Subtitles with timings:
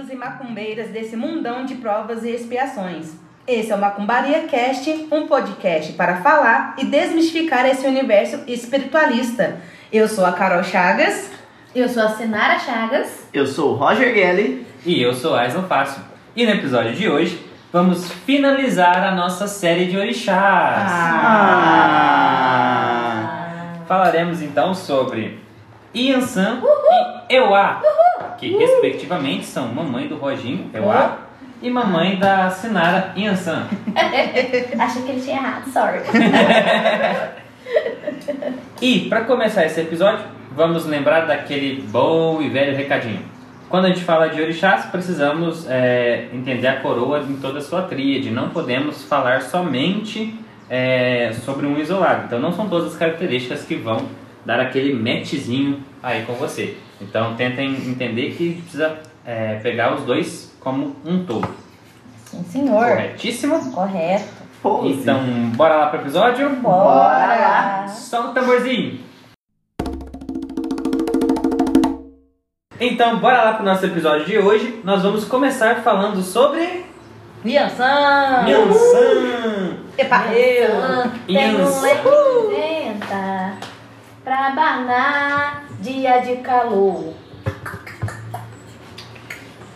[0.00, 3.12] macumbeiros e macumbeiras desse mundão de provas e expiações.
[3.46, 9.60] Esse é o Macumbaria Cast, um podcast para falar e desmistificar esse universo espiritualista.
[9.92, 11.30] Eu sou a Carol Chagas.
[11.74, 13.28] Eu sou a Sinara Chagas.
[13.32, 14.66] Eu sou o Roger Gelli.
[14.86, 16.02] E eu sou Aislan Fácil.
[16.34, 20.90] E no episódio de hoje, vamos finalizar a nossa série de orixás.
[20.92, 21.26] Ah.
[23.86, 25.40] Falaremos então sobre
[25.94, 26.62] Yansan
[27.28, 27.82] e Euá,
[28.40, 31.18] que respectivamente são mamãe do Roginho, Euá,
[31.62, 33.68] e mamãe da Sinara, Yansan.
[34.80, 36.00] Achei que ele tinha errado, sorry.
[38.80, 40.24] E para começar esse episódio,
[40.56, 43.22] vamos lembrar daquele bom e velho recadinho.
[43.68, 47.82] Quando a gente fala de orixás, precisamos é, entender a coroa em toda a sua
[47.82, 48.30] tríade.
[48.30, 50.34] Não podemos falar somente
[50.68, 52.24] é, sobre um isolado.
[52.24, 54.06] Então, não são todas as características que vão
[54.44, 56.74] dar aquele matchzinho aí com você.
[57.00, 61.48] Então, tentem entender que precisa é, pegar os dois como um todo.
[62.26, 62.86] Sim, senhor.
[62.86, 63.72] Corretíssimo?
[63.72, 64.40] Correto.
[64.62, 64.88] Pose.
[64.88, 65.24] Então,
[65.56, 66.50] bora lá pro episódio?
[66.56, 67.88] Bora.
[67.88, 69.00] Solta o tamborzinho!
[72.78, 74.80] Então, bora lá pro nosso episódio de hoje.
[74.84, 76.84] Nós vamos começar falando sobre
[77.44, 78.46] Yansan.
[78.46, 79.76] Yansan.
[79.96, 80.24] Epa!
[80.26, 81.10] Yansan.
[81.26, 83.54] Tem um venta
[84.22, 87.14] pra abanar dia de calor.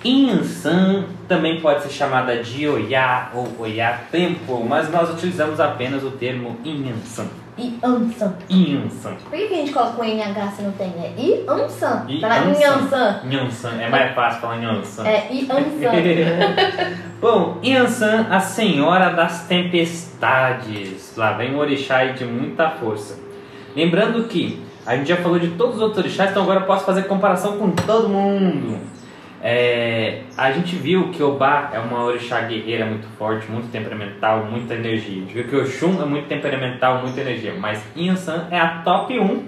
[0.05, 6.11] Yansan também pode ser chamada de Oiá ou Oiá Tempo, mas nós utilizamos apenas o
[6.11, 7.29] termo Yansan.
[7.57, 8.35] Yansan.
[8.51, 9.15] Yansan.
[9.15, 10.93] Por que que a gente coloca o NH se não tem?
[10.99, 12.07] É Yansan.
[12.21, 13.23] Fala.
[13.31, 13.81] Yansan.
[13.81, 15.07] É mais fácil falar Yansan.
[15.07, 15.65] É Yansan.
[17.19, 21.15] Bom, Yansan, a senhora das tempestades.
[21.17, 23.19] Lá vem um orixá de muita força.
[23.75, 26.85] Lembrando que a gente já falou de todos os outros orixás, então agora eu posso
[26.85, 28.79] fazer comparação com todo mundo.
[29.47, 34.73] É, a gente viu que Obá é uma orixá guerreira muito forte, muito temperamental, muita
[34.73, 35.19] energia.
[35.19, 37.55] A gente viu que Oxum é muito temperamental, muita energia.
[37.59, 39.45] Mas Yansan é a top 1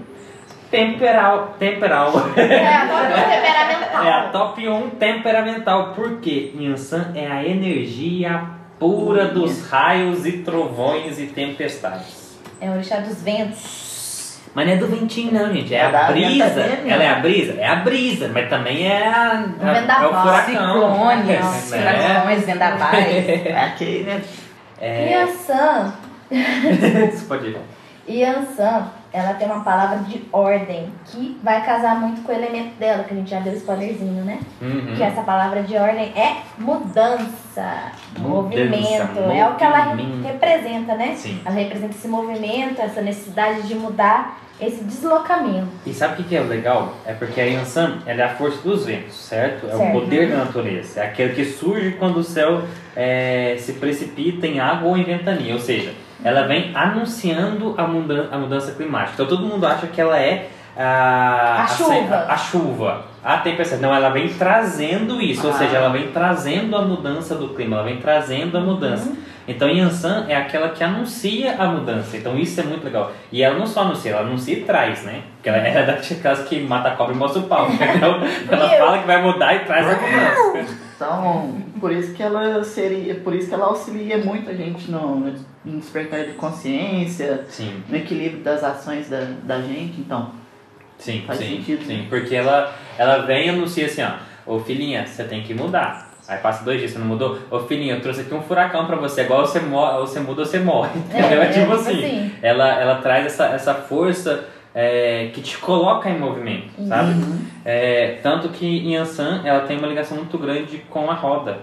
[0.71, 1.57] temperal.
[1.59, 2.13] temperal.
[2.37, 4.05] É, agora o temperamental.
[4.05, 11.19] É a top 1 temperamental, porque Yansan é a energia pura dos raios e trovões
[11.19, 12.39] e tempestades.
[12.61, 13.86] É o orixá dos ventos.
[14.57, 16.49] Mas não é do ventinho não, gente, é, É a da brisa.
[16.49, 16.95] ventania.
[16.95, 17.53] Ela é a brisa?
[17.61, 20.47] É a brisa, mas também é, a, Um a- vendaval, é o furacão.
[20.47, 21.27] Ciclones,
[21.71, 21.83] né?
[21.93, 23.07] furacões, vendavais.
[23.47, 24.23] É aquele, né?
[24.81, 25.93] É, Yansan.
[26.31, 27.59] você pode ir.
[28.09, 33.05] Yansan, ela tem uma palavra de ordem que vai casar muito com o elemento dela,
[33.05, 34.39] que a gente já deu spoilerzinho, né?
[34.63, 34.95] Uhum.
[34.97, 39.19] Que essa palavra de ordem é mudança, movimento.
[39.35, 40.23] É o que ela movimento.
[40.27, 41.15] representa, né?
[41.15, 41.41] Sim.
[41.45, 45.67] Ela representa esse movimento, essa necessidade de mudar, esse deslocamento.
[45.85, 46.95] E sabe o que é legal?
[47.05, 49.67] É porque a Yansan ela é a força dos ventos, certo?
[49.71, 49.93] É o Certo.
[50.01, 51.01] poder da natureza.
[51.01, 52.63] É aquele que surge quando o céu
[52.97, 55.53] é, se precipita em água ou em ventania.
[55.55, 55.93] Ou seja,
[56.25, 59.13] ela vem anunciando a, mudan a mudança climática.
[59.15, 62.15] Então todo mundo acha que ela é a, A chuva.
[62.15, 63.05] A, a chuva.
[63.25, 63.81] A tempestade.
[63.83, 65.47] Não, ela vem trazendo isso.
[65.47, 65.59] Ou Ah.
[65.59, 67.77] seja, ela vem trazendo a mudança do clima.
[67.77, 69.13] Ela vem trazendo a mudança.
[69.49, 72.17] Então Yansan é aquela que anuncia a mudança.
[72.17, 73.13] Então isso é muito legal.
[73.31, 75.23] E ela não só anuncia, ela anuncia e traz, né?
[75.37, 77.69] Porque ela é daquelas que mata a cobra e mostra o pau.
[77.71, 78.21] Então
[78.51, 80.87] ela fala que vai mudar e traz a mudança.
[80.97, 85.31] Então, por isso que ela seria, por isso que ela auxilia muito a gente no,
[85.65, 90.01] no despertar de consciência, Sim, no equilíbrio das ações da, da gente.
[90.01, 90.31] Então,
[90.97, 91.59] sim, Faz sim.
[91.59, 91.85] sentido.
[91.85, 94.13] Sim, porque ela, ela vem e anuncia assim, ó.
[94.47, 96.06] Ô filhinha, você tem que mudar.
[96.29, 97.39] Aí passa dois dias, você não mudou?
[97.51, 99.21] Ô filhinha, eu trouxe aqui um furacão pra você.
[99.23, 100.91] Agora você, você muda ou você morre.
[101.09, 101.43] Entendeu?
[101.43, 102.33] É, tipo assim.
[102.43, 104.45] Ela, ela traz essa, essa força
[104.75, 107.15] é, que te coloca em movimento, sabe?
[107.65, 111.59] É, tanto que em Yansan ela tem uma ligação muito grande com a roda,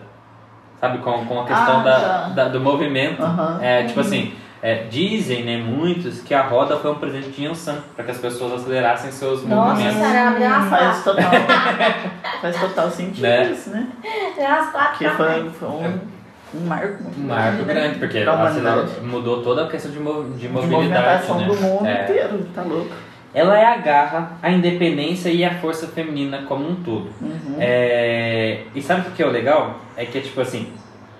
[0.79, 0.97] sabe?
[0.99, 2.27] Com, com a questão Ah, da, tá.
[2.29, 3.21] da- do movimento.
[3.21, 3.59] Aham.
[3.61, 4.33] É, tipo assim,
[4.65, 8.17] é, dizem, né, muitos, que a roda foi um presente de Yansan, para que as
[8.17, 9.97] pessoas acelerassem seus Nossa, movimentos.
[9.97, 11.31] umas faz total,
[12.41, 13.51] faz total sentido Né?
[13.51, 13.87] isso, né?
[14.89, 15.99] Porque foi, foi um,
[16.55, 17.73] um marco Um marco né?
[17.73, 19.01] grande, porque ela humanidade.
[19.01, 21.27] mudou toda a questão de, mov- de De mobilidade.
[21.27, 21.45] movimentação né?
[21.47, 22.03] do mundo É.
[22.03, 22.91] inteiro, tá louco.
[23.35, 27.09] Ela é a garra, a independência e a força feminina como um todo.
[27.19, 27.55] Uhum.
[27.59, 29.79] É, e sabe o que é o legal?
[29.97, 30.71] É que, tipo assim,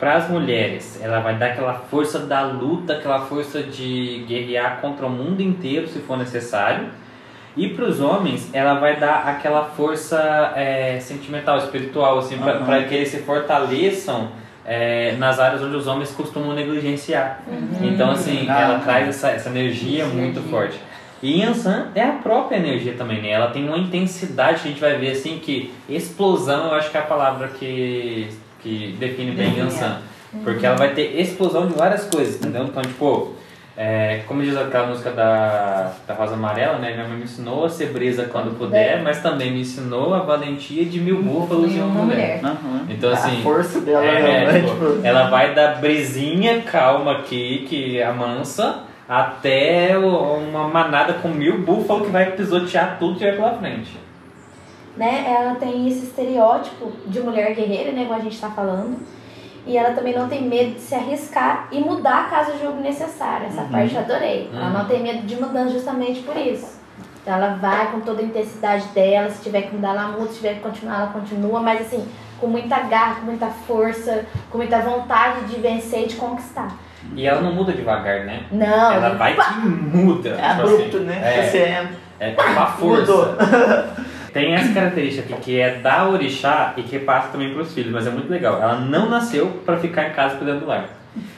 [0.03, 5.05] para as mulheres, ela vai dar aquela força da luta, aquela força de guerrear contra
[5.05, 6.88] o mundo inteiro se for necessário.
[7.55, 12.83] E para os homens, ela vai dar aquela força é, sentimental, espiritual, assim, para Uhum.
[12.89, 14.27] que eles se fortaleçam
[14.65, 17.39] é, nas áreas onde os homens costumam negligenciar.
[17.81, 18.59] Então, assim, Ah.
[18.61, 20.41] ela traz essa, essa energia muito Energia.
[20.51, 20.79] forte.
[21.21, 23.29] E Yansan é a própria energia também, né?
[23.29, 26.97] Ela tem uma intensidade que a gente vai ver assim que explosão, eu acho que
[26.97, 28.27] é a palavra que,
[28.63, 29.98] que define bem Define, Yansan.
[30.44, 32.63] Porque ela vai ter explosão de várias coisas, entendeu?
[32.63, 33.33] Então, tipo,
[33.77, 36.94] é, como diz aquela música da, da Rosa Amarela, né?
[36.94, 40.86] Minha mãe me ensinou a ser brisa quando puder, mas também me ensinou a valentia
[40.86, 42.39] de mil búfalos e uma mulher.
[42.44, 42.86] Aham.
[42.89, 44.51] Então, assim, A força dela É, né?
[44.54, 51.27] né, tipo, tipo, ela vai da brisinha calma aqui, que amansa, até uma manada com
[51.30, 54.02] mil búfalos que vai pisotear tudo que vai pela frente.
[54.98, 55.25] Né?
[55.28, 58.04] Ela tem esse estereótipo de mulher guerreira, né?
[58.04, 58.98] Igual a gente tá falando.
[59.66, 63.48] E ela também não tem medo de se arriscar e mudar caso o jogo necessário.
[63.48, 63.69] Essa Uhum.
[63.69, 64.50] parte eu adorei.
[64.54, 64.74] Ela Uhum.
[64.74, 66.81] não tem medo de mudança justamente por isso.
[67.22, 70.36] Então ela vai com toda a intensidade dela, se tiver que mudar, ela muda, se
[70.36, 72.06] tiver que continuar, ela continua, mas assim,
[72.38, 76.68] com muita garra, com muita força, com muita vontade de vencer e de conquistar.
[77.16, 78.44] E ela não muda devagar, né?
[78.51, 80.30] Não, ela vai que muda.
[80.31, 81.06] é tipo abrupto, assim.
[81.06, 81.22] né?
[81.24, 81.88] É, Você é
[82.19, 83.28] é com a Mudou.
[84.33, 88.07] Tem essa característica aqui que é da orixá e que passa também pros filhos, mas
[88.07, 88.59] é muito legal.
[88.62, 90.85] Ela não nasceu pra ficar em casa cuidando do lar.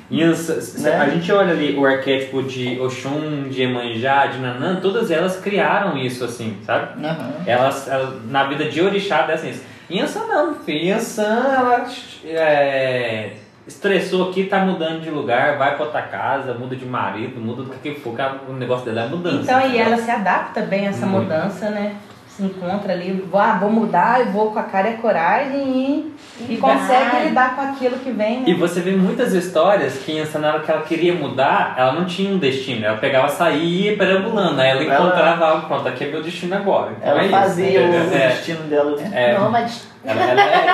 [0.09, 0.95] E as- Né?
[0.95, 5.97] a gente olha ali o arquétipo de Oxum, de Emanjá, de Nanã, todas elas criaram
[5.97, 7.03] isso assim, sabe?
[7.05, 7.31] Aham.
[7.45, 9.63] Elas, elas- na vida de orixá dessa isso.
[9.91, 10.55] Yansan não.
[10.67, 11.85] Yansan, ela
[12.25, 13.31] é,
[13.67, 17.71] estressou aqui, tá mudando de lugar, vai pra outra casa, muda de marido, muda do
[17.71, 19.41] que for, que o negócio dela é mudança.
[19.51, 21.23] Então, e ela se adapta bem a essa Muito.
[21.23, 21.95] mudança, né?
[22.35, 26.13] Se encontra ali, vou, ah, vou mudar, eu vou com a cara e a coragem
[26.41, 26.73] e, e vai.
[26.75, 28.39] consegue lidar com aquilo que vem.
[28.41, 28.43] né?
[28.47, 30.11] E você vê muitas histórias que
[30.49, 32.85] hora que ela queria mudar, ela não tinha um destino.
[32.85, 34.59] Ela pegava, saía e ia perambulando.
[34.59, 36.91] Aí ela Ela- encontrava algo, pronto, aqui é meu destino agora.
[36.97, 38.09] Então Ela é fazia isso.
[38.11, 38.97] o É, destino dela.
[38.97, 39.11] né?
[39.13, 39.81] é, Nômade.
[40.03, 40.73] Ela, ela é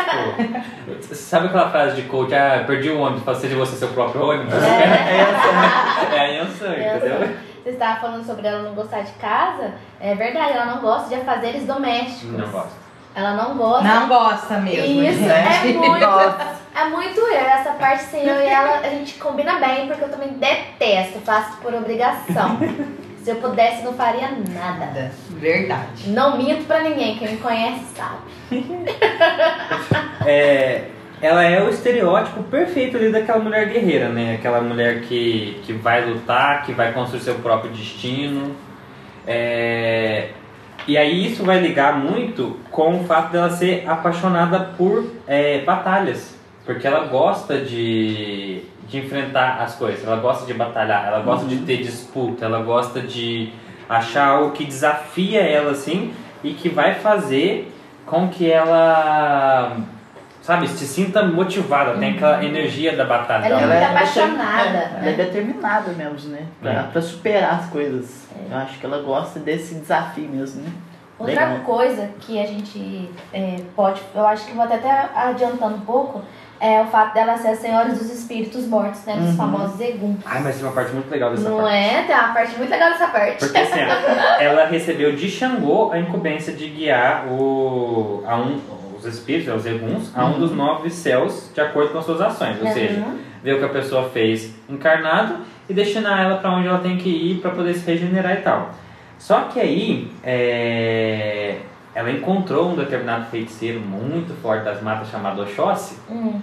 [0.98, 1.16] tipo.
[1.16, 2.34] Sabe aquela frase de coach?
[2.34, 4.52] Ah, perdi o ônibus, faça de você seu próprio ônibus?
[4.56, 7.30] É, a Yansan, entendeu?
[7.63, 9.74] Você estava falando sobre ela não gostar de casa.
[10.00, 12.38] É verdade, ela não gosta de afazeres domésticos.
[12.38, 12.81] Não gosto.
[13.13, 13.84] Ela não gosta.
[13.84, 15.04] Não gosta mesmo.
[15.04, 15.30] Isso, gente.
[15.30, 16.06] é muito.
[16.74, 17.46] É muito eu.
[17.46, 21.58] Essa parte sim, eu e ela, a gente combina bem, porque eu também detesto, faço
[21.58, 22.58] por obrigação.
[23.24, 25.12] Se eu pudesse, não faria nada.
[25.30, 26.10] Verdade.
[26.10, 28.22] Não minto pra ninguém, quem me conhece sabe.
[30.25, 30.86] É,
[31.21, 34.35] ela é o estereótipo perfeito ali daquela mulher guerreira, né?
[34.35, 38.56] Aquela mulher que, que vai lutar, que vai construir seu próprio destino.
[39.27, 40.29] É,
[40.88, 46.35] e aí isso vai ligar muito com o fato dela ser apaixonada por é, batalhas.
[46.65, 51.57] Porque ela gosta de, de enfrentar as coisas, ela gosta de batalhar, ela gosta de
[51.57, 53.51] ter disputa, ela gosta de
[53.88, 56.13] achar algo que desafia ela assim
[56.44, 57.71] e que vai fazer
[58.06, 59.77] com que ela,
[60.41, 63.45] sabe, se sinta motivada, tem aquela energia da batalha.
[63.45, 63.67] Ela é dela.
[63.67, 66.45] muito deter- apaixonada, é, ela é determinada mesmo, né?
[66.61, 66.83] Pra, É.
[66.83, 68.27] pra superar as coisas.
[68.49, 70.71] Eu acho que ela gosta desse desafio mesmo, né?
[71.19, 71.59] Outra Legal.
[71.63, 76.21] coisa que a gente é, pode, eu acho que vou até, até adiantando um pouco,
[76.59, 79.15] é o fato dela ser a senhora dos espíritos mortos, né?
[79.17, 79.35] Dos Uhum.
[79.38, 80.15] famosos Egum.
[80.25, 81.75] Ai, mas tem uma parte muito legal dessa Não parte.
[81.75, 82.03] é?
[82.07, 83.38] Tem uma parte muito legal dessa parte.
[83.38, 83.79] Porque assim,
[84.41, 88.59] ela recebeu de Xangô a incumbência de guiar o, a um,
[89.06, 92.58] os espíritos, os eguns, a um dos nove céus de acordo com as suas ações.
[92.62, 93.17] Ou seja, Uhum.
[93.43, 95.38] ver o que a pessoa fez encarnado
[95.70, 98.72] e destinar ela para onde ela tem que ir para poder se regenerar e tal.
[99.17, 101.58] Só que aí, é,
[101.93, 106.39] ela encontrou um determinado feiticeiro muito forte das matas chamado Oxóssi, Hum.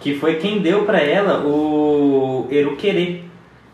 [0.00, 3.22] que foi quem deu para ela o Eruquerê,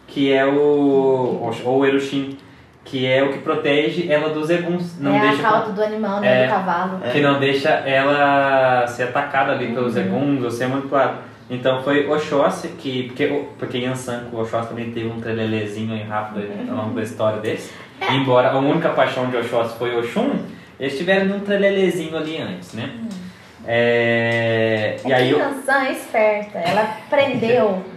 [0.06, 2.36] que é o ou o Eruxim,
[2.84, 6.20] que é o que protege ela dos eguns, não é deixa a cauda do animal,
[6.20, 6.42] né?
[6.42, 6.46] É.
[6.46, 7.00] Do cavalo.
[7.12, 10.02] que não deixa ela ser atacada ali pelos Uhum.
[10.02, 11.14] eguns ou ser manipulada.
[11.48, 13.26] Então foi Oxóssi que porque
[13.58, 17.38] porque Yansan com o Oxóssi também teve um trelelezinho aí rápido ao longo da história
[17.40, 17.70] desse.
[18.00, 18.12] É.
[18.14, 20.30] Embora a única paixão de Oxóssi foi Oxum,
[20.80, 22.90] eles tiveram um trelelezinho ali antes, né?
[23.66, 26.58] É, É e aí que eu- é esperta.
[26.58, 27.82] Ela aprendeu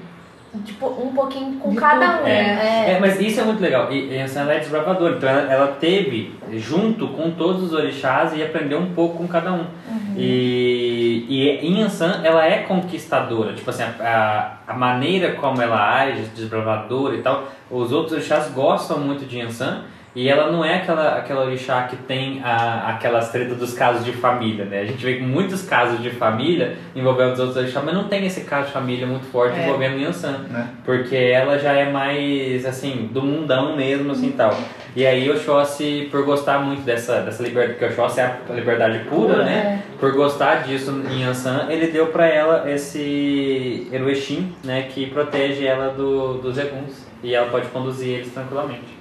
[0.63, 2.27] tipo, um pouquinho com De cada um.
[2.27, 2.91] É, É.
[2.93, 3.91] é, mas isso é muito legal.
[3.91, 5.15] E e é desbravadora.
[5.17, 9.51] Então ela, ela teve junto com todos os orixás e aprendeu um pouco com cada
[9.51, 9.59] um.
[9.59, 10.13] Uhum.
[10.15, 13.53] E, e em Yansan ela é conquistadora.
[13.53, 17.45] Tipo assim, a, a, a maneira como ela age, desbravadora e tal.
[17.69, 19.83] Os outros orixás gostam muito de Yansan.
[20.17, 24.11] E ela não é aquela, aquela orixá que tem a, aquelas tretas dos casos de
[24.13, 24.79] família, né?
[24.81, 28.41] A gente vê muitos casos de família envolvendo os outros orixás, mas não tem esse
[28.41, 29.63] caso de família muito forte É.
[29.67, 30.39] envolvendo Yansan.
[30.49, 30.69] Né?
[30.83, 34.57] Porque ela já é mais, assim, do mundão mesmo, assim, tal.
[34.95, 39.43] E aí Oxóssi, por gostar muito dessa, dessa liberdade, porque Oxóssi é a liberdade pura,
[39.43, 39.83] né?
[39.99, 44.87] Por gostar disso em Yansan, ele deu pra ela esse Eruexim, né?
[44.89, 47.05] Que protege ela do, dos eguns.
[47.23, 48.96] E ela pode conduzir eles tranquilamente.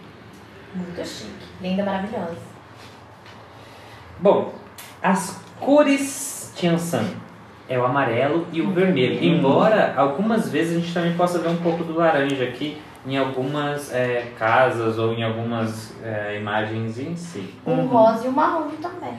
[0.77, 1.47] Muito chique.
[1.61, 2.37] Linda, maravilhosa.
[4.19, 4.55] Bom,
[5.03, 7.07] as cores Tiansan
[7.69, 9.23] é o amarelo e o vermelho.
[9.23, 13.93] Embora algumas vezes a gente também possa ver um pouco do laranja aqui em algumas
[13.93, 17.55] é, casas ou em algumas é, imagens em si.
[17.65, 19.15] O rosa e o marrom também.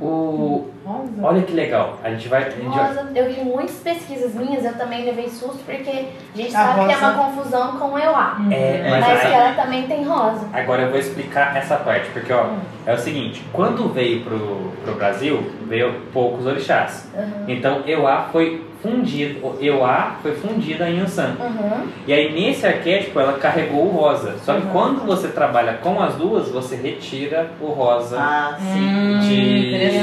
[0.00, 1.12] O, Rosa.
[1.22, 2.44] olha que legal, a gente vai.
[2.46, 6.36] A gente vai Rosa, eu vi muitas pesquisas minhas, eu também levei susto, porque a
[6.36, 8.36] gente A sabe que é rosa- uma confusão com o EUA.
[8.50, 10.46] é, Mas, mas que aí- ela também tem rosa.
[10.52, 12.58] Agora eu vou explicar essa parte, porque ó, Hum.
[12.86, 17.08] é o seguinte, quando veio pro, pro Brasil, veio poucos orixás.
[17.14, 17.44] Uhum.
[17.48, 21.36] Então Euá foi fundido, o Euá foi fundida em Yansan.
[21.38, 21.86] Uhum.
[22.04, 24.34] E aí nesse arquétipo ela carregou o rosa.
[24.42, 24.72] Só que Uhum.
[24.72, 28.80] quando você trabalha com as duas, você retira o rosa Ah, sim.
[29.14, 29.96] Hum, de, de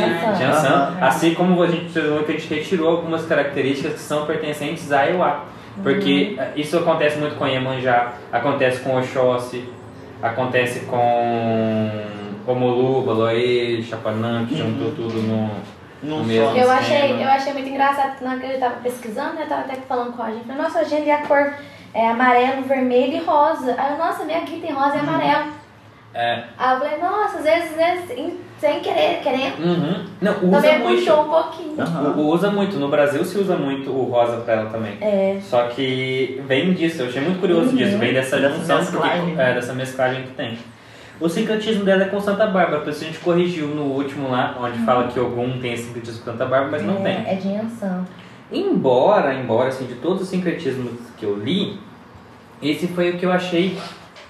[0.44, 0.69] Yansan.
[0.70, 0.98] Aham.
[1.02, 5.08] Assim como a gente observou que a gente retirou algumas características que são pertencentes a
[5.10, 5.46] Euá.
[5.84, 6.44] Porque Uhum.
[6.44, 9.64] eh, isso acontece muito com Iemanjá, acontece com Oxóssi,
[10.22, 12.02] acontece com
[12.48, 15.50] Omolu, Baloê, Chapanã, que juntou tudo no...
[16.02, 16.58] No mesmo.
[16.58, 19.48] Eu achei, eu achei muito engraçado que na hora que eu tava pesquisando, né, eu
[19.50, 21.54] tava até falando com a gente, falei, nossa, hoje ele é a cor
[21.94, 23.76] é, amarelo, vermelho e rosa.
[23.78, 25.52] Aí eu, nossa, minha aqui tem rosa e amarelo.
[26.14, 30.06] É, Aí eu falei, nossa, às vezes, às vezes em- sem querer, querendo, uhum.
[30.20, 31.00] Não, usa também muito.
[31.06, 31.82] puxou um pouquinho.
[31.82, 32.14] Aham.
[32.18, 34.98] U- Usa muito, no Brasil se usa muito o rosa pra ela também.
[35.00, 35.40] É.
[35.42, 37.76] Só que vem disso, eu achei muito curioso Uhum.
[37.76, 38.80] disso, vem dessa junção,
[39.38, 40.58] é, dessa mesclagem que tem.
[41.22, 44.58] O sincretismo dela é com Santa Bárbara, por isso a gente corrigiu no último lá,
[44.60, 47.32] onde fala que Ogum tem sincretismo com Santa Bárbara, mas não é, tem.
[47.32, 48.06] É de Yansan.
[48.52, 51.80] Embora, embora, assim, de todos os sincretismos que eu li,
[52.64, 53.78] esse foi o que eu achei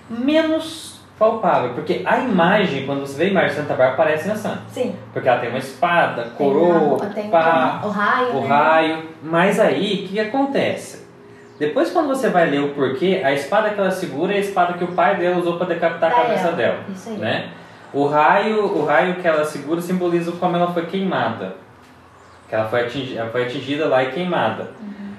[0.10, 0.89] menos
[1.20, 4.62] palpável, porque a imagem, quando você vê a imagem de Santa Bárbara, parece na Santa.
[4.70, 4.96] Sim.
[5.14, 8.38] Porque ela tem uma espada, Tem coroa, uma- tem pá, o raio.
[8.38, 8.48] o né?
[8.48, 9.04] raio.
[9.22, 11.06] Mas aí, o que, acontece?
[11.60, 14.74] Depois, quando você vai ler o porquê, a espada que ela segura é a espada
[14.74, 16.56] que o pai dela usou para decapitar a Da cabeça ela.
[16.56, 16.78] dela.
[16.90, 17.18] Isso aí.
[17.18, 17.50] Né?
[17.94, 21.56] O raio, o raio que ela segura simboliza como ela foi queimada.
[22.48, 24.72] Que ela foi ela foi atingida lá e queimada.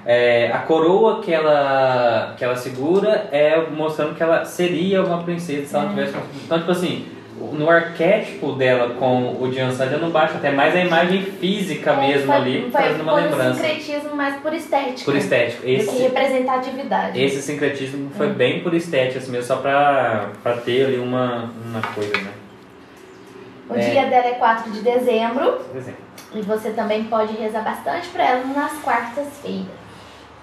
[0.05, 5.65] É, a coroa que ela, que ela segura é mostrando que ela seria uma princesa
[5.67, 6.15] se ela tivesse.
[6.43, 7.07] Então, tipo assim,
[7.53, 12.35] no arquétipo dela com o já não baixa até mais a imagem física mesmo É,
[12.35, 13.53] foi, ali, foi trazendo uma lembrança.
[13.55, 15.05] sincretismo, mas por estética.
[15.05, 15.61] Por estético.
[15.61, 17.21] Do que Esse, representatividade.
[17.23, 21.81] esse sincretismo foi bem por estética, assim mesmo, só pra, pra ter ali uma, uma
[21.93, 22.31] coisa, né?
[23.69, 23.79] O É.
[23.79, 25.59] dia dela é 4 de dezembro.
[25.75, 26.01] Exemplo.
[26.33, 29.81] E você também pode rezar bastante pra ela nas quartas-feiras.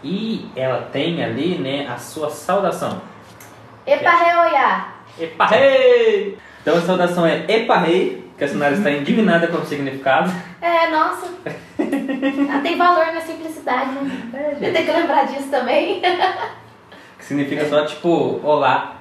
[0.02, 3.00] E ela tem ali, né, a sua saudação.
[3.87, 4.95] Epa, reoiá!
[5.19, 6.38] Eparrei!
[6.62, 10.31] Então a saudação é Eparrei, que a Sinara está indignada com o significado.
[10.61, 11.26] É, nossa.
[11.78, 14.57] Ela tem valor na simplicidade, né?
[14.61, 16.02] Eu tenho que lembrar disso também.
[17.19, 18.98] Que significa só tipo, olá.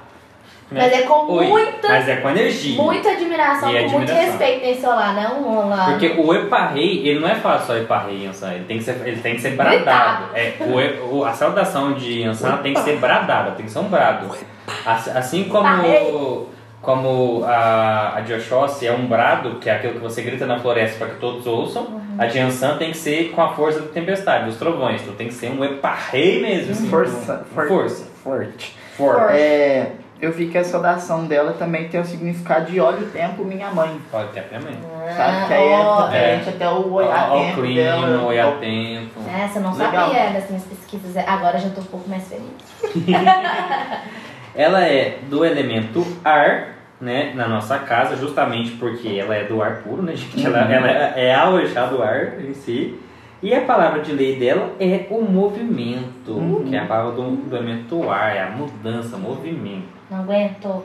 [0.72, 0.82] Né?
[0.84, 1.48] Mas é com Oi.
[1.48, 2.82] muita, Mas é com energia.
[2.82, 4.32] muita admiração, E com muito admiração.
[4.32, 5.86] respeito nesse olá, não um olá.
[5.92, 8.54] Porque o eparrei, ele não é fácil só eparrei, Yansan.
[8.54, 10.26] Ele tem que ser, ele tem que ser bradado.
[10.36, 13.84] É, o, o- a saudação de Yansan tem que ser bradada, tem que ser um
[13.90, 14.28] brado.
[14.86, 16.48] Assim, como,
[16.82, 20.60] como a, a de Oxóssi é um brado, que é aquilo que você grita na
[20.60, 22.02] floresta para que todos ouçam, Uhum.
[22.18, 25.02] a de Yansan tem que ser com a força da tempestade, dos trovões.
[25.02, 26.72] Então tem que ser um eparrei mesmo.
[26.72, 27.46] assim, Força.
[27.50, 28.08] com for- força.
[28.24, 28.76] Forte.
[28.98, 29.34] Forte.
[29.38, 33.44] É, eu vi que a saudação dela também tem o significado de olha o tempo,
[33.44, 34.00] minha mãe.
[34.12, 34.76] Pode ter também.
[35.16, 35.48] Sabe?
[35.48, 38.18] Que aí é ó, referente até o olhar Ó, o tempo clima, dela.
[38.24, 39.20] o olhar tempo.
[39.30, 40.08] Essa eu não Legal.
[40.10, 41.18] sabia das minhas pesquisas.
[41.28, 42.48] Agora já tô um pouco mais feliz.
[44.56, 46.70] Ela é do elemento ar,
[47.00, 50.44] né, na nossa casa, justamente porque ela é do ar puro, né, gente?
[50.44, 53.00] Ela, ela é a orixá do ar em si.
[53.44, 57.56] E a palavra de lei dela é o movimento, que é a palavra do, do
[57.56, 59.97] elemento ar, é a mudança, movimento.
[60.10, 60.84] Não aguento.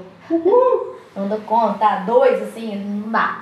[1.17, 2.03] Não dou conta.
[2.07, 3.41] Dois, assim, não dá.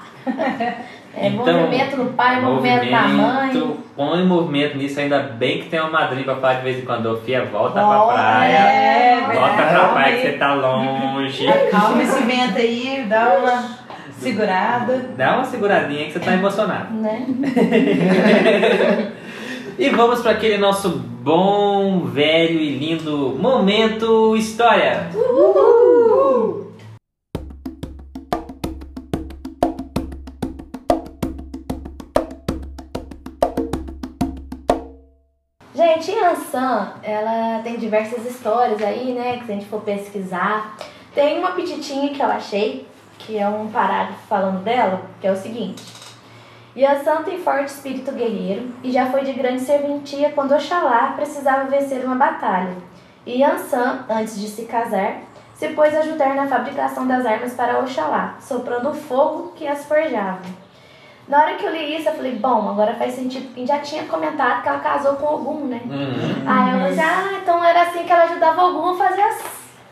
[1.16, 3.46] É Então, movimento no pai, movimento, na mãe.
[3.54, 6.84] movimento, põe movimento nisso, ainda bem que tem uma madrinha pra falar de vez em
[6.84, 8.56] quando, ô filha, volta Volta, pra praia.
[8.56, 9.92] É, Volta pra verdade.
[9.92, 11.46] praia que você tá longe.
[11.70, 13.64] Calma esse vento aí, dá uma
[14.18, 15.10] segurada.
[15.16, 16.92] Dá uma seguradinha que você tá emocionado.
[16.94, 17.26] Né?
[19.80, 25.08] E vamos para aquele nosso bom, velho e lindo momento história.
[35.74, 39.38] Gente, Yansan, ela tem diversas histórias aí, né?
[39.38, 40.76] Que se a gente for pesquisar.
[41.14, 42.86] Tem uma petitinha que eu achei,
[43.18, 45.99] que é um parágrafo falando dela, que é o seguinte.
[46.76, 52.04] Yansan tem forte espírito guerreiro e já foi de grande serventia quando Oxalá precisava vencer
[52.04, 52.74] uma batalha.
[53.26, 55.18] E Yansan, antes de se casar,
[55.54, 59.84] se pôs a ajudar na fabricação das armas para Oxalá, soprando o fogo que as
[59.84, 60.38] forjava.
[61.28, 64.04] Na hora que eu li isso, eu falei, bom, agora faz sentido, porque já tinha
[64.04, 65.80] comentado que ela casou com Ogum, né?
[65.84, 66.44] Uhum.
[66.44, 69.44] Aí eu falei, assim, ah, então era assim que ela ajudava Ogum a fazer as,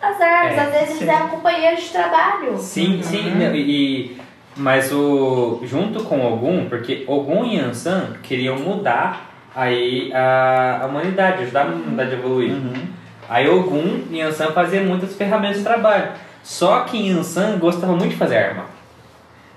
[0.03, 0.57] as armas.
[0.57, 1.09] É, Às vezes sim.
[1.09, 2.59] eram companheiros de trabalho.
[2.59, 4.19] Sim, sim, e, e-
[4.59, 11.45] mas o junto com Ogum, porque Ogum e Ansan queriam mudar aí a, a humanidade,
[11.45, 12.51] ajudar a humanidade a evoluir.
[12.53, 12.87] Uhum.
[13.29, 16.09] Aí Ogum e Ansan faziam muitas ferramentas de trabalho.
[16.43, 18.65] Só que Ansan gostava muito de fazer arma.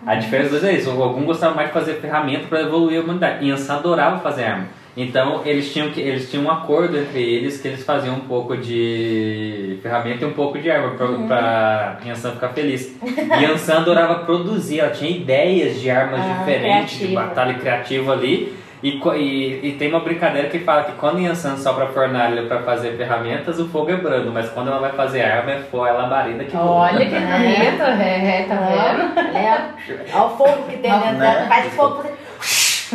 [0.06, 0.92] A diferença dos dois é isso.
[0.92, 3.50] O Ogum gostava mais de fazer ferramenta para evoluir a humanidade.
[3.50, 4.68] Ansan adorava fazer arma.
[4.96, 8.58] Então eles tinham, que, eles tinham um acordo entre eles que eles faziam um pouco
[8.58, 12.98] de ferramenta e um pouco de arma pra, pra Yansan ficar feliz.
[13.02, 18.60] E Yansan adorava produzir, ela tinha ideias de armas Ah, diferentes, de batalha criativa ali.
[18.84, 22.64] E, e, e tem uma brincadeira que fala que quando Yansan sopra a fornalha pra
[22.64, 25.92] fazer ferramentas, o fogo é brando, mas quando ela vai fazer arma, é fogo, é
[25.92, 26.58] labareda que.
[26.58, 29.38] Olha que bonito, é, tá vendo?
[29.38, 29.70] É,
[30.16, 31.32] olha o fogo que tem dentro Né?
[31.32, 31.46] dela.
[31.48, 32.04] Faz fogo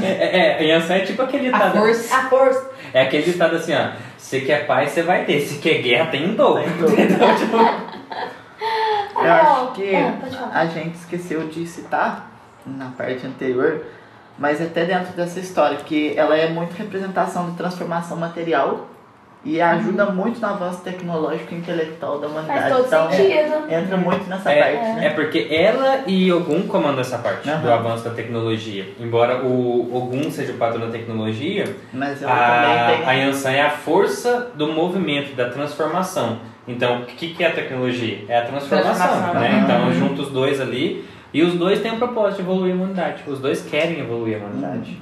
[0.02, 1.78] É, é, é, Yansan é tipo aquele A ditado.
[1.78, 2.16] força.
[2.16, 2.70] a força.
[2.92, 3.90] É aquele ditado assim, ó.
[4.18, 5.40] Se quer paz, você vai ter.
[5.40, 6.62] Se quer guerra, tem dobro.
[6.62, 7.18] Entendeu?
[7.38, 7.56] Tipo,
[9.24, 10.50] Eu acho que pode falar.
[10.52, 12.30] a gente esqueceu de citar
[12.66, 13.84] na parte anterior,
[14.38, 18.86] mas até dentro dessa história, que ela é muito representação de transformação material
[19.46, 22.58] e ajuda muito no avanço tecnológico e intelectual da humanidade.
[22.62, 23.72] Faz todo então, sentido.
[23.72, 25.06] entra muito nessa É, parte, né?
[25.06, 27.60] É porque ela e Ogum comandam essa parte Aham.
[27.62, 28.88] do avanço da tecnologia.
[28.98, 33.12] Embora o Ogum seja o patrão da tecnologia, Mas a, a.
[33.12, 36.40] Yansan é a força do movimento, da transformação.
[36.66, 38.24] Então, o que, que é a tecnologia?
[38.28, 39.40] É a transformação, Transformação.
[39.40, 39.48] né?
[39.48, 39.62] Aham.
[39.62, 41.08] Então, junta os dois ali.
[41.32, 43.22] E os dois têm o propósito de evoluir a humanidade.
[43.28, 44.98] Os dois querem evoluir a humanidade.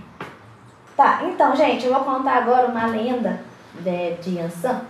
[0.94, 3.40] Tá, então, gente, eu vou contar agora uma lenda
[3.80, 4.82] de, Yansan,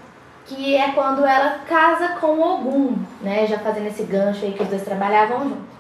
[0.47, 3.47] que é quando ela casa com Ogum, né?
[3.47, 5.75] Já fazendo esse gancho aí que os dois trabalhavam juntos.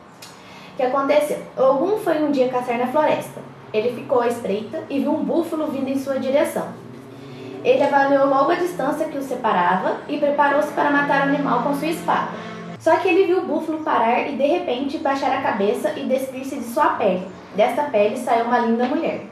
[0.72, 1.42] O que aconteceu?
[1.56, 3.40] Ogum foi um dia caçar na floresta.
[3.72, 6.68] Ele ficou à espreita e viu um búfalo vindo em sua direção.
[7.64, 11.74] Ele avaliou logo a distância que os separava e preparou-se para matar o animal com
[11.74, 12.28] sua espada.
[12.78, 16.56] Só que ele viu o búfalo parar e de repente baixar a cabeça e despir-se
[16.56, 17.26] de sua pele.
[17.56, 19.22] Desta pele saiu uma linda mulher.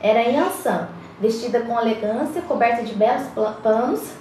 [0.00, 0.88] Era Yansan,
[1.20, 3.28] vestida com elegância, coberta de belos
[3.62, 4.12] panos,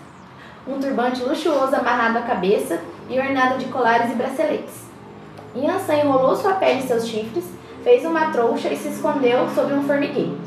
[0.68, 4.90] um turbante luxuoso amarrado à cabeça e ornado de colares e braceletes.
[5.56, 7.46] Yansan enrolou sua pele em seus chifres,
[7.84, 10.38] fez uma trouxa e se escondeu sob um formigueiro.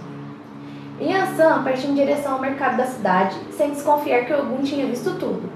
[1.00, 5.50] Yansan partiu em direção ao mercado da cidade, sem desconfiar que Ogum tinha visto tudo.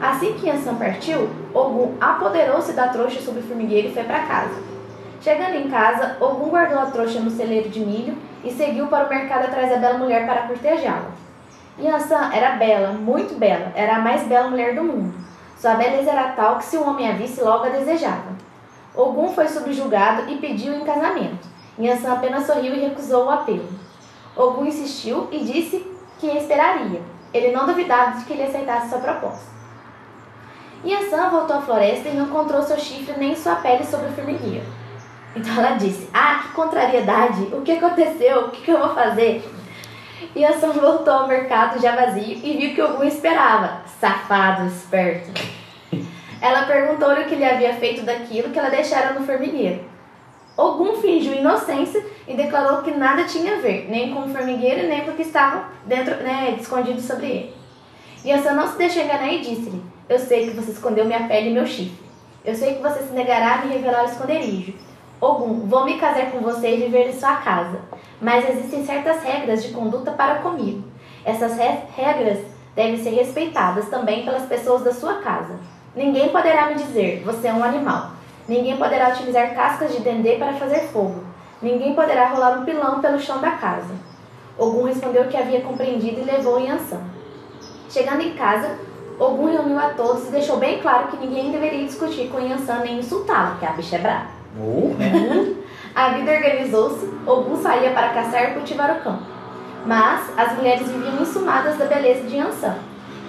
[0.00, 4.54] Assim que Yansan partiu, Ogum apoderou-se da trouxa sob o formigueiro e foi para casa.
[5.20, 9.08] Chegando em casa, Ogum guardou a trouxa no celeiro de milho e seguiu para o
[9.08, 11.10] mercado atrás da bela mulher para cortejá-la.
[11.78, 15.14] Yansan era bela, muito bela, era a mais bela mulher do mundo.
[15.56, 18.36] Sua beleza era tal que se o homem a visse logo a desejava.
[18.94, 21.48] Ogum foi subjugado e pediu em casamento.
[21.78, 23.68] Yansan apenas sorriu e recusou o apelo.
[24.36, 25.84] Ogum insistiu e disse
[26.20, 27.00] que esperaria.
[27.34, 29.58] Ele não duvidava de que ele aceitasse sua proposta.
[30.84, 34.64] Yansan voltou à floresta e não encontrou seu chifre nem sua pele sobre o formigueiro.
[35.38, 37.42] Então ela disse: Ah, que contrariedade!
[37.52, 38.46] O que aconteceu?
[38.46, 39.48] O que, eu vou fazer?
[40.36, 43.82] Yansan voltou ao mercado já vazio e viu que Ogum esperava.
[44.00, 45.30] Safado, esperto.
[46.40, 49.84] Ela perguntou-lhe o que ele havia feito daquilo que ela deixara no formigueiro.
[50.56, 55.04] Ogum fingiu inocência e declarou que nada tinha a ver, nem com o formigueiro, nem
[55.04, 57.54] com o que estava dentro, né, escondido sobre ele.
[58.24, 61.52] Yansan não se deixou enganar e disse-lhe: Eu sei que você escondeu minha pele e
[61.52, 62.08] meu chifre.
[62.44, 64.87] Eu sei que você se negará a me revelar o esconderijo.
[65.20, 67.80] Ogum, vou me casar com você e viver em sua casa.
[68.20, 70.84] Mas existem certas regras de conduta para comigo.
[71.24, 72.38] Essas re- regras
[72.76, 75.56] devem ser respeitadas também pelas pessoas da sua casa.
[75.96, 78.12] Ninguém poderá me dizer, você é um animal.
[78.46, 81.24] Ninguém poderá utilizar cascas de dendê para fazer fogo.
[81.60, 83.92] Ninguém poderá rolar um pilão pelo chão da casa.
[84.56, 87.00] Ogum respondeu que havia compreendido e levou Yansan.
[87.90, 88.78] Chegando em casa,
[89.18, 92.98] Ogum reuniu a todos e deixou bem claro que ninguém deveria discutir com Yansan nem
[93.00, 94.37] insultá-lo, porque a bicha é brava.
[94.98, 95.54] Né?
[95.94, 99.22] A vida organizou-se, Ogum saía para caçar e cultivar o campo.
[99.86, 102.74] Mas as mulheres viviam insumadas da beleza de Yansan.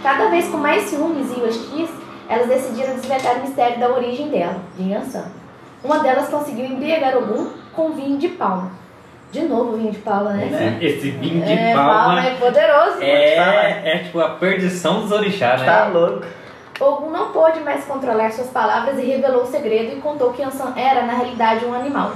[0.03, 1.89] Cada vez com mais ciúmes e hostias,
[2.27, 5.25] elas decidiram desvendar o mistério da origem dela, de Yansan.
[5.83, 8.71] Uma delas conseguiu embriagar Ogum com vinho de palma.
[9.31, 10.77] De novo vinho de palma, né?
[10.81, 12.97] Esse vinho de É, palma é poderoso.
[13.01, 15.65] é, é tipo a perdição dos orixás, né?
[15.67, 16.23] Tá louco.
[16.79, 20.73] Ogum não pôde mais controlar suas palavras e revelou o segredo e contou que Yansan
[20.77, 22.13] era, na realidade, um animal.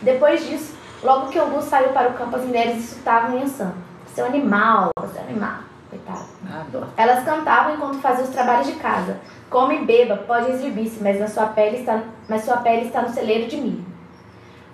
[0.00, 3.72] Depois disso, logo que Ogum saiu para o campo, as mulheres insultavam Yansan.
[4.14, 5.58] Seu animal, seu animal.
[5.90, 6.24] Coitado.
[6.50, 6.84] Ah, dó.
[6.96, 9.18] Elas cantavam enquanto faziam os trabalhos de casa.
[9.50, 13.10] Come e beba, pode exibir-se, mas, na sua pele está, mas sua pele está no
[13.10, 13.84] celeiro de milho.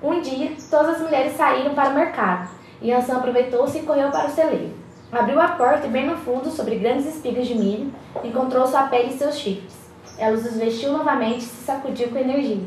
[0.02, 2.48] Um dia, todas as mulheres saíram para o mercado,
[2.80, 4.83] e Ansan aproveitou-se e correu para o celeiro.
[5.14, 9.10] Abriu a porta e, bem no fundo, sobre grandes espigas de milho, encontrou sua pele
[9.14, 9.72] e seus chifres.
[10.18, 12.64] Ela os vestiu novamente e se sacudiu com energia.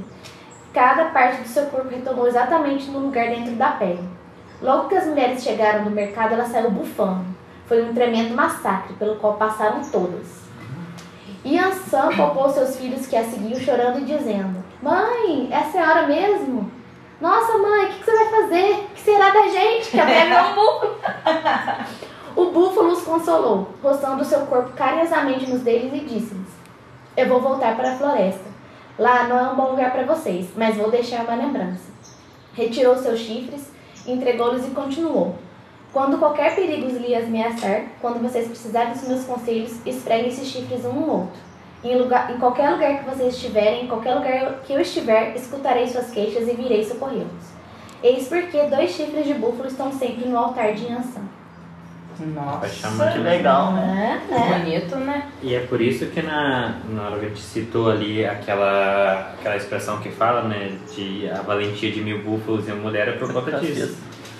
[0.74, 4.08] Cada parte do seu corpo retomou exatamente no lugar dentro da pele.
[4.62, 7.26] Logo que as mulheres chegaram do mercado, ela saiu bufando.
[7.68, 10.48] Foi um tremendo massacre, pelo qual passaram todas.
[11.44, 15.90] E Ansan poupou seus filhos que a seguiam chorando e dizendo: Mãe, essa é a
[15.90, 16.72] hora mesmo?
[17.20, 18.72] Nossa, mãe, o que, que você vai fazer?
[18.72, 19.92] O que será da gente?
[19.92, 20.98] Que até um búfalo.
[22.38, 26.48] O búfalo os consolou, roçando seu corpo carinhosamente nos deles e disse-lhes:
[27.18, 28.46] Eu vou voltar para a floresta.
[29.00, 31.90] Lá não é um bom lugar para vocês, mas vou deixar uma lembrança.
[32.54, 33.72] Retirou seus chifres,
[34.06, 35.36] entregou-lhes e continuou.
[35.92, 40.94] Quando qualquer perigo lhe ameaçar, quando vocês precisarem dos meus conselhos, esfreguem esses chifres um
[40.94, 41.40] no outro.
[41.84, 45.88] Em, lugar, em qualquer lugar que vocês estiverem, em qualquer lugar que eu estiver, escutarei
[45.88, 47.58] suas queixas e virei socorrê-los.
[48.04, 51.37] Eis porque dois chifres de búfalo estão sempre no altar de Yansan.
[52.20, 54.22] Nossa, Que legal, né?
[54.30, 54.60] É, né?
[54.60, 55.28] bonito, né?
[55.42, 59.56] E é por isso que na, na hora que a gente citou ali aquela, aquela
[59.56, 63.32] expressão que fala, né, de a valentia de mil búfalos e uma mulher é por
[63.32, 63.98] conta disso.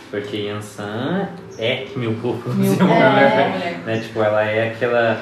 [0.10, 3.10] Porque Yansan é mil búfalos Mil e uma é.
[3.10, 3.78] mulher.
[3.86, 4.00] Né?
[4.00, 5.22] Tipo, ela é aquela,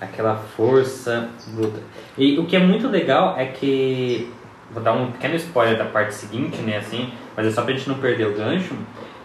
[0.00, 1.80] aquela força bruta.
[2.18, 4.30] E o que é muito legal é que.
[4.70, 6.78] Vou dar um pequeno spoiler da parte seguinte, né?
[6.78, 8.74] Assim, mas é só pra gente não perder o gancho.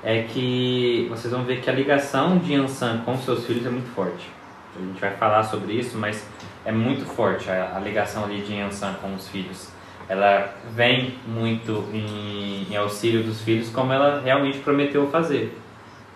[0.03, 3.89] É que vocês vão ver que a ligação de Yansan com seus filhos é muito
[3.93, 4.29] forte.
[4.75, 6.25] A gente vai falar sobre isso, mas
[6.65, 9.69] é muito forte a, a ligação ali de Yansan com os filhos.
[10.09, 15.57] Ela vem muito em, em auxílio dos filhos, como ela realmente prometeu fazer.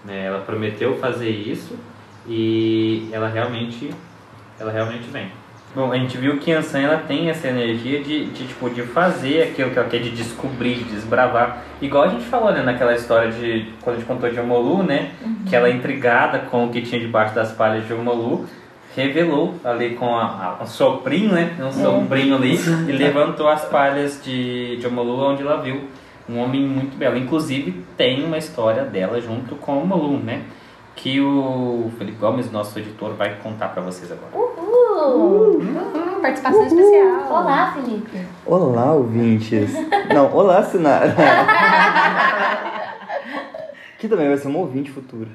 [0.03, 0.25] Né?
[0.25, 1.77] Ela prometeu fazer isso
[2.27, 3.91] e ela realmente,
[4.59, 5.31] ela realmente vem.
[5.75, 9.43] Bom, a gente viu que Yansan ela tem essa energia de, de, tipo, de fazer
[9.43, 11.63] aquilo que ela quer, de descobrir, de desbravar.
[11.81, 15.11] Igual a gente falou né, naquela história de quando a gente contou de Omolu, né?
[15.45, 18.45] Que ela intrigada com o que tinha debaixo das palhas de Omolu,
[18.95, 21.53] revelou ali com a, a, um soprinho, né?
[21.59, 22.57] Um sombrinho ali
[22.87, 25.89] e levantou as palhas de, de Omolu onde ela viu
[26.29, 27.17] um homem muito belo.
[27.17, 30.43] Inclusive tem uma história dela junto com o Omolu, né?
[30.95, 34.31] Que o Felipe Gomes, nosso editor, vai contar pra vocês agora.
[35.05, 35.61] Uhul!
[36.21, 37.27] Participação especial.
[37.29, 38.25] Olá, Felipe.
[38.45, 39.71] Olá, ouvintes.
[40.13, 41.15] Não, olá, Sinara.
[43.99, 45.29] que também vai ser um ouvinte futuro.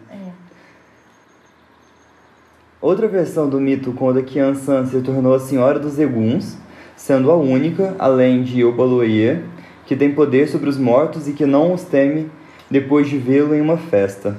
[2.81, 6.57] Outra versão do mito conta que Ansan se tornou a senhora dos Eguns,
[6.97, 9.45] sendo a única, além de Obaloie,
[9.87, 12.31] que tem poder sobre os mortos e que não os teme
[12.71, 14.37] depois de vê-lo em uma festa.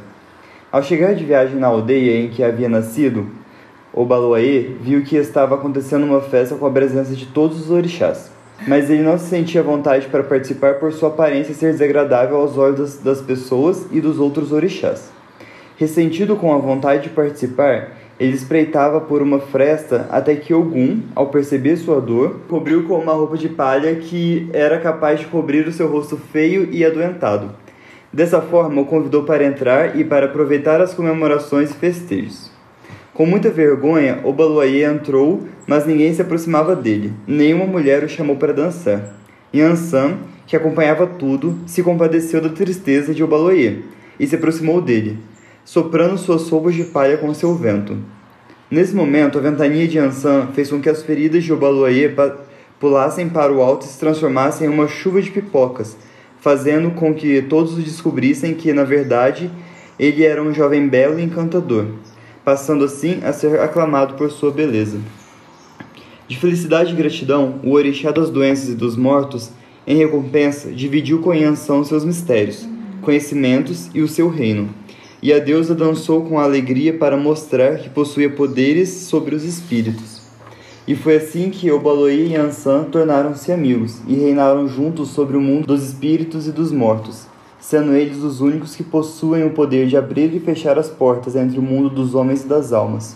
[0.72, 3.30] Ao chegar de viagem na aldeia em que havia nascido,
[3.94, 8.32] Obaloaê viu que estava acontecendo uma festa com a presença de todos os orixás.
[8.68, 12.78] Mas ele não se sentia vontade para participar por sua aparência ser desagradável aos olhos
[12.78, 15.12] das, das pessoas e dos outros orixás.
[15.78, 21.28] Ressentido com a vontade de participar, ele espreitava por uma fresta até que Ogum, ao
[21.28, 25.72] perceber sua dor, cobriu com uma roupa de palha que era capaz de cobrir o
[25.72, 27.50] seu rosto feio e adoentado.
[28.14, 32.51] Dessa forma, o convidou para entrar e para aproveitar as comemorações e festejos.
[33.14, 37.12] Com muita vergonha, Obaluaye entrou, mas ninguém se aproximava dele.
[37.28, 39.14] Nenhuma mulher o chamou para dançar.
[39.54, 43.84] Yansan, que acompanhava tudo, se compadeceu da tristeza de Obaluaye
[44.18, 45.18] e se aproximou dele,
[45.66, 47.98] soprando suas roupas de palha com seu vento.
[48.70, 52.38] Nesse momento, a ventania de Yansan fez com que as feridas de Obaluaye pa
[52.80, 55.96] pulassem para o alto e se transformassem em uma chuva de pipocas,
[56.40, 59.52] fazendo com que todos descobrissem que, na verdade,
[60.00, 61.86] ele era um jovem belo e encantador,
[62.44, 65.00] passando assim a ser aclamado por sua beleza.
[66.28, 69.50] De felicidade e gratidão, o orixá das doenças e dos mortos,
[69.86, 72.68] em recompensa, dividiu com Yansan seus mistérios,
[73.02, 74.70] conhecimentos e o seu reino.
[75.22, 80.22] E a deusa dançou com alegria para mostrar que possuía poderes sobre os espíritos.
[80.88, 85.68] E foi assim que Obaloí e Yansan tornaram-se amigos e reinaram juntos sobre o mundo
[85.68, 87.28] dos espíritos e dos mortos,
[87.62, 91.60] sendo eles os únicos que possuem o poder de abrir e fechar as portas entre
[91.60, 93.16] o mundo dos homens e das almas.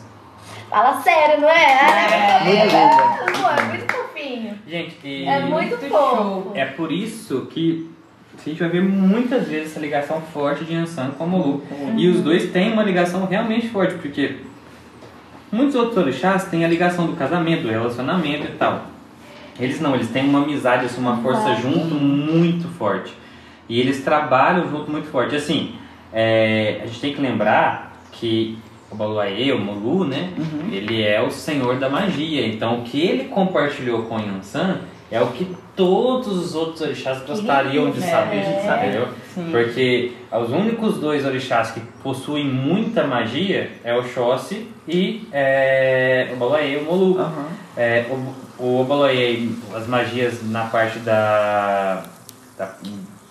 [0.70, 1.56] Fala sério, não é?
[1.56, 3.42] É, muito muito lindo.
[3.42, 4.60] Pô, é muito fofinho.
[4.68, 6.52] Gente, e É muito fofo.
[6.54, 7.90] é por isso que
[8.38, 11.64] a gente vai ver muitas vezes essa ligação forte de Yansan com Molu.
[11.98, 14.36] E os dois têm uma ligação realmente forte, porque
[15.52, 18.86] muitos outros orixás têm a ligação do casamento, do relacionamento e tal.
[19.60, 21.62] Eles não, eles têm uma amizade, assim, uma força Vai.
[21.62, 23.14] junto muito forte.
[23.68, 25.36] E eles trabalham junto muito forte.
[25.36, 25.76] Assim,
[26.14, 28.58] é, a gente tem que lembrar que
[28.92, 30.30] Obaloaê, o Molu, né?
[30.38, 30.72] Uhum.
[30.72, 32.48] Ele é o senhor da magia.
[32.48, 34.80] Então, o que ele compartilhou com Yansan
[35.12, 39.08] é o que todos os outros orixás gostariam de É, saber, entendeu?
[39.34, 39.50] Sim.
[39.52, 46.36] Porque os únicos dois orixás que possuem muita magia é o Xóssi e é, o
[46.36, 47.20] Obaloaê e o Molu.
[47.20, 47.46] Aham.
[47.76, 48.06] É,
[48.58, 48.88] o, o
[49.76, 52.04] as magias na parte da,
[52.58, 52.76] da-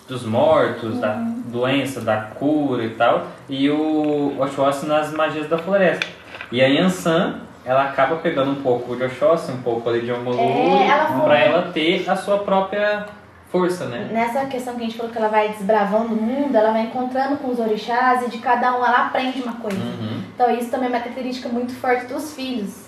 [0.07, 1.13] dos mortos, da
[1.45, 6.05] doença, da cura e tal, e o Oxóssi nas magias da floresta.
[6.51, 10.39] E a Yansan, ela acaba pegando um pouco de Oxóssi, um pouco ali de Omolu,
[10.39, 13.05] É, ela pra ela ter a sua própria
[13.51, 14.09] força, né?
[14.11, 17.37] Nessa questão que a gente falou que ela vai desbravando o mundo, ela vai encontrando
[17.37, 19.77] com os orixás e de cada um ela aprende uma coisa.
[19.77, 20.21] Uhum.
[20.33, 22.84] Então isso também é uma característica muito forte dos filhos.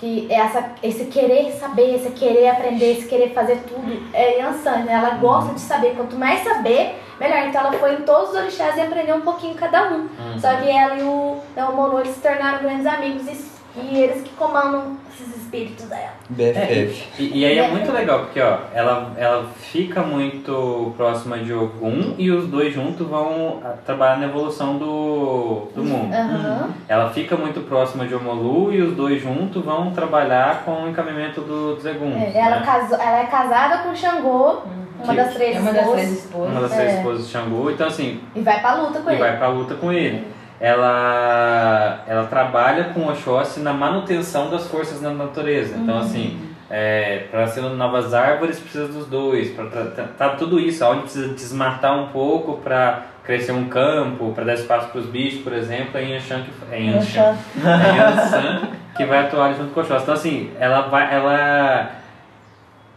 [0.00, 4.08] Que essa, esse querer saber, esse querer aprender, esse querer fazer tudo.
[4.12, 4.92] É Yansan, né?
[4.92, 5.96] Ela gosta de saber.
[5.96, 7.48] Quanto mais saber, melhor.
[7.48, 10.02] Então ela foi em todos os orixás e aprendeu um pouquinho cada um.
[10.02, 10.38] Uhum.
[10.40, 13.98] Só que ela e o, e o Molu, eles se tornaram grandes amigos e, e
[13.98, 16.10] eles que comandam esses espíritos dela.
[16.30, 17.06] BFF.
[17.18, 22.14] E, e aí é muito legal, porque ó, ela, ela fica muito próxima de Ogum
[22.18, 26.12] e os dois juntos vão ah, trabalhar na evolução do, do mundo.
[26.14, 26.70] Aham.
[26.88, 31.40] Ela fica muito próxima de Omolu e os dois juntos vão trabalhar com o encaminhamento
[31.40, 32.16] do, dos Eguns.
[32.16, 32.62] É, ela, né?
[32.66, 34.58] casou, ela é casada com Xangô,
[35.02, 36.50] uma Que- das três É uma das três esposas.
[36.50, 36.96] Uma das três É.
[36.98, 37.70] esposas de Xangô.
[37.70, 39.20] Então, assim, e vai pra luta com e ele.
[39.22, 40.26] vai pra luta com ele.
[40.60, 45.76] Ela, ela trabalha com o Oxóssi na manutenção das forças na natureza.
[45.76, 46.00] Então, Uhum.
[46.00, 46.40] assim,
[46.70, 49.50] é, para ser novas árvores precisa dos dois.
[49.50, 54.54] Para tratar tudo isso, onde precisa desmatar um pouco para crescer um campo, para dar
[54.54, 59.54] espaço para os bichos, por exemplo, é Yanshan que, é Yanshan, é que vai atuar
[59.54, 60.02] junto com o Oxóssi.
[60.02, 61.14] Então, assim, ela vai.
[61.14, 61.90] Ela,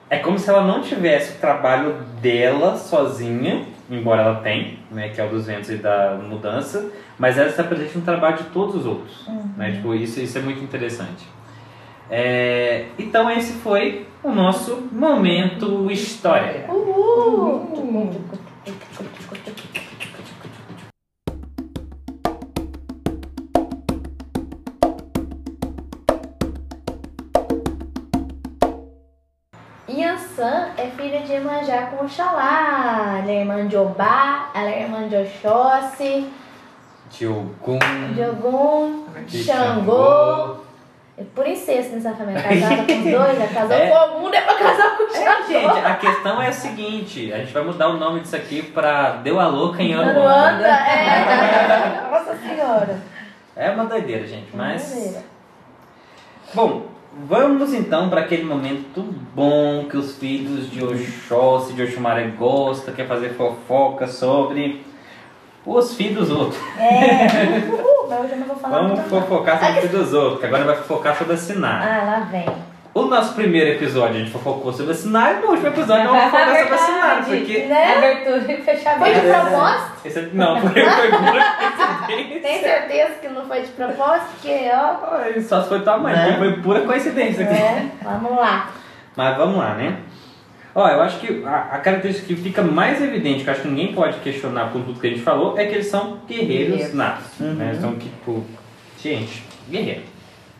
[0.10, 5.20] é como se ela não tivesse o trabalho dela sozinha, embora ela tenha, né, que
[5.20, 8.76] é o dos ventos e da mudança, mas ela está presente no trabalho de todos
[8.76, 9.28] os outros.
[9.58, 9.74] Né?
[9.74, 11.28] Tipo, isso, isso é muito interessante.
[12.10, 16.66] É, então esse foi o nosso momento história.
[16.70, 18.22] Uhul!
[30.82, 33.20] É filha de Iemanjá com Oxalá.
[33.22, 36.28] Ela é irmã de Obá, ela é irmã de Oxóssi,
[37.10, 37.80] Tio Gun,
[38.14, 40.58] de Ogum, de Xangô.
[41.18, 42.42] É por incesto nessa família.
[42.42, 43.50] Casada com dois, né?
[43.54, 43.88] Casou É.
[43.90, 45.48] com algum, depois casou com o É, Xangô.
[45.76, 49.12] gente, a questão é a seguinte: a gente vai mudar o nome disso aqui pra
[49.18, 50.68] Deu a Louca em Aruanda, Aruanda.
[50.68, 52.08] é.
[52.10, 52.98] Nossa senhora.
[53.56, 54.90] É uma doideira, gente, mas.
[54.94, 55.24] Doideira.
[56.54, 56.86] Bom,
[57.28, 59.02] vamos então para aquele momento
[59.36, 64.86] bom que os filhos de Oxóssi, de Oxumaré gostam, quer fazer fofoca sobre
[65.66, 66.62] os filhos dos outros.
[66.78, 67.70] É.
[67.70, 70.64] Uhul, mas eu não vou falar Vamos fofocar sobre os filhos dos outros, que agora
[70.64, 71.88] vai fofocar sobre a Sinai.
[71.88, 72.71] Ah, lá vem.
[72.94, 76.32] O nosso primeiro episódio a gente fofocou sobre a Sinai, no último episódio não vamos
[76.32, 77.58] fofocar sobre a Sinai, porque.
[77.64, 77.96] Né?
[77.98, 79.22] Abertura e Foi de fechamento.
[79.22, 79.92] propósito?
[80.06, 82.42] Esse, é- não, foi, coincidência.
[82.42, 84.26] Tem certeza que não foi de propósito?
[84.34, 85.42] Porque, ó.
[85.42, 86.26] Só se foi tua mãe, Né?
[86.26, 87.54] porque foi pura coincidência aqui.
[87.62, 88.70] É, vamos lá.
[89.16, 89.98] Mas vamos lá, né?
[90.76, 93.68] Ó, eu acho que a, a característica que fica mais evidente, que eu acho que
[93.70, 96.94] ninguém pode questionar com tudo que a gente falou, é que eles são guerreiros Guerreiros.
[96.94, 97.26] natos.
[97.40, 97.54] Uhum.
[97.54, 97.70] Né?
[97.70, 98.44] Eles são tipo,
[99.02, 100.02] gente, guerreiro.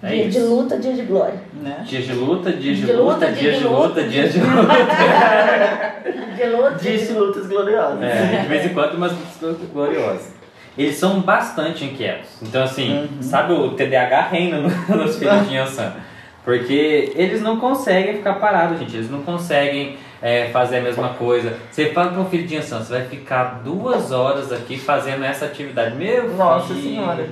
[0.04, 0.40] É dia isso.
[0.40, 1.40] de luta, dia de glória.
[1.54, 1.84] Né?
[1.88, 4.04] Dias de luta, dias de, De luta, luta, dias de dia de luta, luta.
[4.04, 4.76] dias de luta.
[6.36, 6.76] De luta.
[6.82, 8.02] Disse lutas gloriosas.
[8.04, 9.12] É, de vez em quando umas
[9.42, 10.34] lutas gloriosas.
[10.78, 12.30] Eles são bastante inquietos.
[12.42, 13.22] Então, assim, Uhum.
[13.22, 15.94] sabe o TDAH reina no- nos filhos de Yansan.
[16.44, 18.96] Porque eles não conseguem ficar parados, gente.
[18.96, 21.54] Eles não conseguem é, fazer a mesma coisa.
[21.70, 25.46] Você fala para um filho de Yansan, você vai ficar duas horas aqui fazendo essa
[25.46, 25.96] atividade.
[25.96, 27.28] Meu Nossa filho, senhora.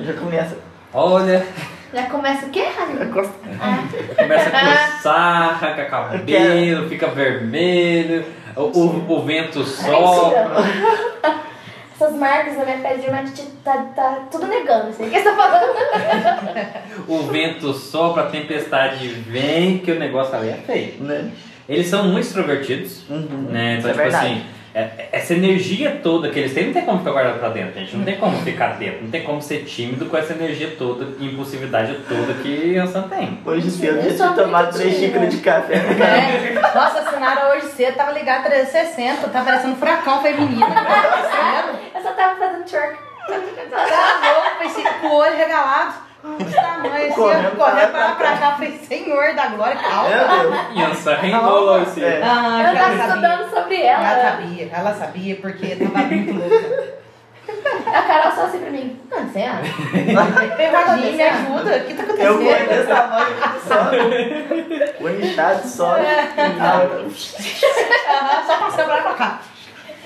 [0.00, 0.56] Já começa.
[1.00, 1.46] Olha,
[1.94, 2.64] Já começa o quê,
[4.16, 8.24] começa a coçar, arranca cabelo, fica vermelho,
[8.56, 10.56] o, o, o vento sopra.
[11.94, 14.92] Essas marcas na minha pele de diamante tá, tá tudo negando.
[14.92, 17.04] Sei o que você tá falando.
[17.06, 20.94] O vento sopra, a tempestade vem, que o negócio ali é feio.
[21.04, 21.30] Né?
[21.68, 23.48] Eles são muito extrovertidos, Uhum.
[23.50, 23.76] né?
[23.78, 24.26] Então, Isso é tipo verdade.
[24.26, 24.57] assim, é-
[25.12, 27.96] essa energia toda que eles têm, não tem como ficar guardado pra dentro, gente.
[27.96, 31.26] Não tem como ficar dentro, não tem como ser tímido com essa energia toda e
[31.26, 33.40] impulsividade toda que Ansan tem.
[33.44, 35.74] Hoje cedo Eu tinha tomado três xícaras de café.
[35.74, 36.60] É.
[36.74, 40.66] Nossa, a Sinara hoje cedo tava ligada 360, tá parecendo um furacão feminino.
[40.66, 41.78] Sério?
[41.94, 42.98] Eu só tava fazendo twerk.
[43.28, 46.07] Tá louco, pensei, com o olho regalado.
[46.38, 49.46] Desse tamanho, assim, Correndo eu pra correndo lá, pra lá pra cá, falei, Senhor da
[49.48, 50.08] glória, calma.
[50.08, 50.56] Meu Deus.
[50.74, 52.02] E Ansan reinou assim.
[52.04, 52.20] É.
[52.22, 54.08] Ah, Eu que tava estudando sobre ela.
[54.10, 56.98] Ela sabia, ela sabia porque tava muito louca.
[57.86, 59.00] A Carol só assim pra mim.
[59.10, 60.56] Mano, você acha?
[60.56, 61.76] Ferradinho, me ajuda.
[61.78, 62.68] O que tá Eu vou acontecendo?
[62.68, 63.36] desse tamanho
[63.66, 65.04] só.
[65.04, 65.96] O inchado só.
[65.96, 67.08] Aham,
[68.46, 69.38] só passando pra lá pra cá.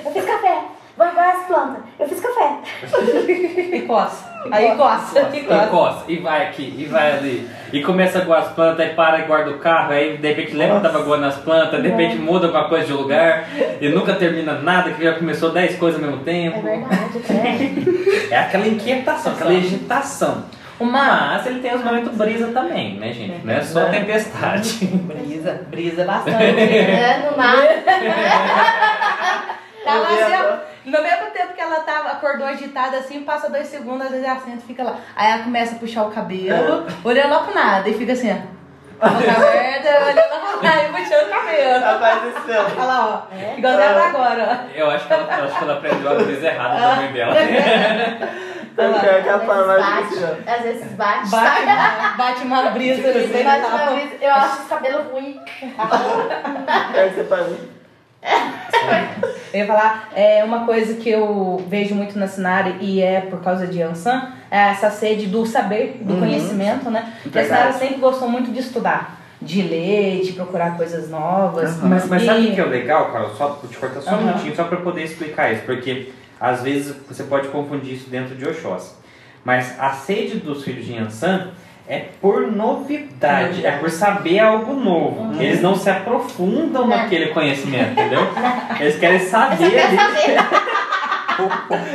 [0.04, 0.62] Eu fiz café.
[0.96, 1.82] Vou igual as plantas.
[1.98, 2.58] Eu fiz café.
[3.76, 4.30] E coça.
[4.50, 5.30] Aí coça.
[5.32, 5.66] E E coça.
[5.68, 7.48] coça, e vai aqui, e vai ali.
[7.72, 10.52] E começa a guardar as plantas, aí para e guarda o carro, aí de repente
[10.54, 13.48] lembra que tava guardando as plantas, de repente muda alguma coisa de lugar,
[13.80, 16.60] e nunca termina nada, que já começou 10 coisas ao mesmo É tempo.
[16.60, 18.34] verdade, é.
[18.34, 20.44] É aquela inquietação, aquela agitação.
[20.80, 23.46] Mas ele tem os momentos brisa também, né, gente?
[23.46, 23.90] Não é só É.
[23.90, 24.84] tempestade.
[24.86, 26.60] brisa, brisa bastante.
[26.60, 27.56] É, no mar.
[29.84, 33.66] Tá lá assim, ó, no mesmo tempo que ela tava, acordou agitada assim, passa dois
[33.66, 34.96] segundos, às vezes ela senta e fica lá.
[35.16, 38.62] Aí ela começa a puxar o cabelo, olhando lá pro nada, e fica assim, ó.
[39.08, 41.84] Boca aberta, olhando lá e puxando o cabelo.
[41.84, 42.70] Rapaz, esse filme.
[42.76, 43.58] Olha lá, ó.
[43.58, 46.46] Igual ela tá agora, Eu acho que ela, eu acho que ela aprendeu a brisa
[46.46, 47.34] errada da mãe dela.
[48.72, 51.28] Então, que é capaz Às mais vezes bate, às vezes bate.
[51.34, 51.36] ó.
[51.36, 53.68] Bate uma, bate uma brisa assim, Bate tá?
[53.68, 54.14] uma brisa.
[54.20, 55.40] Eu acho esse cabelo ruim.
[56.94, 57.46] É que você faz.
[59.52, 63.40] Eu ia falar, é uma coisa que eu vejo muito na Sinara e é por
[63.42, 66.20] causa de Ansan, é essa sede do saber, do Uhum.
[66.20, 67.12] conhecimento, né?
[67.22, 67.44] Porque a.
[67.44, 71.76] Sinara sempre gostou muito de estudar, de ler, de procurar coisas novas.
[71.82, 71.88] Uhum.
[71.88, 73.34] Mas, mas E- sabe o que é o legal, Carol?
[73.36, 74.26] Só vou te cortar só um Aham.
[74.28, 78.48] minutinho, só para poder explicar isso, porque às vezes você pode confundir isso dentro de
[78.48, 78.94] Oxóssi.
[79.44, 81.48] Mas a sede dos filhos de Yansan
[81.92, 85.40] é por novidade, é por saber algo novo.
[85.40, 86.96] Eles não se aprofundam Não.
[86.96, 88.20] naquele conhecimento, entendeu?
[88.80, 89.70] Eles querem saber.
[89.70, 90.36] quero saber.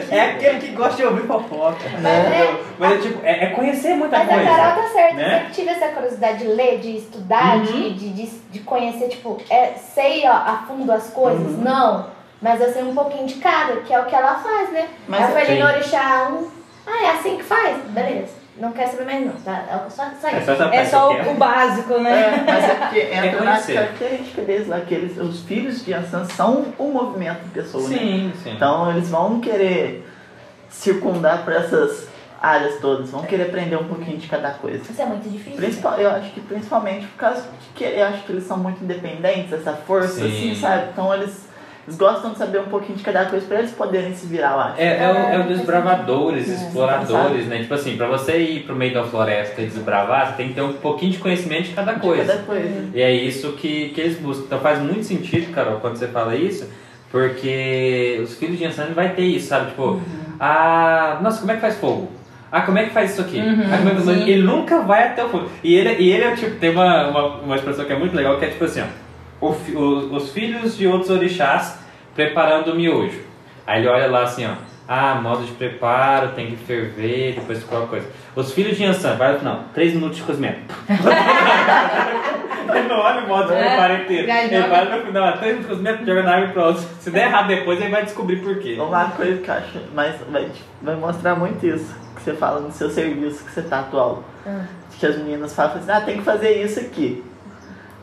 [0.10, 1.88] É aquele que gosta de ouvir fofoca.
[1.99, 2.57] Né?
[2.79, 4.49] Mas é tipo, é, é conhecer muita Mas a coisa.
[4.49, 5.13] Carol tá certa.
[5.15, 5.25] né?
[5.25, 7.63] Eu sempre tive essa curiosidade de ler, de estudar, Uhum.
[7.63, 11.53] de, de, de, de conhecer, tipo, é, sei ó, a fundo as coisas?
[11.53, 11.62] Uhum.
[11.63, 12.07] Não.
[12.41, 14.88] Mas eu sei um pouquinho de cada, que é o que ela faz, né?
[15.07, 16.47] Mas Ela foi ali no Orixá 1.
[16.88, 17.77] Ah, é assim que faz?
[17.89, 18.33] Beleza.
[18.59, 19.63] Não quero saber mais não, tá?
[19.69, 22.21] É só, só É só essa É só o, o básico, né?
[22.21, 23.73] É, mas é porque entra na Reconhecer.
[23.73, 27.97] característica deles lá, que eles, os filhos de Ansan são um movimento de pessoa, né?
[27.97, 28.51] Sim, sim.
[28.55, 30.07] Então eles vão querer
[30.69, 32.07] circundar por essas
[32.41, 34.83] áreas todas, vão querer aprender um pouquinho de cada coisa.
[34.89, 35.57] Isso é muito difícil.
[35.57, 38.83] Principal, eu acho que principalmente por causa de que eu acho que eles são muito
[38.83, 40.27] independentes, essa força, Sim.
[40.27, 40.89] assim, sabe?
[40.93, 41.46] Então eles,
[41.88, 44.82] eles gostam de saber um pouquinho de cada coisa pra eles poderem se virar, acho.
[44.82, 47.60] É, é, o, é o desbravadores, É, exploradores, né?
[47.60, 50.62] Tipo assim, pra você ir pro meio da floresta e desbravar, você tem que ter
[50.62, 52.26] um pouquinho de conhecimento de cada De coisa.
[52.26, 52.89] Cada coisa.
[52.93, 54.43] E é isso que, que eles buscam.
[54.47, 56.69] Então faz muito sentido, Carol, quando você fala isso,
[57.10, 59.67] porque os filhos de Ansan vai ter isso, sabe?
[59.67, 60.02] Tipo,
[60.41, 62.12] ah, nossa, como é que faz fogo?
[62.52, 63.39] Ah, como é que faz isso aqui?
[63.39, 64.02] Uhum, ah, como é que...
[64.02, 64.30] sim.
[64.30, 65.50] Ele nunca vai até o fogo.
[65.63, 68.38] E ele, e ele é tipo, tem uma, uma, uma expressão que é muito legal,
[68.38, 69.06] que é tipo assim, ó,
[69.41, 71.78] o o- os filhos de outros orixás
[72.15, 73.21] preparando o miojo.
[73.65, 74.54] Aí ele olha lá assim, ó.
[74.89, 78.08] Ah, modo de preparo, tem que ferver, depois qualquer coisa.
[78.36, 80.73] Os filhos de Ansan, vai no final, 3 minutos de cozimento.
[82.73, 84.30] ele não olha o modo de É, preparo inteiro.
[84.32, 84.67] Ele joga.
[84.69, 86.80] vai no final, 3 minutos de cozimento, joga na água e pronto.
[87.02, 88.78] Se der errado depois, ele vai descobrir por quê.
[88.80, 90.50] Uma coisa que eu acho, mas vai,
[90.82, 94.23] vai mostrar muito isso, que você fala no seu serviço que você tá atual.
[94.45, 94.62] Ah.
[94.97, 97.23] Que as meninas falam assim, ah, tem que fazer isso aqui.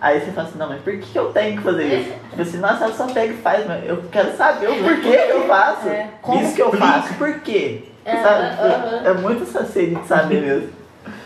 [0.05, 2.13] Aí você fala assim, não, mas por que eu tenho que fazer isso?
[2.31, 5.31] Tipo assim, nossa, ela só pega e faz, mas eu quero saber o porquê que
[5.33, 5.89] eu faço.
[5.89, 6.09] É.
[6.21, 7.85] Como Isso que eu faço, por quê?
[8.05, 8.51] É, Sabe?
[8.51, 9.03] Tipo, aham.
[9.07, 10.69] É muito essa sede de saber mesmo.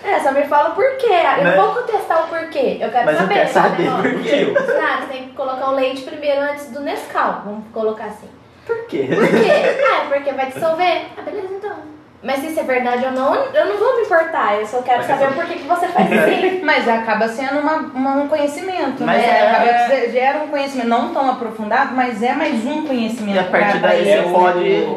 [0.05, 1.07] É, só me fala o porquê.
[1.07, 1.57] Eu Né?
[1.57, 2.79] não vou contestar o porquê.
[2.81, 3.35] Eu quero Mas eu saber.
[3.35, 4.03] quero sabe, saber irmão?
[4.03, 4.55] por quê.
[4.81, 7.43] Ah, você tem que colocar o leite primeiro antes do Nescau.
[7.45, 8.29] Vamos colocar assim.
[8.65, 9.09] Por quê?
[9.13, 9.51] Por quê?
[9.91, 11.07] ah, é porque vai dissolver.
[11.17, 11.77] Ah, beleza então.
[12.23, 14.57] Mas se isso é verdade ou não, eu não vou me importar.
[14.59, 16.61] Eu só quero Mas saber essa- o porquê que você faz assim.
[16.67, 19.29] Mas acaba sendo uma, uma- um conhecimento, Mas né?
[19.29, 23.37] é- Acaba que gera um conhecimento não tão aprofundado, mas é mais um conhecimento.
[23.37, 24.33] E a partir pra- pra daí você né?
[24.33, 24.89] pode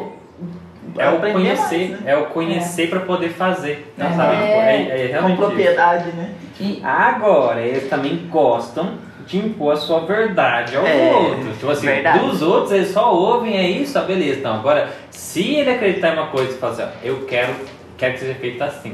[0.97, 2.12] É o conhecer, mais, né?
[2.12, 3.93] é o conhecer pra poder fazer.
[3.95, 4.13] Então, É.
[4.15, 4.36] sabe?
[4.38, 5.41] Tipo, é, é Com realmente isso.
[5.45, 6.29] propriedade, né?
[6.60, 8.95] E- Agora, eles também gostam
[9.31, 11.53] de impor a sua verdade aos É, outros.
[11.57, 12.19] Tipo assim, verdade.
[12.19, 14.39] dos outros eles só ouvem, é isso, ah, beleza.
[14.39, 17.53] Então, agora, se ele acreditar em uma coisa e falar assim, ó, eu quero,
[17.97, 18.91] quero que seja feito assim.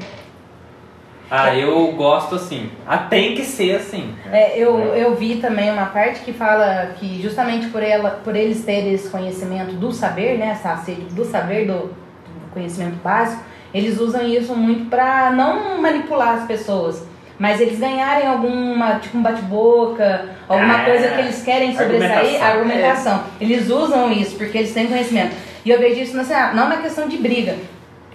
[1.30, 2.70] Ah, eu gosto assim.
[2.86, 4.14] Ah, tem que ser assim.
[4.32, 8.64] É, eu, eu vi também uma parte que fala que justamente por, ela, por eles
[8.64, 14.00] terem esse conhecimento do saber, né, essa sede do saber, do, do conhecimento básico, eles
[14.00, 17.06] usam isso muito pra não manipular as pessoas,
[17.40, 22.48] mas eles ganharem alguma, tipo um bate-boca, alguma Ah, coisa que eles querem sobressair, argumentação.
[22.48, 23.24] argumentação.
[23.40, 25.36] Eles usam isso porque eles têm conhecimento.
[25.64, 27.56] E eu vejo isso, assim, ah, não é uma questão de briga,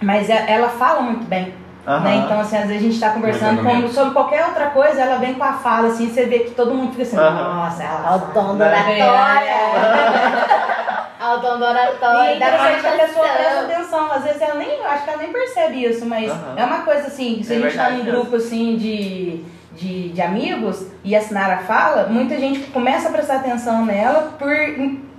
[0.01, 1.53] mas é- ela fala muito bem.
[1.85, 1.99] Aham.
[1.99, 2.15] Né?
[2.25, 5.33] Então, assim, às vezes a gente tá conversando com- sobre qualquer outra coisa, ela vem
[5.33, 7.55] com a fala, assim, você vê que todo mundo fica assim, Aham.
[7.55, 9.53] nossa, ela Ó, o dom da sabe." oratória.
[11.23, 12.31] Autodonatório.
[12.33, 14.11] E interessante que a pessoa presta atenção.
[14.11, 16.53] Às vezes ela nem, acho que ela nem percebe isso, mas Aham.
[16.57, 18.19] é uma coisa assim, se É a gente tá verdade num mesmo.
[18.21, 23.35] grupo assim de, de, de amigos e a Sinara fala, muita gente começa a prestar
[23.37, 24.51] atenção nela por.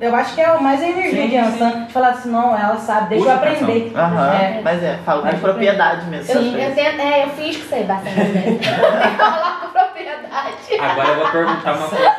[0.01, 2.59] Eu acho que é o mais a energia Sim, de Ansan, de falar assim, não,
[2.59, 3.93] ela sabe, deixa eu Puxa aprender.
[3.97, 4.61] Aham, É.
[4.63, 6.33] mas é, falo com propriedade mesmo.
[6.35, 8.11] Eu, eu, tento, é, eu finjo que sei bastante?
[8.21, 10.81] Eu coloco propriedade.
[10.81, 12.13] Agora eu vou perguntar uma coisa.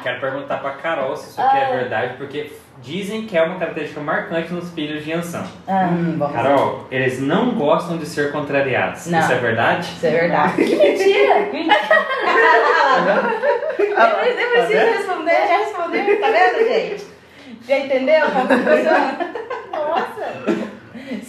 [0.00, 2.50] Eu quero perguntar pra Carol se isso aqui é verdade, porque
[2.82, 5.44] dizem que é uma característica marcante nos filhos de Ansan.
[5.68, 9.06] Ah, vamos Carol, eles não gostam de ser contrariados.
[9.08, 9.18] Não.
[9.18, 9.82] Isso é verdade?
[9.94, 10.54] Isso é verdade.
[10.64, 11.50] Que mentira!
[13.76, 17.06] Depois nem precisa responder, já respondeu, tá vendo, gente?
[17.68, 19.18] Já entendeu como funciona?
[19.70, 20.59] Nossa!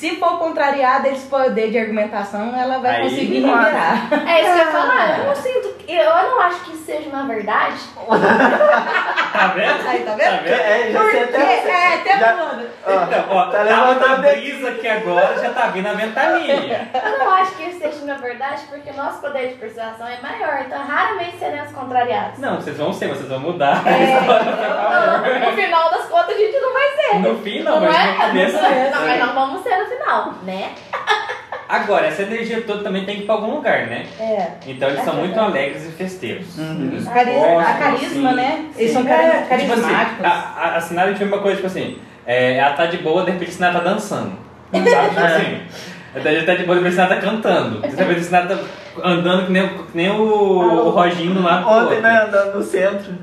[0.01, 4.07] Se for contrariada esse poder de argumentação, ela vai Aí, conseguir liberar.
[4.27, 5.19] É isso que eu ia falar.
[5.19, 5.75] Eu não sinto.
[5.87, 7.75] Eu não acho que isso seja uma verdade.
[9.31, 9.87] Tá vendo?
[9.87, 10.43] Aí, tá Tá vendo?
[10.43, 10.53] vendo?
[10.53, 11.35] É, já Por sei quê?
[11.35, 11.69] até.
[11.71, 12.69] É, até Já- quando?
[12.85, 16.89] Ó, Então, ó, tá levantando na o brisa aqui agora, já tá vindo a ventania.
[16.93, 20.17] Eu não acho que isso seja uma verdade porque o nosso poder de persuasão é
[20.21, 20.63] maior.
[20.67, 22.39] Então raramente seremos contrariados.
[22.39, 23.81] Não, vocês vão ser, vocês vão mudar.
[23.87, 24.19] É,
[25.39, 27.19] Não, no final das contas a gente não vai ser.
[27.19, 28.11] No fim não, Não mas é?
[28.11, 28.53] no começo.
[28.91, 30.71] Não, mas não vamos ser no final, né?
[31.67, 34.05] Agora, essa energia toda também tem que ir pra algum lugar, né?
[34.19, 34.47] É.
[34.67, 36.57] Então eles É são muito alegres e festeiros.
[36.57, 36.89] Uhum.
[36.91, 38.35] Eles A carisma, gostam, a carisma assim.
[38.37, 38.65] né?
[38.77, 39.07] Eles são Sim.
[39.07, 39.41] cari- É, tipo
[39.73, 40.25] assim, carismáticos.
[40.25, 43.31] a, a, a Sinara tinha uma coisa, tipo assim, é, ela tá de boa, de
[43.31, 44.33] repente a Sinara tá dançando.
[44.73, 45.09] Sabe?
[45.09, 45.61] Tipo assim.
[46.13, 47.79] A gente tá de boa, de repente a Sinara tá cantando.
[47.87, 48.57] De repente a Sinara tá
[49.01, 52.01] andando que nem, o- que nem o, o Roginho do Ontem, outro.
[52.01, 53.13] né, andando no centro.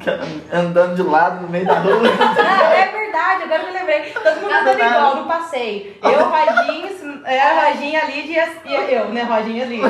[0.52, 2.02] Andando de lado no meio da rua.
[2.38, 4.00] Ah, é verdade, agora eu me lembrei.
[4.12, 5.96] Todo mundo andando igual no passeio.
[6.02, 9.22] Eu, Rodinho, é, a Rodinha, a Lídia e e eu, né?
[9.22, 9.88] Rodinha a Lídia.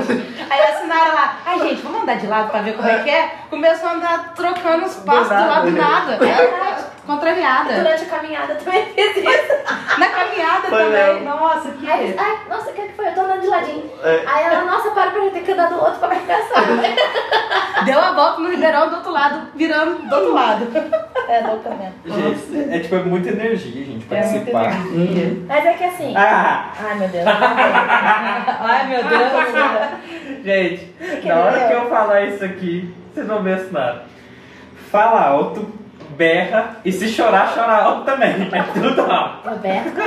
[0.51, 3.11] Aí a Sinara lá, ai gente, vamos andar de lado pra ver como é que
[3.11, 3.35] é?
[3.51, 6.15] Começou a andar trocando os passos do, lado do nada.
[6.15, 7.75] É verdade, contrariada.
[7.75, 9.99] Durante a caminhada também fiz isso.
[9.99, 11.15] Na caminhada Foi também.
[11.15, 11.25] mesmo.
[11.25, 11.91] Nossa, que.
[11.91, 13.09] Aí, ai, nossa, o que que foi?
[13.09, 13.91] Eu tô andando de ladinho.
[14.03, 14.23] É.
[14.27, 16.63] Aí ela, nossa, para pra ter que andar do outro pra marcação.
[17.85, 20.67] Deu a volta no Ribeirão do outro lado, virando do outro lado.
[21.27, 21.95] É louca mesmo.
[22.05, 24.87] Gente, é tipo é muita energia, gente, É muita participar.
[24.93, 25.43] energia.
[25.49, 26.15] Mas é que assim.
[26.15, 27.25] Ah, Ai, meu Deus.
[28.61, 30.85] Ai, meu Deus gente,
[31.23, 34.03] Que na hora que eu falar isso aqui, vocês vão ver nada.
[34.91, 35.67] Fala alto,
[36.15, 38.35] berra e se chorar, chora alto também.
[38.53, 39.49] É tudo alto.
[39.49, 40.01] Roberto.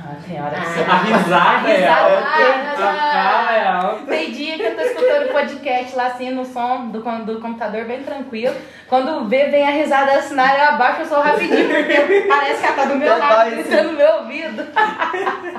[0.00, 0.64] Ah, tem hora que Ah.
[0.64, 0.80] você...
[0.80, 2.26] A risada é risada, alta.
[2.28, 4.06] ah, A fala é alta.
[4.06, 8.02] Tem dia que eu tô escutando podcast lá assim no som do, do computador bem
[8.02, 8.54] tranquilo.
[8.88, 12.66] Quando vê, vem a risada da Sinara, eu abaixo eu sou rapidinho, porque parece que
[12.66, 14.66] ela tá do meu Tá lado, gritando no meu ouvido.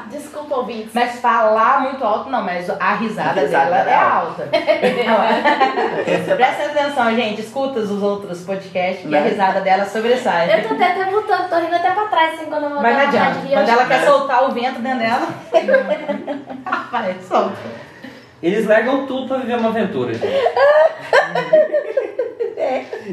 [0.10, 0.92] Desculpa, ouvintes.
[0.94, 4.50] Mas falar muito alto, não, mas a risada, A risada dela é é alta.
[4.52, 9.30] É Presta atenção, gente, escuta os outros podcasts que a Né?
[9.30, 10.60] risada dela sobressai.
[10.64, 12.96] Eu tô até, até voltando, tô rindo até pra trás, assim, quando eu vou Mas
[12.96, 13.40] não adianta.
[13.52, 15.28] Quando ela quer soltar o vento dentro dela,
[16.92, 17.58] vai, solta.
[18.42, 20.28] Eles largam tudo pra viver uma aventura, gente.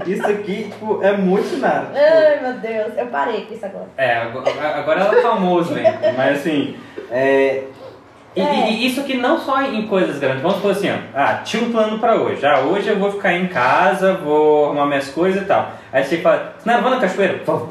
[0.06, 1.90] Isso aqui, tipo, é muito nada.
[1.94, 3.88] Ai, meu Deus, eu parei com isso agora.
[3.96, 5.98] É, agora, ela é famoso, né?
[6.16, 6.76] Mas assim,
[7.10, 7.64] é.
[8.36, 8.70] E, É.
[8.70, 10.42] e isso aqui não só em coisas grandes.
[10.42, 10.96] Vamos supor assim, ó.
[11.14, 12.44] Ah, tinha um plano pra hoje.
[12.44, 15.70] Ah, hoje eu vou ficar em casa, vou arrumar minhas coisas e tal.
[15.90, 17.40] Aí você fala, não, vamos na cachoeira?
[17.46, 17.70] Vamos.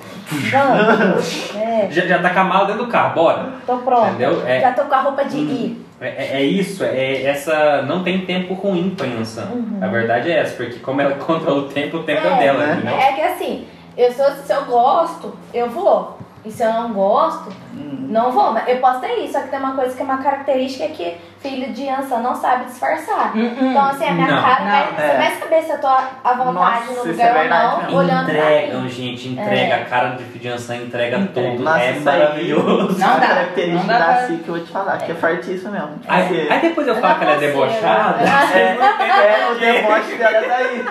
[1.56, 3.46] É, Já, já tá com a mala dentro do carro, bora.
[3.66, 4.08] tô pronta.
[4.10, 4.42] Entendeu?
[4.48, 4.60] É.
[4.62, 5.86] Já tô com a roupa de ir.
[6.02, 7.84] É, é- é isso, é essa.
[7.84, 9.46] Não tem tempo ruim pra Yansan.
[9.54, 9.80] Uhum.
[9.82, 13.08] A verdade é essa, porque como ela controla o tempo, o tempo é, dela, né?
[13.10, 13.66] É que assim,
[13.98, 16.18] eu sou, se eu gosto, eu vou.
[16.46, 18.08] E se eu não gosto, Hum.
[18.10, 18.52] não vou.
[18.54, 20.88] Mas eu posso ter isso, só que tem uma coisa que é uma característica é
[20.90, 23.32] que filho de Ansa não sabe disfarçar.
[23.36, 25.18] Então, assim, a minha Não, cara não, vai, você é.
[25.18, 27.50] vai saber se eu tô à vontade Nossa, no lugar é ou
[27.92, 29.74] não, olhando pra Entregam, gente, entrega.
[29.76, 29.82] É.
[29.82, 31.52] A cara de Fidiança entrega Entrega.
[31.52, 31.64] tudo.
[31.64, 33.00] Nossa, é maravilhoso.
[33.00, 35.16] Não Uma dá, característica não dá pra- SIC que eu vou te falar, que é
[35.16, 36.00] fartíssimo mesmo.
[36.08, 38.24] Aí, aí depois eu falo que ela é debochada.
[38.56, 40.86] É, é, o deboche dela daí.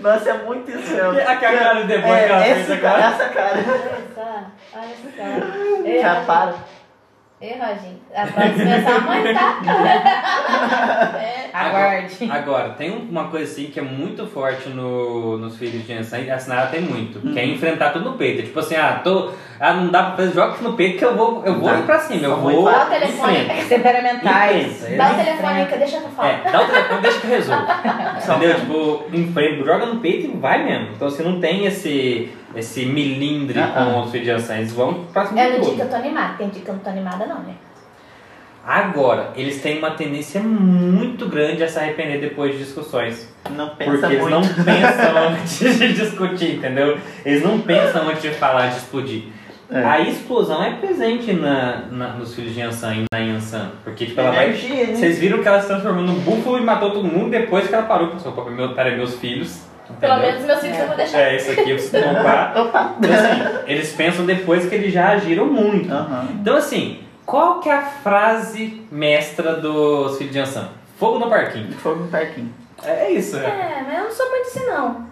[0.00, 1.20] Nossa, é muito isso mesmo.
[1.20, 3.04] A cara de deboche que ela é, fez essa, agora.
[3.04, 3.56] essa cara.
[3.56, 5.84] Olha só, olha só.
[5.84, 6.54] Ei, Já para.
[7.40, 7.98] Ei, Roginho.
[8.16, 9.60] A próxima é sua mãe, tá?
[11.22, 11.50] É.
[11.54, 12.28] Aguarde.
[12.30, 16.30] Agora, tem um- uma coisa assim que é muito forte no, nos filhos de e
[16.30, 17.50] a Sinara tem muito, que é Uhum.
[17.52, 18.42] enfrentar tudo no peito.
[18.42, 19.30] Tipo assim, ah, tô,
[19.60, 21.78] ah não dá pra fazer jogos no peito que eu vou, eu vou Tá.
[21.78, 23.44] ir pra cima, eu vou Dá o telefone.
[23.68, 24.80] Temperamentais.
[24.96, 26.28] Dá o ele telefone aí que deixa que eu falo.
[26.28, 27.66] É, dá o telefone, deixa que eu resolvo.
[28.36, 28.54] Entendeu?
[28.60, 30.88] Tipo, enfrenta, joga no peito e vai mesmo.
[30.96, 34.02] Então você não tem esse, esse milindre Ah, com ah.
[34.04, 36.34] os filhos de Yansan, eles vão pra cima É no dia que eu tô animada.
[36.38, 37.54] Tem dia que eu não tô animada, não, né?
[38.66, 43.32] Agora, eles têm uma tendência muito grande a se arrepender depois de discussões.
[43.50, 44.30] Não pensa Porque eles muito.
[44.34, 46.98] não pensam antes de discutir, entendeu?
[47.24, 49.22] Eles não pensam antes de falar, de explodir.
[49.70, 49.82] É.
[49.84, 53.70] A explosão é presente na, na- nos filhos de Yansan e na Yansan.
[53.84, 54.46] Porque, tipo, ela vai.
[54.48, 54.94] Energia, né?
[54.94, 57.84] Vocês viram que ela se transformou num búfalo e matou todo mundo depois que ela
[57.86, 58.08] parou.
[58.08, 59.62] Pensou, pô, meu, pera, meus filhos.
[60.00, 60.30] Pelo entendeu?
[60.32, 61.18] menos meus filhos eu vou deixar.
[61.20, 62.56] É, isso aqui eu preciso comprar.
[62.60, 62.94] Opa!
[62.98, 65.92] Então, assim, eles pensam depois que eles já agiram muito.
[65.92, 66.28] Aham.
[66.40, 70.68] Então, assim, qual que é a frase mestra dos filhos de Yansan?
[70.98, 71.72] Fogo no parquinho.
[71.72, 72.52] Fogo no parquinho.
[72.84, 73.46] É isso, né?
[73.48, 75.06] É, mas eu não sou muito assim, não.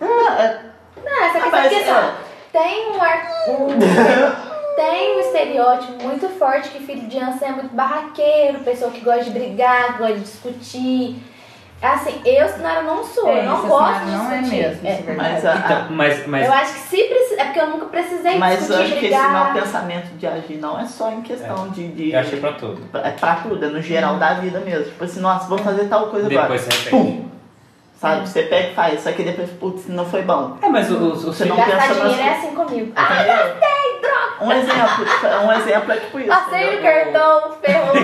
[0.00, 0.60] Ah, é-
[1.04, 2.12] Não, essa Ah, questão é que, assim,
[2.52, 3.26] tem um, ar-
[4.76, 9.24] tem um estereótipo muito forte que filho de Anson é muito barraqueiro, pessoa que gosta
[9.24, 11.16] de brigar, gosta de discutir.
[11.82, 14.86] Assim, eu, Sinara, não sou, É, eu não isso, gosto de não é mesmo, isso
[14.86, 15.16] é verdade.
[15.16, 17.40] Mas, a, Então, mas, mas Eu acho que se precisa.
[17.40, 20.56] É porque eu nunca precisei mas eu discutir, acho que esse mau pensamento de agir
[20.56, 22.12] não é só em questão de, de.
[22.12, 22.82] eu achei pra tudo.
[22.94, 24.84] É pra tudo, é no geral da vida mesmo.
[24.84, 26.42] Tipo assim, nossa, vou fazer tal coisa agora.
[26.42, 26.90] Depois você repete.
[26.90, 27.26] Pum!
[28.00, 28.28] Sabe?
[28.28, 30.56] Você pega e faz, só que depois, putz, não foi bom.
[30.60, 32.92] É, mas os, os Você não pensa dinheiro é assim comigo.
[32.94, 33.56] Ah, Entendeu?
[34.38, 35.06] Um exemplo,
[35.46, 36.28] um exemplo é tipo isso.
[36.28, 37.94] passei o cartão, ferrou.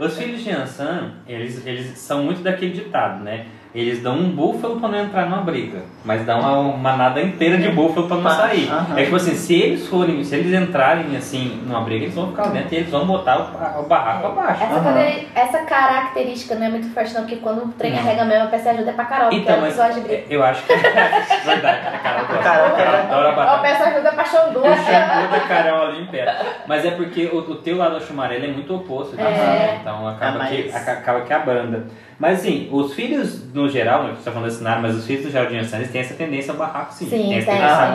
[0.00, 3.46] Os filhos de Ansan, eles, eles são muito daquele ditado, né?
[3.72, 7.68] Eles dão um búfalo pra não entrar numa briga, mas dão uma manada inteira de
[7.70, 8.68] búfalo pra não Ah, sair.
[8.68, 8.98] aham.
[8.98, 12.48] É tipo assim, se eles forem, se eles entrarem assim numa briga, eles vão ficar
[12.48, 14.64] dentro e eles vão botar o, o barraco abaixo.
[14.64, 18.48] Essa, essa característica não é muito forte, não, porque quando o trem arrega mesmo, a
[18.48, 20.22] peça ajuda é pra Carol, porque Então, ela mas gosta de briga.
[20.28, 22.42] eu acho que é verdade, a Carol gosta.
[22.42, 24.58] Carol Ela adora Ó, a peça ajuda pra Xangô.
[24.60, 26.36] O da Carol ali em pé.
[26.66, 29.32] Mas é porque o, o teu lado chumarelo é muito oposto disso, É.
[29.32, 29.78] né?
[29.80, 31.86] Então acaba, É que, mais- aca- acaba que abranda.
[32.20, 35.06] Mas assim, os filhos no geral, né, que você tá falando desse cenário, mas os
[35.06, 37.06] filhos do Jardim eles têm essa tendência ao barraco sim.
[37.08, 37.46] Sim, tem essa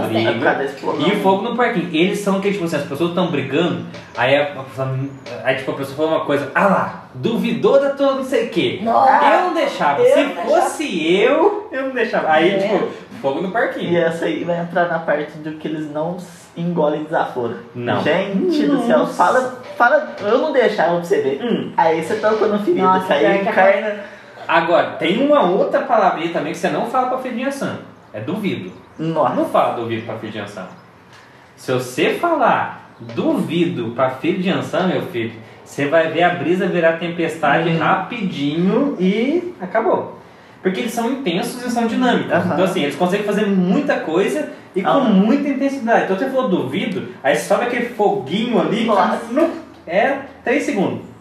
[0.08, 0.64] tendência à É briga.
[0.64, 1.08] explosão.
[1.08, 1.90] E o fogo no parquinho.
[1.94, 3.86] Eles são que, tipo assim, as pessoas estão brigando,
[4.18, 4.98] aí a, pessoa-
[5.44, 8.50] aí, tipo, a pessoa fala uma coisa, ah lá, duvidou da tua não sei o
[8.50, 8.80] quê.
[8.82, 9.12] Nossa.
[9.26, 10.02] Eu não deixava.
[10.02, 10.50] eu Se não deixava.
[10.62, 12.32] fosse eu, eu não deixava.
[12.32, 12.58] Aí, É.
[12.58, 12.88] tipo,
[13.22, 13.96] fogo no E parquinho.
[13.96, 16.18] essa aí vai entrar na parte do que eles não
[16.58, 17.58] engolem desaforo.
[17.76, 18.02] Não.
[18.02, 21.44] Gente do céu, fala, fala, eu não deixava pra você ver.
[21.44, 21.72] Hum.
[21.78, 24.15] Aí você tocou no ferida, Nossa, aí é encarna.
[24.48, 27.80] Agora, tem uma outra palavrinha também que você não fala de Ansan.
[28.14, 28.72] É duvido.
[28.98, 29.36] Nossa.
[29.36, 30.68] Não fala duvido de Ansan.
[31.56, 33.92] Se você falar duvido
[34.42, 35.34] de Ansan, meu filho,
[35.64, 37.78] você vai ver a brisa virar tempestade Uhum.
[37.80, 40.20] rapidinho e acabou.
[40.62, 42.32] Porque eles são intensos e são dinâmicos.
[42.32, 42.54] Aham.
[42.54, 46.06] Então, assim, eles conseguem fazer muita coisa e com muita intensidade.
[46.06, 49.22] Então, você falou duvido, aí sobe aquele foguinho ali, Nossa.
[49.32, 49.50] no-
[49.86, 51.02] é 3 segundos.
[51.04, 51.15] Três segundos.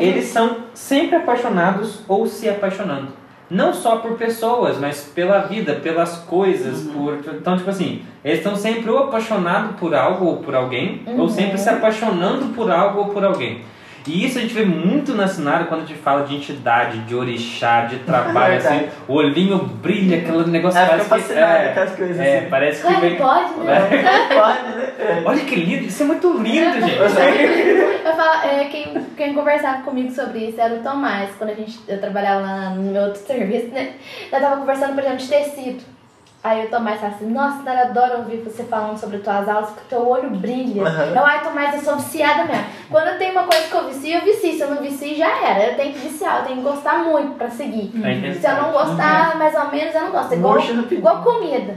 [0.00, 3.08] Eles são sempre apaixonados ou se apaixonando.
[3.50, 7.14] Não só por pessoas, mas pela vida, pelas coisas, por.
[7.34, 11.28] Então, tipo assim, eles estão sempre ou apaixonados por algo ou por alguém, ou Uhum.
[11.30, 13.62] sempre se apaixonando por algo ou por alguém.
[14.08, 17.14] E isso a gente vê muito na cenário quando a gente fala de entidade, de
[17.14, 18.76] orixá, de trabalho, Verdade.
[18.76, 21.10] assim, o olhinho brilha, aquele negócio É, parece que.
[21.10, 22.48] fascinado com as coisas é, assim.
[22.50, 23.16] parece que Claro, vem.
[23.16, 23.88] pode, né?
[24.34, 24.92] Pode, né?
[24.98, 25.22] É.
[25.24, 26.98] Olha que lindo, isso é muito lindo, gente.
[28.08, 31.78] Eu falo, é, quem, quem conversava comigo sobre isso era o Tomás, quando a gente,
[31.86, 33.92] eu trabalhava lá no meu outro serviço, né?
[34.32, 35.97] Eu tava conversando, por exemplo, de tecido.
[36.42, 39.88] Aí o Tomás fala assim, nossa, Nara, adoro ouvir você falando sobre tuas aulas, porque
[39.88, 40.84] teu olho brilha.
[40.84, 41.12] Aham.
[41.16, 42.64] Eu, ai, Tomás, eu sou viciada mesmo.
[42.88, 44.52] Quando eu tenho uma coisa que eu vicio, eu vicio.
[44.52, 45.70] Se eu não vicio, já era.
[45.70, 47.92] Eu tenho que viciar, eu tenho que gostar muito pra seguir.
[48.04, 48.32] É.
[48.32, 50.32] Se eu não gostar mais ou menos, eu não gosto.
[50.32, 50.58] É igual,
[50.90, 51.74] igual comida.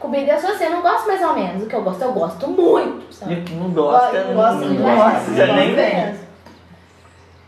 [0.00, 1.62] Comida eu sou assim, eu não gosto mais ou menos.
[1.62, 3.12] O que eu gosto, eu gosto muito.
[3.12, 3.44] Sabe?
[3.52, 6.14] Não gosta, Eu não, gosto não gosta, já nem vem.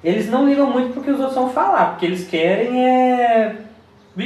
[0.05, 3.57] Eles não ligam muito porque os outros vão falar, porque eles querem é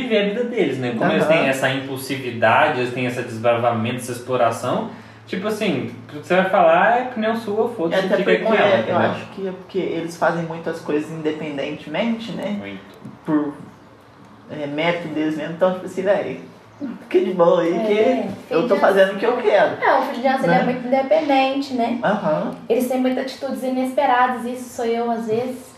[0.03, 0.95] viver a vida deles, né?
[0.99, 1.33] Como eles Aham.
[1.33, 4.91] têm essa impulsividade, eles têm esse desbravamento, essa exploração,
[5.27, 8.55] tipo assim, o que você vai falar é opinião sua, foda-se, até fica porque com
[8.55, 8.97] ela, eu entendeu?
[8.99, 12.57] acho que é porque eles fazem muitas coisas independentemente, né?
[12.59, 12.81] Muito.
[13.25, 13.55] Por
[14.51, 15.55] é, método deles mesmo.
[15.55, 16.41] Então, tipo assim, velho,
[17.09, 19.83] fica de boa aí É, que eu tô fazendo o que eu quero.
[19.83, 20.61] É, o filho de Ança ele Né?
[20.61, 21.99] é muito independente, né?
[22.03, 22.55] Aham.
[22.69, 25.74] Eles têm muitas atitudes inesperadas, isso sou eu às vezes.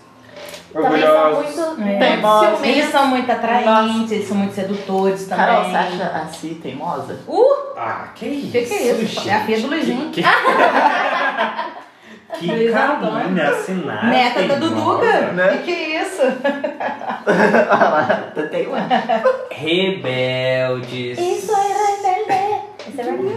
[0.72, 1.56] Também são Orgulhosos.
[1.76, 1.98] muito, É.
[1.98, 2.62] Teimosos.
[2.64, 5.46] Eles são muito atraentes, eles são muito sedutores também.
[5.46, 7.18] Carol, você acha a Si teimosa?
[7.26, 7.44] Uh,
[7.76, 8.52] Ah, que isso?
[8.52, 9.06] que que é isso?
[9.06, 9.28] gente?
[9.30, 10.10] É a filha do Luizinho.
[10.10, 10.22] Que,
[12.38, 13.00] que, que Antônio.
[13.00, 14.06] calúnia assinada.
[14.08, 15.20] Neta da Duduca.
[15.32, 15.58] Né?
[15.58, 16.22] Que que é isso?
[17.26, 18.86] Olha lá, tá teimosa.
[19.50, 21.18] Rebeldes.
[21.18, 21.95] Isso é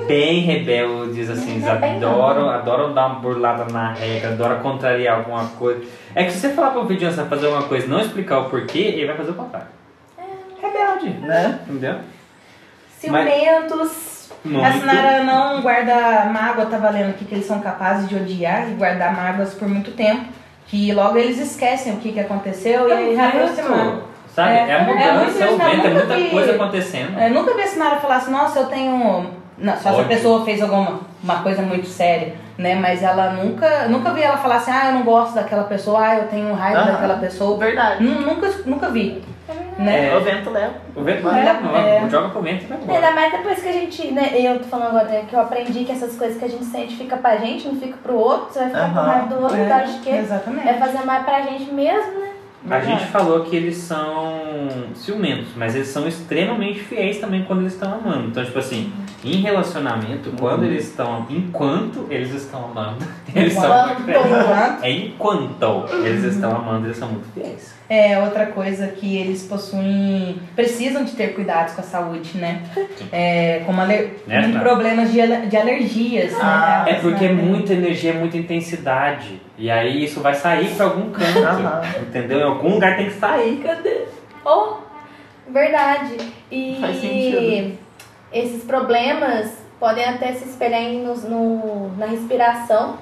[0.08, 5.46] Bem rebeldes, assim, eles é adoram, adoram dar uma burlada na regra, adoram contrariar alguma
[5.50, 5.82] coisa.
[6.16, 8.80] É que se você falar pro vídeo fazer uma coisa e não explicar o porquê,
[8.80, 9.68] ele vai fazer o contrário.
[10.62, 11.60] Rebelde, Né?
[11.68, 11.96] entendeu?
[13.00, 14.66] Ciumentos, Muito.
[14.66, 18.74] A Sinara não guarda mágoa, tá valendo aqui que eles são capazes de odiar e
[18.74, 20.26] guardar mágoas por muito tempo.
[20.68, 24.02] Que logo eles esquecem o que, que aconteceu e aí reaproximar.
[24.28, 24.52] Sabe?
[24.52, 26.30] É, É, a é mudança, muito é o vento, é muita vi.
[26.30, 27.20] coisa acontecendo.
[27.20, 29.39] Eu nunca vi a Sinara falar assim, nossa, eu tenho.
[29.60, 32.76] Não, só se a pessoa fez alguma uma coisa muito séria, né?
[32.76, 33.88] Mas ela nunca.
[33.88, 36.80] Nunca vi ela falar assim, ah, eu não gosto daquela pessoa, ah, eu tenho raiva
[36.82, 36.92] Aham.
[36.94, 37.58] daquela pessoa.
[37.58, 38.04] Verdade.
[38.04, 39.22] Nu- Nunca, nunca vi.
[39.80, 40.10] Né?
[40.10, 40.16] É.
[40.18, 40.74] O vento leva.
[40.96, 42.10] O vento É, vai, é.
[42.10, 43.00] joga pro vento e vai embora.
[43.00, 45.86] Ainda mais depois que a gente, né, eu tô falando agora, né, que eu aprendi
[45.86, 48.60] que essas coisas que a gente sente fica pra gente, não fica pro outro, você
[48.60, 49.08] vai ficar com Aham.
[49.08, 50.68] raiva do outro, É, então acho que exatamente.
[50.68, 52.29] é fazer mais pra gente mesmo, né?
[52.70, 57.74] A gente falou que eles são ciumentos, mas eles são extremamente fiéis também quando eles
[57.74, 58.28] estão amando.
[58.28, 58.92] Então, tipo assim,
[59.24, 61.26] em relacionamento, quando eles estão.
[61.30, 64.84] Enquanto eles estão amando, eles são muito fiéis.
[64.84, 67.79] É enquanto eles estão amando, eles são muito fiéis.
[67.90, 72.62] É outra coisa que eles possuem, precisam de ter cuidados com a saúde, né?
[73.12, 74.60] É, como aler- Né, com tá.
[74.60, 76.92] problemas de, ale- de alergias, Ah, né?
[76.92, 77.42] É porque é Né?
[77.42, 79.42] muita energia, muita intensidade.
[79.58, 81.40] E aí isso vai sair pra algum canto.
[81.40, 81.82] Aham.
[82.02, 82.40] Entendeu?
[82.40, 83.58] Em algum lugar tem que sair.
[83.64, 84.04] Cadê?
[84.46, 84.76] Oh,
[85.50, 86.16] verdade.
[86.52, 87.78] E Faz sentido.
[88.32, 92.98] esses problemas podem até se espelhar em- no, no- na respiração.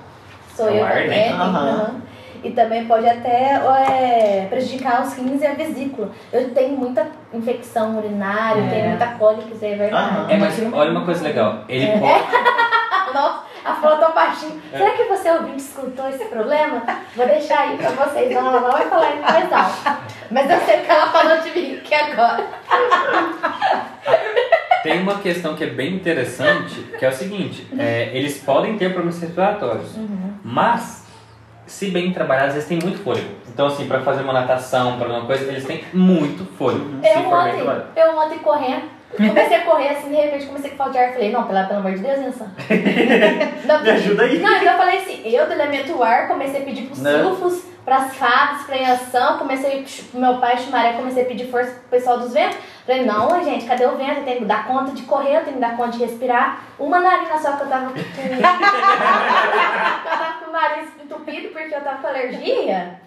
[0.55, 1.01] Sou É eu ar, né?
[1.03, 1.29] também.
[1.33, 1.69] Aham.
[1.69, 1.95] aham.
[2.43, 3.53] E também pode até
[3.89, 6.11] é, prejudicar os rins e a vesícula.
[6.31, 8.69] Eu tenho muita infecção urinária, É.
[8.69, 10.09] tenho muita cólica, isso é verdade.
[10.17, 10.25] Aham.
[10.29, 11.63] É, mas olha uma coisa legal.
[11.67, 11.97] Ele É.
[11.99, 12.23] pode.
[13.13, 14.61] Nossa, a falou tão baixinho.
[14.71, 14.77] É.
[14.77, 16.83] Será que você ouvinte escutou esse problema?
[17.15, 18.31] Vou deixar aí pra vocês.
[18.31, 20.01] Ela não vai falar em mais alto.
[20.29, 22.45] Mas eu sei que ela falou de mim aqui agora.
[24.83, 28.89] Tem uma questão que é bem interessante, que é o seguinte, é, eles podem ter
[28.93, 29.95] problemas respiratórios,
[30.43, 31.05] mas
[31.67, 33.27] se bem trabalhados, eles têm muito fôlego.
[33.47, 36.85] Então assim, pra fazer uma natação, pra uma coisa, eles têm muito fôlego.
[37.01, 37.61] se Eu ontem,
[37.95, 38.97] eu ontem correndo.
[39.15, 41.13] Comecei a correr assim, de repente comecei com falta de ar.
[41.13, 42.47] Falei, não, pelo, pelo amor de Deus, Nilson.
[43.65, 44.39] Não, Me ajuda aí.
[44.39, 47.21] Não, então eu falei assim, eu do elemento ar, comecei a pedir pros Né?
[47.23, 51.89] sulfos, pras fadas, pra ação, comecei pro meu pai chumaré, comecei a pedir força pro
[51.89, 52.57] pessoal dos ventos.
[52.87, 54.19] Falei, não, gente, cadê o vento?
[54.19, 56.59] Eu tenho que dar conta de correr, eu tenho que dar conta de respirar.
[56.79, 57.97] Uma narina só que eu tava com.
[57.99, 58.41] eu
[60.17, 63.01] tava com o nariz entupido porque eu tava com alergia.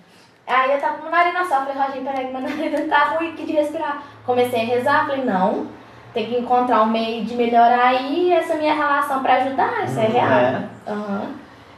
[0.47, 1.65] Aí eu tava com o nariz só.
[1.65, 4.03] Falei, Roginho, peraí, que meu nariz tá ruim aqui de respirar.
[4.27, 5.67] Comecei a rezar, falei, não,
[6.13, 10.05] tem que encontrar um meio de melhorar aí essa minha relação pra ajudar, isso é
[10.05, 10.31] Uhum, real.
[10.31, 10.63] é.
[10.89, 11.23] Aham.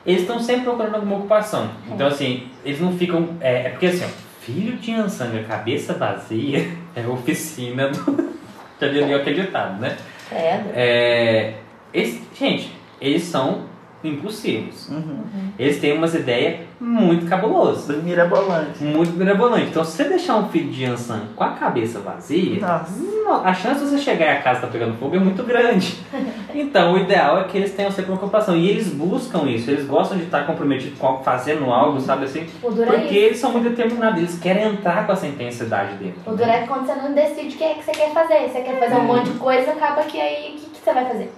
[0.04, 1.70] Eles estão sempre procurando alguma ocupação.
[1.86, 3.36] Então assim, eles não ficam.
[3.40, 4.08] É, é porque assim, ó,
[4.44, 8.32] filho de Ansanga, cabeça vazia, é oficina do.
[8.80, 9.96] Já diria aquele ditado, né?
[10.28, 10.70] Credo.
[10.74, 11.54] É,
[11.94, 13.66] esse- gente, eles são
[14.04, 14.88] impulsivos.
[14.88, 15.22] Uhum.
[15.58, 18.02] Eles têm umas ideias muito cabulosas.
[18.02, 18.82] Mirabolante.
[18.82, 19.66] Muito mirabolante.
[19.70, 23.00] Então, se você deixar um filho de Yansan com a cabeça vazia, Nossa.
[23.00, 25.96] no- a chance de você chegar e a casa tá pegando fogo é muito grande.
[26.54, 28.54] Então, o ideal é que eles tenham sempre uma ocupação.
[28.54, 29.70] E eles buscam isso.
[29.70, 32.40] Eles gostam de estar comprometidos com algo, fazendo algo, sabe assim?
[32.40, 34.18] É Porque eles são muito determinados.
[34.18, 36.14] Eles querem entrar com essa intensidade dele.
[36.26, 38.48] O duro é quando você não decide o que é que você quer fazer.
[38.50, 41.06] Você quer fazer um monte de coisa, acaba que aí o que, que você vai
[41.06, 41.32] fazer?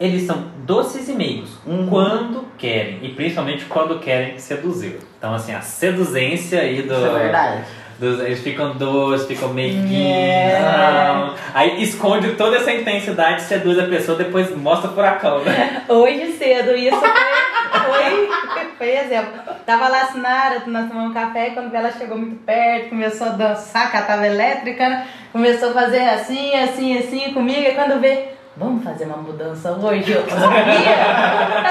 [0.00, 1.86] Eles são doces e meigos Uhum.
[1.88, 3.00] quando querem.
[3.02, 4.98] E principalmente quando querem seduzir.
[5.18, 6.94] Então, assim, a seduzência aí do.
[6.94, 7.64] Isso é verdade.
[7.98, 9.92] Dos- eles ficam doces, ficam meiguinhos.
[10.16, 11.30] É.
[11.52, 15.82] Aí esconde toda essa intensidade, seduz a pessoa, depois mostra o furacão, né?
[15.86, 19.32] Hoje cedo, isso foi, foi, foi exemplo.
[19.66, 23.92] Tava lá a Sinara, nós tomamos café, quando ela chegou muito perto, começou a dançar,
[23.92, 25.06] catava elétrica, né?
[25.30, 28.28] começou a fazer assim, assim, assim comigo, e quando vê,
[28.60, 30.12] vamos fazer uma mudança hoje?
[30.12, 30.98] Eu sabia,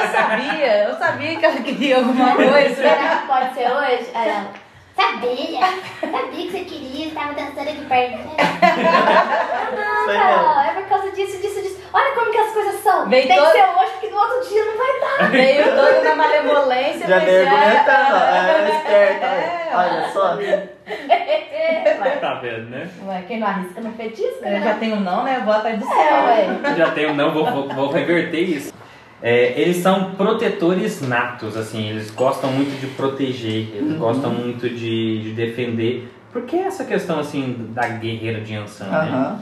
[0.02, 2.76] eu sabia, eu sabia que ela queria alguma coisa.
[2.76, 4.10] Será que pode ser hoje?
[4.16, 4.48] Aí ela,
[5.00, 5.62] sabia,
[6.12, 8.18] sabia que você queria, estava dançando aqui perto.
[9.76, 11.80] Não, Carol, é por causa disso, disso, disso.
[11.94, 13.08] Olha como que as coisas são.
[13.10, 15.32] Vem Tem todo- que ser hoje, porque no outro dia não vai dar.
[15.32, 17.08] Veio toda na malemolência.
[17.08, 18.20] Já mas veio argumentando, ó.
[18.20, 19.26] é, É esperta.
[19.26, 20.38] é, Olha só.
[22.20, 22.90] Tá vendo, né?
[23.06, 24.62] ué, quem não arrisca não fetisca, Eu né?
[24.64, 25.40] já tenho um não, né?
[25.46, 25.96] Bota do céu.
[25.96, 26.48] É, ué.
[26.72, 28.74] Eu já tenho, não, vou, vou, vou reverter isso.
[29.22, 35.22] É, eles são protetores natos, assim, eles gostam muito de proteger, eles gostam muito de,
[35.24, 36.10] de defender.
[36.32, 38.98] Por que essa questão, assim, da guerreira de Yansan, né?
[38.98, 39.40] Aham.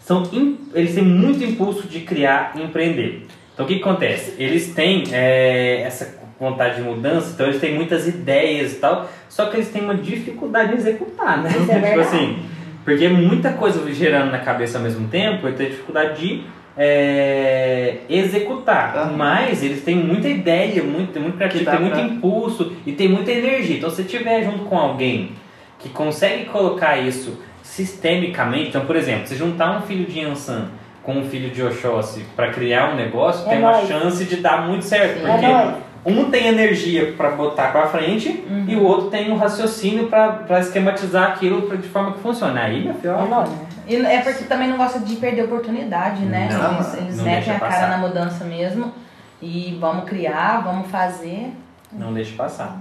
[0.00, 0.28] são
[0.74, 3.26] eles têm muito impulso de criar e empreender.
[3.54, 4.34] Então o que, que acontece?
[4.38, 9.46] Eles têm é, essa vontade de mudança, então eles têm muitas ideias e tal, só
[9.46, 11.50] que eles têm uma dificuldade em executar, né?
[11.68, 12.42] É tipo assim,
[12.84, 16.44] porque muita coisa gerando na cabeça ao mesmo tempo, ele tem dificuldade de
[16.76, 18.96] é, executar.
[18.96, 19.16] Aham.
[19.16, 23.30] Mas eles têm muita ideia, muito, muito criativo, tem muito pra- impulso e tem muita
[23.30, 23.76] energia.
[23.76, 25.32] Então se tiver junto com alguém
[25.78, 30.68] que consegue colocar isso sistemicamente, então por exemplo, se juntar um filho de Yansan
[31.02, 34.66] com um filho de Oxóssi pra criar um negócio, É tem uma chance de dar
[34.68, 35.26] muito certo.
[35.26, 35.74] É Porque nóis.
[36.06, 38.64] um tem energia pra botar pra frente Uhum.
[38.68, 42.58] e o outro tem um raciocínio pra pra esquematizar aquilo pra- de forma que funcione.
[42.58, 43.50] Aí, meu filho, É nóis.
[43.86, 46.48] E é porque também não gosta de perder oportunidade, né?
[46.52, 47.88] Não, eles eles não metem deixa a cara passar.
[47.88, 48.92] na mudança mesmo.
[49.40, 51.52] E vamos criar, vamos fazer.
[51.92, 52.78] não deixe passar.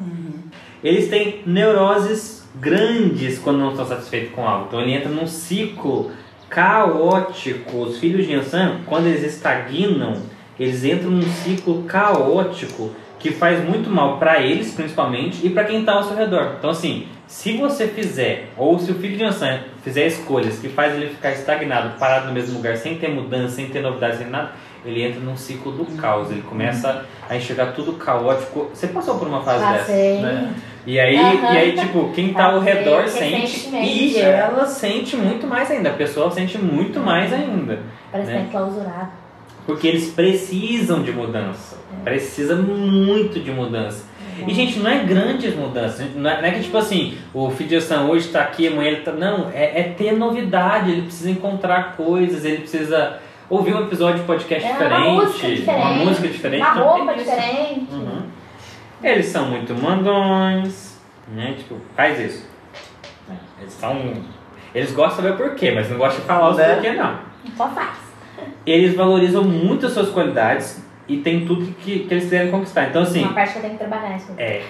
[0.84, 4.66] Eles têm neuroses grandes quando não estão satisfeitos com algo.
[4.68, 6.12] Então ele entra num ciclo
[6.50, 7.78] caótico.
[7.78, 10.18] Os filhos de Yansan, quando eles estagnam,
[10.60, 15.80] eles entram num ciclo caótico que faz muito mal para eles, principalmente, e para quem
[15.82, 16.56] está ao seu redor.
[16.58, 20.94] Então, assim, se você fizer, ou se o filho de Yansan fizer escolhas que faz
[20.94, 24.52] ele ficar estagnado, parado no mesmo lugar, sem ter mudança, sem ter novidade, sem nada,
[24.86, 26.30] ele entra num ciclo do caos.
[26.30, 28.70] Ele começa a enxergar tudo caótico.
[28.74, 30.18] Você passou por uma fase Passei.
[30.18, 30.22] dessa?
[30.28, 30.54] Né?
[30.86, 31.54] E aí, Aham.
[31.54, 34.30] e aí, tipo, quem tá ao redor sente e é.
[34.30, 35.92] ela sente muito mais ainda.
[35.92, 37.80] A pessoa sente muito mais ainda.
[38.12, 38.38] Parece Né?
[38.40, 39.12] que tá enclausurado.
[39.66, 41.78] Porque eles precisam de mudança.
[42.04, 44.11] Precisa muito de mudança.
[44.48, 46.16] E, gente, não é grandes mudanças.
[46.16, 49.12] Não é, não é que, tipo assim, o Sam hoje tá aqui, amanhã ele tá.
[49.12, 50.92] Não, é, é ter novidade.
[50.92, 53.20] Ele precisa encontrar coisas, ele precisa
[53.50, 56.62] ouvir um episódio de podcast É, uma diferente, música diferente, uma música diferente.
[56.62, 57.88] Uma Então, roupa diferente.
[57.92, 58.22] Uhum.
[59.04, 61.00] Eles são muito mandões,
[61.34, 61.56] né?
[61.58, 62.50] Tipo, faz isso.
[63.30, 64.14] É, Eles são.
[64.74, 66.74] Eles gostam de saber porquê, mas não gostam de falar os Né?
[66.76, 67.20] porquê, não.
[67.58, 67.98] Só faz.
[68.66, 70.82] Eles valorizam muito as suas qualidades
[71.16, 72.86] e tem tudo que, que eles querem conquistar.
[72.90, 74.34] Então, assim, Uma parte que eu tenho que trabalhar isso.
[74.38, 74.62] é.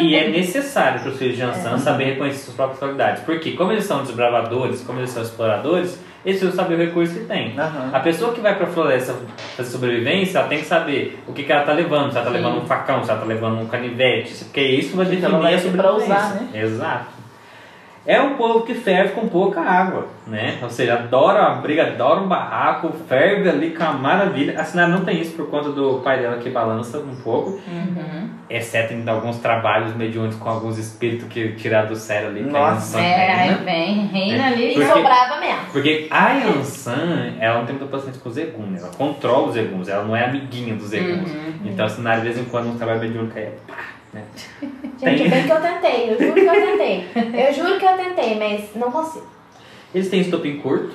[0.00, 3.22] E é necessário para os filhos de Ansan saber reconhecer suas próprias qualidades.
[3.22, 7.24] Porque, como eles são desbravadores, como eles são exploradores, eles precisam saber o recurso que
[7.26, 7.58] tem.
[7.58, 7.90] Aham.
[7.92, 9.14] A pessoa que vai pra floresta
[9.56, 12.10] fazer sobrevivência, ela tem que saber o que, que ela tá levando.
[12.12, 15.04] Se ela tá levando um facão, se ela tá levando um canivete, porque isso vai
[15.06, 16.04] Que definir ela vai a sobrevivência.
[16.06, 16.48] usar, né?
[16.54, 17.06] Exato.
[18.06, 20.58] É um povo que ferve com pouca água, né?
[20.62, 24.58] Ou seja, adora uma briga, adora um barraco, ferve ali com a maravilha.
[24.60, 28.28] A Sinara não tem isso por conta do pai dela que balança um pouco, Uhum.
[28.48, 32.44] exceto em alguns trabalhos mediúnicos com alguns espíritos que tirar do sério ali.
[32.44, 33.00] que a Nossa.
[33.00, 33.62] É, aí tem, né?
[33.64, 34.46] vem, reina É.
[34.52, 34.70] ali.
[34.70, 35.60] E Porque- sobrava mesmo.
[35.72, 39.88] Porque a Yansan, ela não tem muita paciência com os Eguns, ela controla os Eguns,
[39.88, 41.30] ela não é amiguinha dos Eguns.
[41.30, 41.54] Uhum.
[41.64, 43.74] Então, assim, na de vez em quando, um trabalho mediúnico é pá,
[44.14, 44.22] né?
[44.98, 45.28] Gente, Tem.
[45.30, 46.10] bem que eu tentei.
[46.12, 47.08] Eu juro que eu tentei.
[47.48, 49.26] Eu juro que eu tentei, mas não consigo.
[49.94, 50.94] Eles têm estopim curto,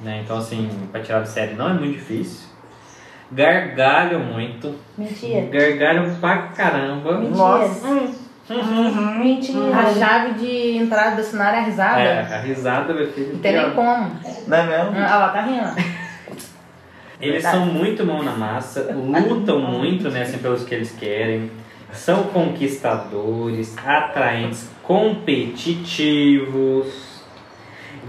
[0.00, 0.20] né?
[0.24, 2.46] Então, assim, pra tirar do sério não é muito difícil.
[3.32, 4.74] Gargalham muito.
[4.96, 5.46] Mentira.
[5.46, 7.18] Gargalham pra caramba.
[7.18, 7.36] Mentira.
[7.36, 7.88] Nossa.
[7.88, 8.14] Hum.
[9.18, 9.76] Mentira.
[9.76, 12.00] A chave de entrada do cenário é a risada.
[12.00, 13.32] É, a risada, meu filho.
[13.32, 14.12] Não tem nem como.
[14.46, 14.92] Não é mesmo?
[14.96, 16.06] Ah, ela tá rindo.
[17.20, 21.50] Eles são muito mão na massa, lutam muito né, assim, pelos que eles querem,
[21.90, 27.15] são conquistadores, atraentes, competitivos,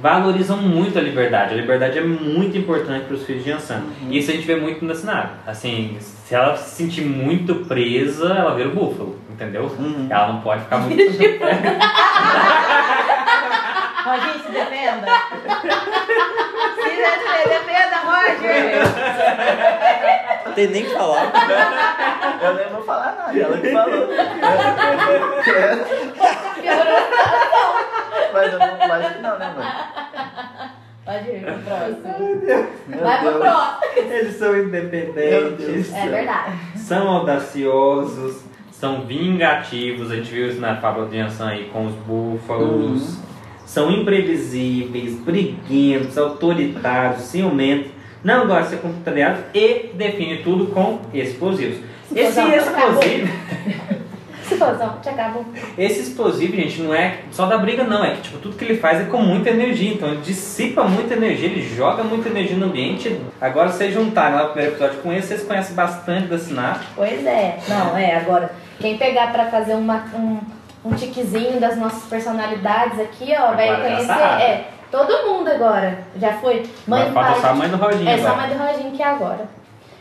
[0.02, 1.54] valorizam muito a liberdade.
[1.54, 3.84] A liberdade é muito importante para os filhos de Ansan.
[4.10, 5.32] E isso a gente vê muito na cenário.
[5.46, 9.64] Assim, se ela se sentir muito presa, ela vira o búfalo, entendeu?
[9.64, 10.08] Uhum.
[10.10, 10.98] Ela não pode ficar muito.
[10.98, 11.18] Roger,
[14.46, 15.08] se defenda.
[16.76, 18.82] se defenda, defenda, Roger.
[20.46, 21.32] Não tem nem que falar.
[22.42, 24.08] Eu nem vou falar nada, ela que falou.
[28.34, 30.78] Mas eu não acho que não, né, mano?
[31.06, 32.78] Pode ir pro próximo.
[32.88, 33.40] Meu Vai pro Deus.
[33.40, 34.14] próximo.
[34.14, 35.94] Eles são independentes.
[35.94, 36.52] É verdade.
[36.76, 41.94] são audaciosos, são vingativos, a gente viu isso na fábula de Ansan aí com os
[41.96, 43.18] búfalos,
[43.66, 47.92] são imprevisíveis, briguentos, autoritários, ciumentos,
[48.24, 51.80] não gostam de ser contrariados e define tudo com explosivos.
[52.14, 53.34] Esse explosivo,
[54.54, 55.46] Explosão, te acabou.
[55.78, 58.78] esse explosivo, gente, não é só da briga não, é que tipo, tudo que ele
[58.78, 62.68] faz é com muita energia, então ele dissipa muita energia, ele joga muita energia no
[62.68, 63.20] ambiente.
[63.40, 66.84] Agora, se vocês juntarem lá o primeiro episódio com esse, vocês conhecem bastante da Sinatra.
[66.96, 67.58] Pois é.
[67.68, 70.40] Não, é, agora, quem pegar pra fazer uma, um,
[70.86, 74.12] um tiquezinho das nossas personalidades aqui, ó, vai Agora conhecer.
[74.12, 76.00] É, todo mundo agora.
[76.20, 76.64] Já foi.
[76.88, 78.92] Mãe Agora falta pai, só a mãe do Rodinho É só a mãe do Roginho
[78.92, 79.48] que é agora.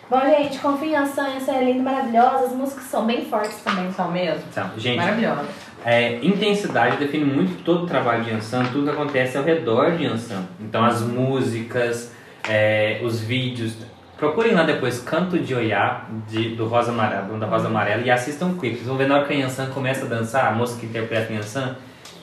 [0.09, 2.47] Bom, gente, confiança, essa é linda, maravilhosa.
[2.47, 3.91] As músicas são bem fortes também.
[3.93, 4.43] São mesmo.
[4.51, 5.45] Então, gente, Maravilhosa.
[5.85, 10.05] é, intensidade define muito todo o trabalho de Yansan, tudo que acontece ao redor de
[10.05, 10.45] Yansan.
[10.61, 12.13] Então, as músicas,
[12.49, 13.75] é, os vídeos.
[14.17, 18.47] Procurem lá depois Canto de Oiá, de, do Rosa Amarela, da Rosa Amarela, e assistam
[18.47, 18.77] o clipe.
[18.77, 21.33] Vocês vão ver na hora que a Yansan começa a dançar, a moça que interpreta
[21.33, 21.77] Yansan.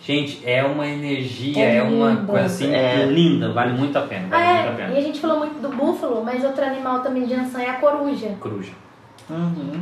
[0.05, 3.05] Gente, é uma energia, É é, uma coisa assim É.
[3.05, 4.27] linda, vale muito a pena.
[4.27, 4.93] Vale muito a Ah, é, pena.
[4.93, 7.73] e a gente falou muito do búfalo, mas outro animal também de Ansan é a
[7.75, 8.31] coruja.
[8.39, 8.73] Coruja.
[9.29, 9.81] Uhum.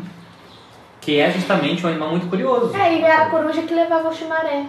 [1.00, 2.76] Que é justamente um animal muito curioso.
[2.78, 4.66] É, e era a coruja que levava o chumaré.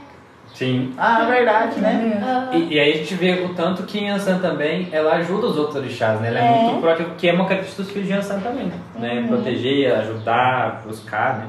[0.54, 0.92] Sim.
[0.96, 2.18] Ah, verdade, né?
[2.22, 5.56] Ah, E, e aí a gente vê o tanto que Yansan também, ela ajuda os
[5.58, 6.28] outros orixás, né?
[6.28, 6.62] Ela é, É.
[6.62, 9.20] muito proativa, que é uma característica dos filhos de Yansan também, né?
[9.20, 9.28] Uhum.
[9.28, 11.46] Proteger, ajudar, buscar, né?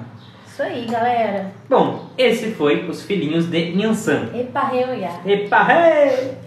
[0.53, 1.47] Isso aí, galera.
[1.67, 4.29] Bom, esse foi os filhinhos de Yansan.
[4.35, 5.09] Epa, eu ia.
[5.25, 6.37] Epa, hey!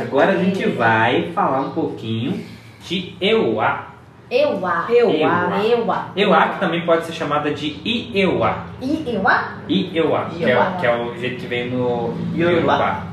[0.00, 2.44] Agora a gente vai falar um pouquinho
[2.86, 3.88] de Euá.
[4.30, 4.86] Euá.
[4.88, 5.60] Euá.
[5.64, 6.12] Euá.
[6.14, 8.66] Euá, que também pode ser chamada de Ieuá.
[8.80, 9.58] E Euá?
[9.68, 10.68] Ieuá, que, é, Ieuá.
[10.76, 12.52] o- que é o jeito que vem no Iorubá.
[12.72, 13.06] Yorubá.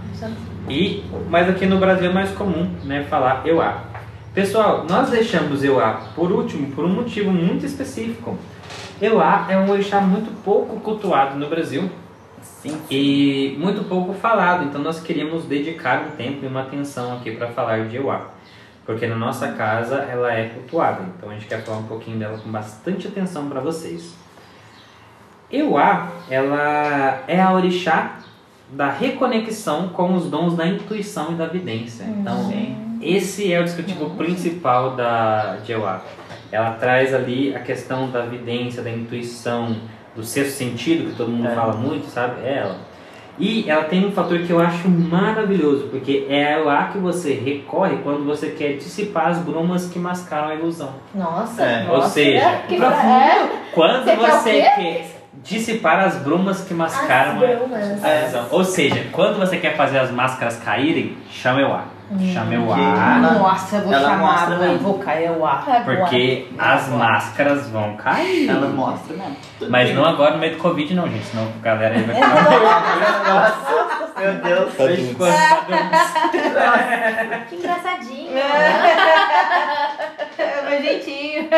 [0.69, 3.85] E, mas aqui no Brasil é mais comum, né, falar Euá.
[4.33, 8.35] Pessoal, nós deixamos Euá por último por um motivo muito específico.
[8.99, 11.87] Euá é um orixá muito pouco cultuado no Brasil
[12.41, 12.81] Sim.
[12.89, 17.49] e muito pouco falado, então nós queríamos dedicar um tempo e uma atenção aqui para
[17.49, 18.29] falar de Euá.
[18.87, 22.39] Porque na nossa casa ela é cultuada, então a gente quer falar um pouquinho dela
[22.39, 24.15] com bastante atenção para vocês.
[25.51, 28.17] Euá, ela é a orixá
[28.71, 32.03] da reconexão com os dons da intuição e da vidência.
[32.05, 32.51] Então,
[33.05, 36.01] esse é o descritivo principal da Euá.
[36.51, 39.75] Ela traz ali a questão da vidência, da intuição,
[40.15, 41.55] do sexto sentido, que todo mundo É.
[41.55, 42.45] fala muito, sabe?
[42.45, 42.75] É ela.
[43.39, 47.33] E ela tem um fator que eu acho maravilhoso, porque é a Euá que você
[47.33, 50.91] recorre quando você quer dissipar as brumas que mascaram a ilusão.
[51.15, 51.63] Nossa.
[51.63, 51.87] É.
[51.89, 53.07] Ou nossa, seja, é, que profundo.
[53.07, 54.61] é, Quando Você quer você quê?
[54.75, 55.05] quer
[55.43, 58.03] dissipar as brumas que mascaram brumas.
[58.03, 58.45] a ilusão.
[58.51, 61.61] Ou seja, quando você quer fazer as máscaras caírem, chama
[62.19, 62.33] Euá.
[62.33, 63.17] Chama Euá.
[63.19, 64.75] Nossa, eu vou Ela chamar, mostra vou mesmo.
[64.75, 65.63] invocar Euá.
[65.85, 68.49] Porque as máscaras vão cair.
[68.49, 69.35] Ela mostra, né?
[69.69, 71.25] Mas não agora no meio do Covid, não, gente.
[71.25, 72.43] Senão a galera aí vai É, ficar.
[73.33, 74.73] Nossa, meu Deus.
[74.75, 74.83] Tá
[77.29, 78.37] tá Que engraçadinho.
[80.37, 81.49] É meu jeitinho.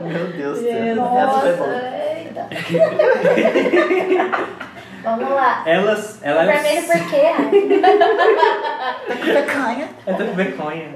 [0.00, 0.96] Meu Deus do céu.
[0.96, 1.78] Nossa, Essa foi boa.
[5.16, 5.62] Vamos lá.
[5.64, 6.20] Elas.
[6.20, 7.32] O elas vermelho por quê?
[9.32, 9.88] Pecanha.
[10.06, 10.88] É tudo vergonha.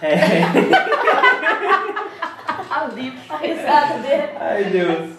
[0.00, 0.42] É.
[2.70, 4.28] A risada dele.
[4.40, 5.10] Ai, Deus.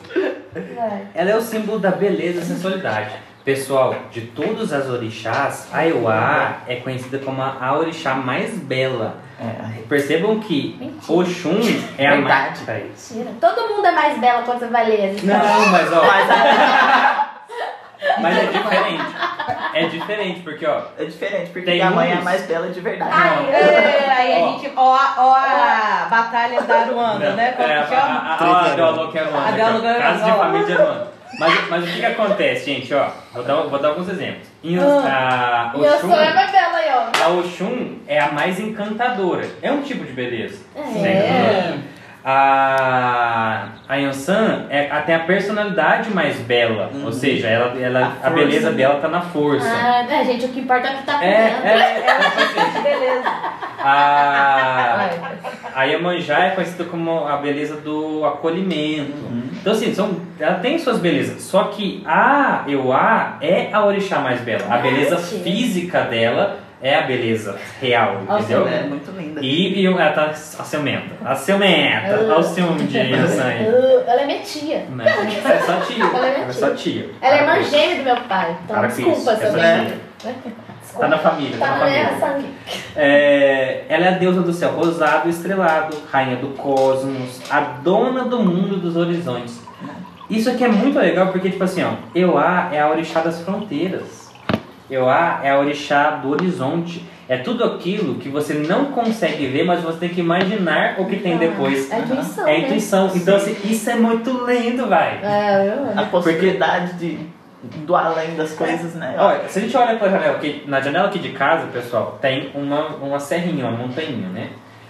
[0.76, 1.08] Vai.
[1.14, 3.12] Ela é o símbolo da beleza e sensualidade.
[3.44, 9.18] Pessoal, de todas as orixás, a Euá é conhecida como a orixá mais bela.
[9.40, 9.82] É.
[9.88, 11.14] Percebam que Mentira.
[11.14, 11.60] Oxum
[11.98, 12.60] é a mais.
[12.60, 12.84] Verdade.
[12.84, 13.32] Mentira.
[13.40, 15.16] Todo mundo é mais bela quando você vai ler.
[15.24, 16.04] Não, mas ó.
[16.06, 17.28] Mas
[18.22, 19.16] Mas é diferente.
[19.74, 20.82] É diferente, porque ó.
[20.98, 23.12] é diferente, porque Tem a mãe é a mais bela de verdade.
[23.14, 24.72] Ai, É, aí a gente.
[24.76, 27.52] Ó, a- ó a batalha da Aruanda, né?
[27.54, 28.20] Como é, que chama?
[28.20, 31.18] a, a, a, Deolô que é A que é Casa de família Aruanda.
[31.40, 33.10] Mas, mas o que que acontece, gente, ó?
[33.34, 34.48] Vou dar, vou dar alguns exemplos.
[34.64, 35.72] Em, Ah.
[35.74, 37.24] a, Oxum, a mais bela aí, ó.
[37.26, 39.46] a Oxum é a mais encantadora.
[39.62, 40.64] É um tipo de beleza.
[40.76, 41.74] É.
[42.30, 46.90] A, a Yansan é, a- tem a personalidade mais bela.
[46.94, 47.06] Uhum.
[47.06, 48.76] Ou seja, ela, ela, A a, beleza força.
[48.76, 49.66] dela tá na força.
[49.70, 51.68] Ah, é, gente, o que importa é o que tá É, dentro.
[51.68, 53.30] é, é, Beleza.
[53.80, 55.38] a, Vai.
[55.74, 59.14] a Iemanjá é conhecida como a beleza do acolhimento.
[59.26, 59.44] Uhum.
[59.62, 61.42] Então, assim, são, ela tem suas belezas.
[61.44, 64.64] Só que a Euá é a orixá mais bela.
[64.70, 68.68] A beleza física dela é a beleza real, entendeu?
[68.68, 69.42] É muito linda.
[69.42, 71.16] E, e ela tá a ciumenta.
[71.26, 72.20] A ciumenta.
[72.20, 72.98] Olha o ciúme de.
[73.68, 74.86] Uh, Ela é minha tia.
[74.90, 76.04] Não, ela é só tia.
[76.04, 77.10] Ela é Ela é só tia.
[77.22, 78.56] Ela é irmã gêmea do meu pai.
[78.64, 79.24] Então, Para desculpa isso.
[79.26, 79.98] se eu Essa é-.
[80.98, 82.20] Tá na família, tá Tá na minha família.
[82.20, 82.48] sangue.
[82.96, 88.24] É, ela é a deusa do céu rosado e estrelado, rainha do cosmos, a dona
[88.26, 89.62] do mundo dos horizontes.
[90.30, 94.27] Isso aqui é muito legal porque, tipo assim, ó, Euá é a orixá das fronteiras.
[94.90, 97.04] Euá é a orixá do horizonte.
[97.30, 101.18] É tudo aquilo que você não consegue ver, mas você tem que imaginar o que
[101.18, 101.92] tem depois.
[101.92, 102.48] É a intuição.
[102.48, 102.60] É né?
[102.60, 103.12] intuição.
[103.14, 105.20] Então, assim, isso é muito lindo, vai.
[105.22, 107.20] É, eu A possibilidade de,
[107.86, 109.16] do além das coisas, né?
[109.18, 112.50] Olha, se a gente olha pela janela, aqui, na janela aqui de casa, pessoal, tem
[112.54, 114.50] uma, uma serrinha, uma montanha, né?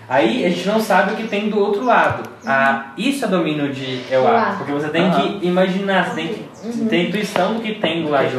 [0.10, 2.30] Aí a gente não sabe o que tem do outro lado.
[2.46, 4.56] Ah, isso é domínio de Euá, Euá.
[4.58, 5.40] porque você tem Aham.
[5.40, 8.38] que imaginar, você tem que ter intuição do que tem do lado de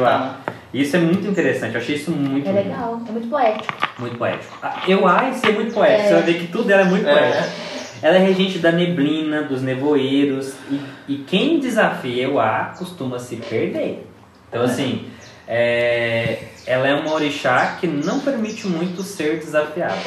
[0.73, 0.81] lá.
[0.81, 3.73] Isso é muito interessante, eu achei isso muito, É legal, é muito poético.
[3.99, 4.57] muito poético.
[4.61, 6.07] A Euá em si é muito poético, É.
[6.07, 7.13] você vai ver que tudo dela é muito É.
[7.13, 7.69] poético.
[8.01, 14.07] Ela é regente da neblina, dos nevoeiros, e, e quem desafia Euá costuma se perder.
[14.47, 15.05] Então, assim,
[15.47, 19.97] é, ela é uma orixá que não permite muito ser desafiada.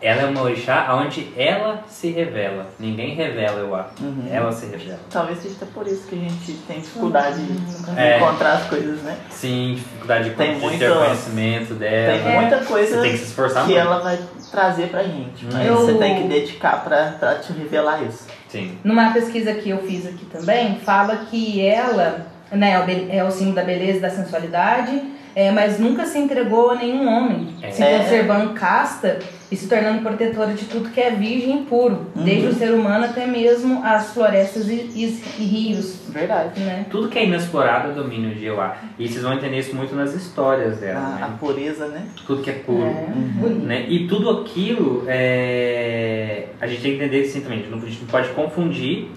[0.00, 2.66] Ela é uma orixá onde ela se revela.
[2.78, 3.86] Ninguém revela Euá.
[3.98, 4.28] Uhum.
[4.30, 4.98] Ela se revela.
[5.10, 8.18] Talvez seja por isso que a gente tem dificuldade de É.
[8.18, 9.16] encontrar as coisas, né?
[9.30, 12.22] Sim, dificuldade de, Tem de muito- ter conhecimento dela.
[12.22, 13.86] Tem muita coisa Você tem que se esforçar que muito.
[13.86, 14.18] ela vai
[14.50, 15.46] trazer pra gente.
[15.50, 18.26] Mas Eu- você tem que dedicar pra, pra te revelar isso.
[18.48, 18.78] Sim.
[18.84, 23.30] Numa pesquisa que eu fiz aqui também, fala que ela né, é o é o
[23.30, 25.02] símbolo da beleza e da sensualidade,
[25.34, 27.70] é, mas nunca se entregou a nenhum homem, É.
[27.70, 29.18] se conservando casta
[29.52, 32.24] e se tornando protetora de tudo que é virgem e puro, Uhum.
[32.24, 36.58] desde o ser humano até mesmo as florestas e, e- e rios, Verdade.
[36.60, 36.86] né?
[36.90, 38.76] Tudo que é inexplorado é domínio de Ewa.
[38.98, 41.36] E vocês vão entender isso muito nas histórias dela, A, a né?
[41.38, 42.06] pureza, né?
[42.26, 42.86] Tudo que é puro.
[42.86, 43.06] É,
[43.38, 43.66] bonito.
[43.66, 43.84] Né?
[43.88, 46.46] E tudo aquilo, é...
[46.60, 49.10] a gente tem que entender assim também, a a gente não pode confundir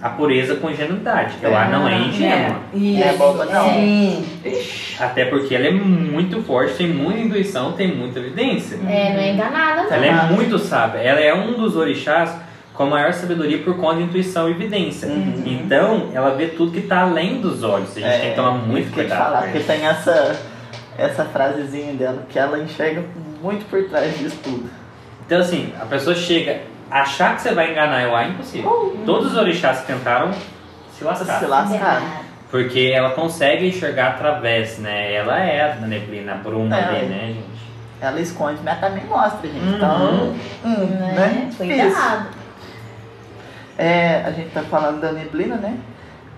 [0.00, 1.36] a pureza com ingenuidade.
[1.42, 2.56] Ewa não é ingênua.
[2.74, 3.02] Isso.
[3.02, 3.70] É boba, não.
[3.70, 4.24] Sim.
[4.98, 8.76] Até porque ela é muito forte, tem muita intuição, tem muita evidência.
[8.86, 9.92] É, não é enganada, não.
[9.92, 10.98] Ela é muito sábia.
[10.98, 12.34] Ela é um dos orixás
[12.76, 15.08] com a maior sabedoria por conta de intuição e evidência.
[15.08, 15.42] Uhum.
[15.46, 17.96] Então, ela vê tudo que está além dos olhos.
[17.96, 19.18] A gente tem que tomar muito cuidado.
[19.18, 20.38] falar, porque tem essa,
[20.98, 23.02] essa frasezinha dela, que ela enxerga
[23.42, 24.68] muito por trás disso tudo.
[25.24, 26.60] Então, assim, a pessoa chega,
[26.90, 28.96] achar que você vai enganar ela é impossível.
[29.04, 30.30] Todos os orixás tentaram
[30.96, 31.38] se lascar.
[31.38, 32.22] Se lascar.
[32.50, 35.12] Porque ela consegue enxergar através, né?
[35.14, 36.84] Ela é a neblina, a bruma É.
[36.84, 37.56] ali, né, gente?
[38.00, 39.64] Ela esconde, mas também mostra, gente.
[39.64, 39.74] Uhum.
[39.76, 40.34] Então,
[40.64, 41.14] hum, Né?
[41.16, 41.50] né?
[41.56, 42.28] Cuidado.
[43.78, 45.76] É, a gente tá falando da neblina, né?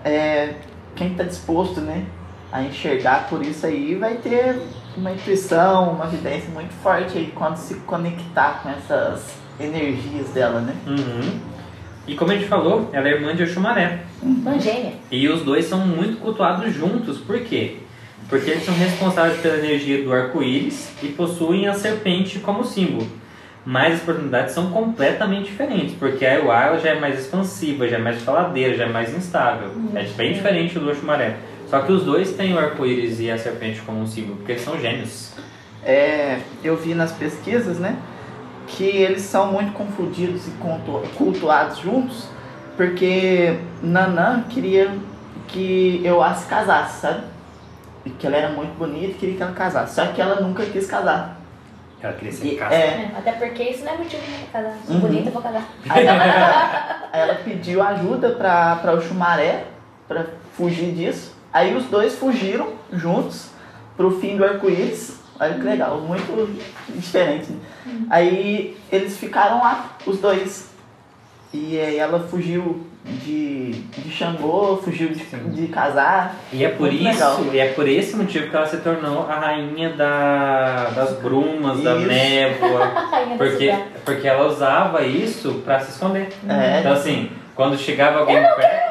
[0.03, 0.53] É,
[0.95, 2.05] quem tá disposto, né,
[2.51, 4.59] a enxergar por isso aí vai ter
[4.97, 10.73] uma intuição, uma evidência muito forte aí quando se conectar com essas energias dela, né?
[10.87, 11.39] Uhum.
[12.07, 13.99] E como a gente falou, ela é irmã de Oxumaré.
[14.21, 14.93] Uma gêmea.
[15.11, 17.19] E os dois são muito cultuados juntos.
[17.19, 17.77] Por quê?
[18.27, 23.07] Porque eles são responsáveis pela energia do arco-íris e possuem a serpente como símbolo.
[23.65, 27.99] Mas as oportunidades são completamente diferentes, porque a ela já é mais expansiva, já é
[27.99, 29.69] mais faladeira, já é mais instável.
[29.93, 31.37] É bem diferente do Oxumaré.
[31.67, 34.63] Só que os dois têm o arco-íris e a serpente como um símbolo, porque eles
[34.63, 35.33] são gêmeos.
[35.83, 37.95] É, eu vi nas pesquisas, né,
[38.69, 42.27] que eles são muito confundidos e cultu- cultuados juntos,
[42.77, 44.91] porque Nanã queria
[45.47, 47.23] que eu a se casasse, sabe?
[48.05, 49.95] E que ela era muito bonita e queria que ela casasse.
[49.95, 51.37] Só que ela nunca quis casar.
[52.01, 52.73] Ela queria ser caça.
[52.75, 54.77] é, É, Até porque isso não é motivo pra casar.
[54.85, 55.01] Sou Uhum.
[55.01, 55.63] bonita, eu vou casar.
[55.89, 59.65] Aí ela, ela pediu ajuda pra, pra o Chumaré
[60.07, 61.35] pra fugir disso.
[61.51, 63.49] Aí os dois fugiram juntos
[63.97, 65.18] pro fim do arco-íris.
[65.39, 66.57] Olha que legal, muito
[66.95, 67.51] diferente.
[67.51, 67.59] né?
[68.09, 70.69] Aí eles ficaram lá, os dois.
[71.53, 76.35] E aí ela fugiu de, de Xangô, fugiu de, de casar.
[76.53, 77.07] E é por Muito isso,
[77.41, 77.45] legal.
[77.53, 81.95] e é por esse motivo que ela se tornou a rainha da, das brumas, da
[81.95, 82.07] Isso.
[82.07, 82.87] névoa.
[83.29, 83.83] Da Porque, cidade.
[84.05, 86.29] porque ela usava isso pra se esconder.
[86.47, 88.88] É, Então assim, quando chegava alguém perto.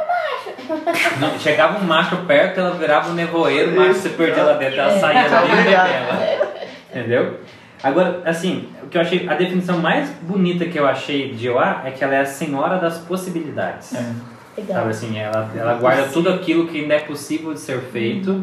[1.21, 4.81] Não, chegava um macho perto, ela virava um nevoeiro, o macho se perdia lá dentro,
[4.81, 6.53] ela saía da vida dela.
[6.91, 7.41] Entendeu?
[7.83, 11.83] Agora, assim, o que eu achei, a definição mais bonita que eu achei de Oá
[11.85, 13.95] é que ela é a senhora das possibilidades.
[13.95, 14.13] É.
[14.57, 14.79] Legal.
[14.79, 18.43] Sabe assim, ela, ela guarda tudo aquilo que ainda é possível de ser feito,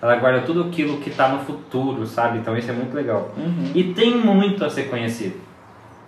[0.00, 2.38] ela guarda tudo aquilo que está no futuro, sabe?
[2.38, 3.32] Então isso é muito legal.
[3.36, 3.72] Uhum.
[3.74, 5.40] E tem muito a ser conhecido.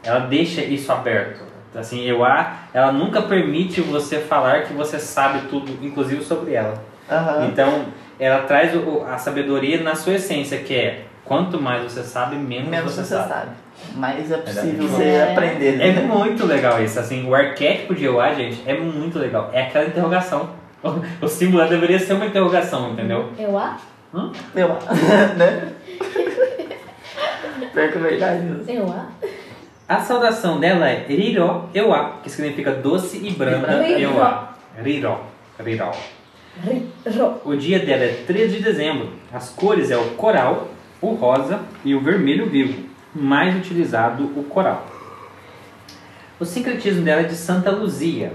[0.04, 1.42] Ela deixa isso aberto.
[1.74, 6.74] Assim, eu a, ela nunca permite você falar que você sabe tudo, inclusive sobre ela.
[7.10, 7.46] Aham.
[7.46, 7.84] Então,
[8.18, 12.68] ela traz o- a sabedoria na sua essência, que é quanto mais você sabe, menos,
[12.68, 13.28] Menos você, você sabe.
[13.28, 13.50] sabe.
[13.94, 14.88] Mas é possível Verdade.
[14.88, 15.32] você É.
[15.32, 15.80] aprender.
[15.80, 16.00] É né?
[16.02, 19.50] muito legal isso, assim, o arquétipo de Ewa, gente, é muito legal.
[19.52, 20.50] É aquela interrogação.
[21.20, 23.30] O símbolo deveria ser uma interrogação, entendeu?
[23.36, 23.76] Eu a?
[24.54, 24.68] Eu,
[25.36, 25.72] né?
[27.72, 28.70] Pior que é verdade isso.
[29.88, 30.00] A?
[30.00, 33.34] Saudação dela é Riro Ewa, que significa doce e.
[34.02, 34.54] Ewa.
[34.82, 35.18] Riro.
[35.64, 35.90] Riro.
[37.16, 37.40] Ro.
[37.44, 39.10] O dia dela é 3 de dezembro.
[39.32, 40.68] As cores é o coral,
[41.00, 42.86] o rosa e o vermelho vivo.
[43.14, 44.86] Mais utilizado o coral.
[46.38, 48.32] O sincretismo dela é de Santa Luzia.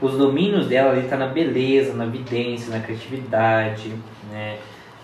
[0.00, 3.92] Os domínios dela ali tá na beleza, na vidência, na criatividade,
[4.30, 4.58] né?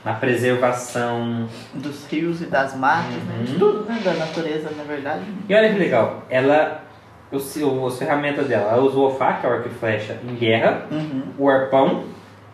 [0.04, 1.48] Na preservação.
[1.74, 3.34] Dos rios e das matas, né?
[3.38, 3.44] Uhum.
[3.44, 4.00] De tudo, né?
[4.04, 5.22] Da natureza, na verdade.
[5.48, 6.82] E olha que legal, ela,
[7.30, 10.34] os, os ferramentas dela, ela usa o olfato, que é o arco e flecha, em
[10.34, 11.22] guerra, Uhum.
[11.38, 12.04] o arpão,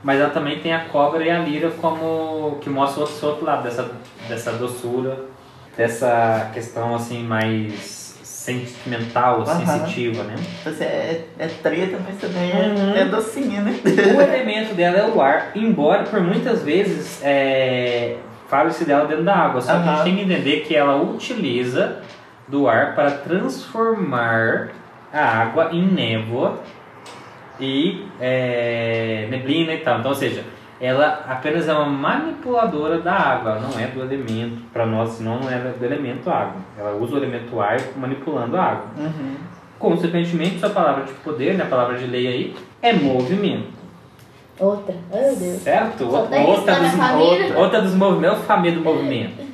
[0.02, 3.44] mas ela também tem a cobra e a lira como que mostra o outro, outro
[3.46, 3.90] lado dessa,
[4.28, 5.24] dessa doçura,
[5.76, 7.95] dessa questão assim mais
[8.46, 9.66] sentimental, Aham.
[9.66, 10.36] sensitiva, né?
[10.64, 12.94] Você é, é treta, mas também Uhum.
[12.94, 13.78] é, é docinha, né?
[13.84, 18.16] O elemento dela é o ar, embora por muitas vezes é,
[18.48, 22.00] fale-se dela dentro da água, só que a gente tem que entender que ela utiliza
[22.48, 24.68] do ar para transformar
[25.12, 26.60] a água em névoa
[27.58, 29.98] e é, neblina e tal.
[29.98, 30.44] Então, ou seja,
[30.80, 35.40] ela apenas é uma manipuladora da água, ela não é do elemento, para nós não
[35.50, 36.60] é do elemento água.
[36.78, 38.86] Ela usa o elemento ar manipulando a água.
[38.98, 39.36] Uhum.
[39.78, 43.76] Consequentemente, sua palavra de poder, né, a palavra de lei aí, é movimento.
[44.58, 44.94] Outra.
[45.12, 45.62] Meu Deus.
[45.62, 46.04] Certo?
[46.04, 49.44] Outra, na dos, outra, outra dos movimentos, é o família do movimento.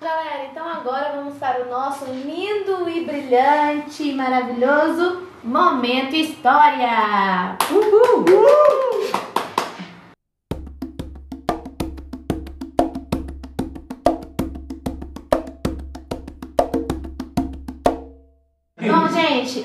[0.00, 7.56] Galera, então agora vamos para o nosso lindo e brilhante, maravilhoso Momento História!
[7.70, 8.24] Uhul!
[8.24, 9.27] Bom,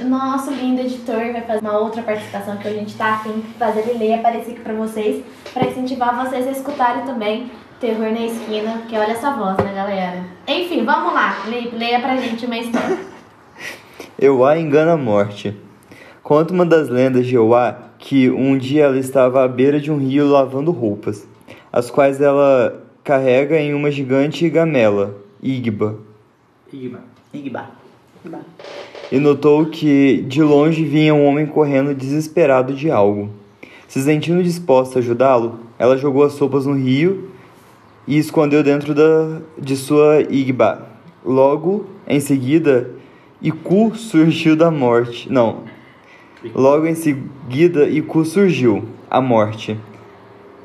[0.05, 3.81] nosso lindo editor vai fazer uma outra participação que a gente tá afim de fazer
[3.81, 5.23] ele ler e aparecer aqui pra vocês,
[5.53, 10.23] pra incentivar vocês a escutarem também Terror na Esquina, que olha essa voz, né, galera?
[10.47, 12.97] Enfim, vamos lá, leia pra gente uma história.
[14.19, 15.55] Euá engana a morte.
[16.21, 19.97] Conta uma das lendas de Euá que um dia ela estava à beira de um
[19.97, 21.27] rio lavando roupas,
[21.71, 25.99] as quais ela carrega em uma gigante gamela, Igba,
[26.71, 27.01] Igba.
[27.33, 27.69] Igba.
[29.13, 33.29] E notou que de longe vinha um homem correndo desesperado de algo.
[33.87, 37.29] Se sentindo disposta a ajudá-lo, ela jogou as sopas no rio
[38.07, 40.87] e escondeu dentro da, de sua Igba.
[41.23, 42.89] Logo em seguida,
[43.39, 45.31] Iku surgiu da morte.
[45.31, 45.57] Não.
[46.55, 48.83] Logo em seguida, Iku surgiu.
[49.11, 49.77] A morte.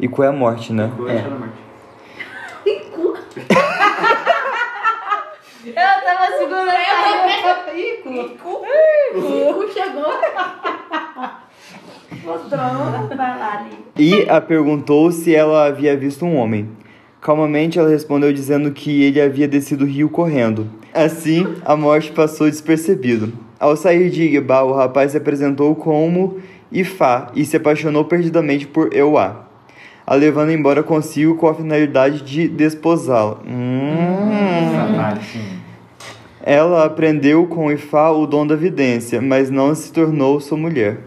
[0.00, 0.90] Iku é a morte, né?
[1.06, 1.18] É.
[1.18, 1.67] Eu
[6.18, 8.64] tava segurando a Ico
[9.72, 10.04] chegou.
[12.24, 13.16] Mostrou.
[13.16, 13.78] Vai lá, ali.
[13.96, 16.68] E a perguntou se ela havia visto um homem.
[17.20, 20.68] Calmamente ela respondeu dizendo que ele havia descido o rio correndo.
[20.92, 23.32] Assim, a morte passou despercebido.
[23.58, 26.38] Ao sair de Igba, o rapaz se apresentou como
[26.70, 29.46] Ifá e se apaixonou perdidamente por Euá,
[30.06, 33.38] a levando embora consigo com a finalidade de desposá-la.
[33.44, 35.18] Hum.
[35.32, 35.57] Sim.
[36.42, 40.98] Ela aprendeu com Ifá o dom da vidência, mas não se tornou sua mulher.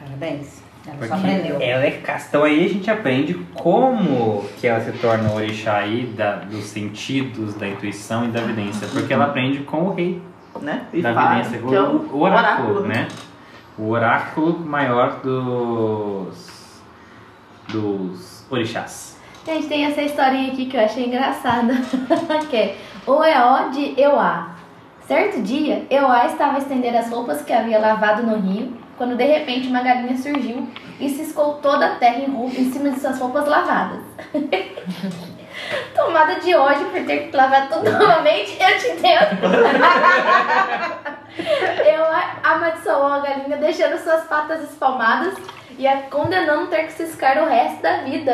[0.00, 0.62] Parabéns.
[0.86, 1.60] Ela Porque só aprendeu.
[1.60, 2.28] ela é casta.
[2.28, 7.54] Então aí a gente aprende como que ela se torna orixá aí da, dos sentidos,
[7.54, 8.86] da intuição e da evidência.
[8.92, 10.22] Porque ela aprende com o rei
[10.62, 10.86] Né?
[10.92, 13.08] E da evidência, que é o, o oráculo, né?
[13.76, 16.56] O oráculo maior dos
[17.68, 19.15] dos orixás.
[19.46, 21.74] Gente, tem essa historinha aqui que eu achei engraçada.
[22.50, 22.76] que é
[23.06, 24.56] o Eó de Euá.
[25.06, 29.22] Certo dia, Euá estava a estender as roupas que havia lavado no rio, quando de
[29.22, 30.68] repente uma galinha surgiu
[30.98, 34.02] e ciscou toda a terra em, cima de suas roupas lavadas.
[35.94, 39.46] Tomada de ódio por ter que lavar tudo novamente, eu te entendo.
[41.86, 45.34] Euá amaldiçoou a galinha, deixando suas patas espalmadas
[45.78, 48.32] e a condenando ter que ciscar o resto da vida.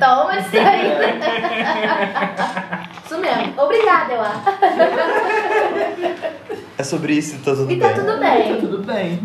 [0.00, 0.90] Toma isso aí.
[3.04, 3.54] Isso mesmo.
[3.60, 4.32] Obrigada, Euá.
[6.78, 7.94] É sobre isso, tá tudo E tá bem.
[7.96, 8.56] tudo Tá bem.
[8.60, 9.20] tudo bem.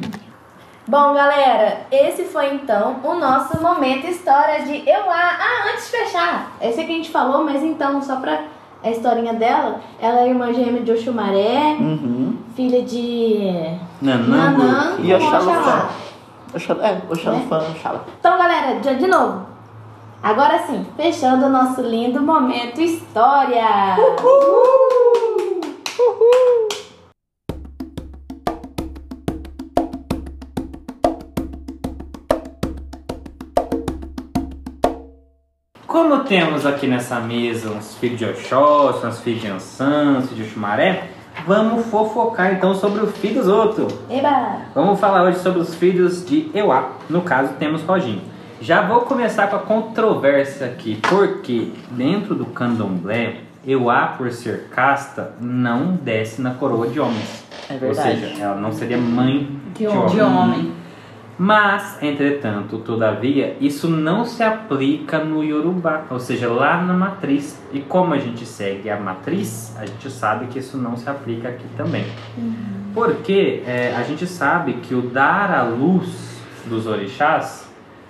[0.88, 5.38] Bom, galera, esse foi então o nosso momento história de Euá.
[5.40, 8.42] Ah, antes de fechar, esse aqui a gente falou, mas então, só pra
[8.84, 12.38] a historinha dela, ela é irmã gêmea de Oxumaré, Uhum.
[12.56, 14.64] filha de Nanango.
[14.64, 15.90] Nanã E Oxalá.
[16.54, 16.88] Oxalá.
[16.88, 18.04] É, Oxalá fã, Oxalá.
[18.20, 19.46] Então, galera, de, de novo.
[20.22, 23.96] Agora sim, fechando o nosso lindo momento história.
[35.86, 40.48] Como temos aqui nessa mesa uns filhos de Oxóssi, uns filhos de Ansan, uns filhos
[40.48, 41.10] de Xumaré,
[41.46, 43.94] vamos fofocar então sobre o filho dos outros.
[44.10, 44.58] Eba!
[44.74, 46.90] Vamos falar hoje sobre os filhos de Euá.
[47.10, 48.22] No caso, temos Roginho.
[48.62, 55.34] Já vou começar com a controvérsia aqui, porque dentro do candomblé, Euá, por ser casta,
[55.42, 57.44] não desce na coroa de homens.
[57.70, 58.20] É Ou verdade.
[58.20, 60.08] seja, ela não seria mãe de, homem.
[60.08, 60.74] De homem.
[61.38, 67.62] Mas, entretanto, todavia, isso não se aplica no Yorubá, ou seja, lá na matriz.
[67.74, 71.50] E como a gente segue a matriz, a gente sabe que isso não se aplica
[71.50, 72.06] aqui também.
[72.94, 77.70] Porque é, a gente sabe que o dar à luz dos orixás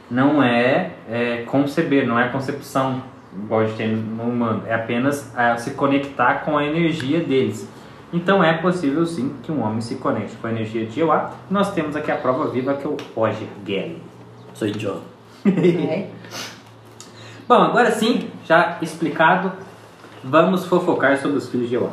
[0.10, 3.02] não é, é, conceber, não é concepção,
[3.36, 7.68] igual a gente tem no humano, é apenas é, se conectar com a energia deles.
[8.14, 11.32] Então é possível sim que um homem se conecte com a energia de Euá.
[11.50, 14.02] Nós temos aqui a prova viva que é o Roger Gelli.
[14.54, 15.02] Sou John.
[15.46, 16.08] É.
[17.48, 19.52] Bom, agora sim, já explicado,
[20.24, 21.92] vamos fofocar sobre os filhos de Euá.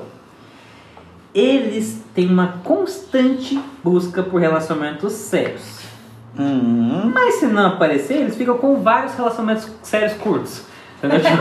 [1.35, 5.81] Eles têm uma constante busca por relacionamentos sérios.
[6.39, 7.11] Hum.
[7.13, 10.72] Mas se não aparecer, eles ficam com vários relacionamentos sérios curtos.
[11.03, 11.21] Entendeu?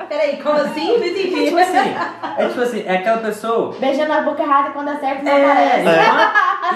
[0.00, 0.86] Tipo, Peraí, como assim?
[0.98, 1.44] Não é entendi.
[1.46, 1.94] tipo assim,
[2.38, 3.74] é tipo assim, é aquela pessoa.
[3.78, 5.86] Beijando a boca errada quando acerta não É, aparece.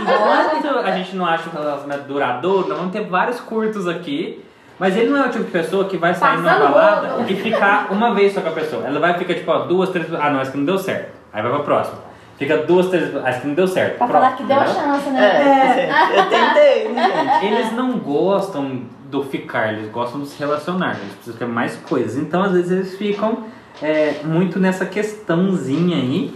[0.00, 4.44] enquanto, Enquanto a gente não acha um relacionamento duradouro, nós vamos ter vários curtos aqui.
[4.78, 7.32] Mas ele não é o tipo de pessoa que vai sair numa Passando balada rodo.
[7.32, 8.84] e ficar uma vez só com a pessoa.
[8.86, 10.06] Ela vai ficar tipo, ó, duas, três.
[10.14, 11.12] Ah, não, essa que não deu certo.
[11.32, 11.98] Aí vai pra próxima.
[12.38, 13.14] Fica duas, três.
[13.16, 13.98] Ah, essa que não deu certo.
[13.98, 15.88] Pra falar Próxima, que deu a chance, né?
[15.90, 17.10] É, eu tentei, né,
[17.40, 17.46] gente?
[17.52, 18.82] Eles não gostam
[19.14, 22.16] do ficar, eles gostam de se relacionar, eles precisam ter mais coisas.
[22.16, 23.44] Então, às vezes, eles ficam
[23.80, 26.34] é, muito nessa questãozinha aí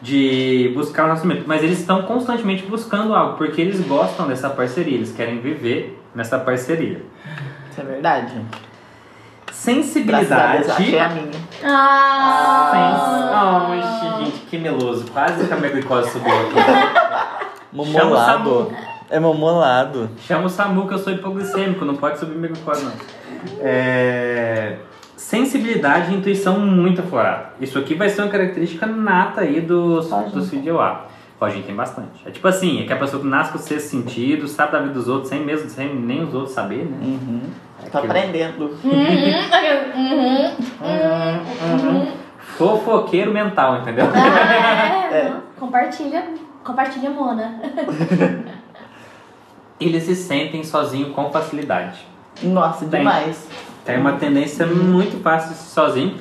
[0.00, 1.44] de buscar um relacionamento.
[1.46, 6.38] Mas eles estão constantemente buscando algo, porque eles gostam dessa parceria, eles querem viver nessa
[6.38, 7.04] parceria.
[7.70, 8.46] Isso é verdade, gente.
[8.46, 10.58] Graças a Sensibilidade.
[10.58, 11.30] Deus, achei a minha.
[11.64, 12.70] Ah!
[12.72, 14.18] Sens...
[14.18, 15.04] Oh, gente, que meloso.
[15.12, 17.52] Quase que a minha glicose subiu aqui.
[17.72, 18.72] Momolado.
[19.12, 20.08] É momolado.
[20.26, 22.92] Chama o Samu que eu sou hipoglicêmico, não pode subir minha glicose não.
[23.60, 24.78] É...
[25.14, 27.50] Sensibilidade e intuição muito aflorada.
[27.60, 31.04] Isso aqui vai ser uma característica nata aí dos, dos Euá.
[31.38, 32.26] Roginho tem bastante.
[32.26, 34.78] É tipo assim, é que a pessoa que nasce com o sexto sentido, sabe da
[34.78, 36.96] vida dos outros sem mesmo, sem nem os outros saber, né?
[37.02, 37.40] Uhum.
[37.84, 38.70] É Tô aprendendo.
[39.94, 42.12] Uhum, uhum, uhum.
[42.56, 44.06] Fofoqueiro mental, entendeu?
[44.14, 45.32] Ah, é, É.
[45.58, 46.24] Compartilha,
[46.64, 47.60] compartilha, Mona.
[49.84, 51.98] Eles se sentem sozinhos com facilidade.
[52.42, 53.00] Nossa, Tem.
[53.00, 53.48] demais.
[53.84, 56.14] Tem uma tendência muito fácil de ser sozinho.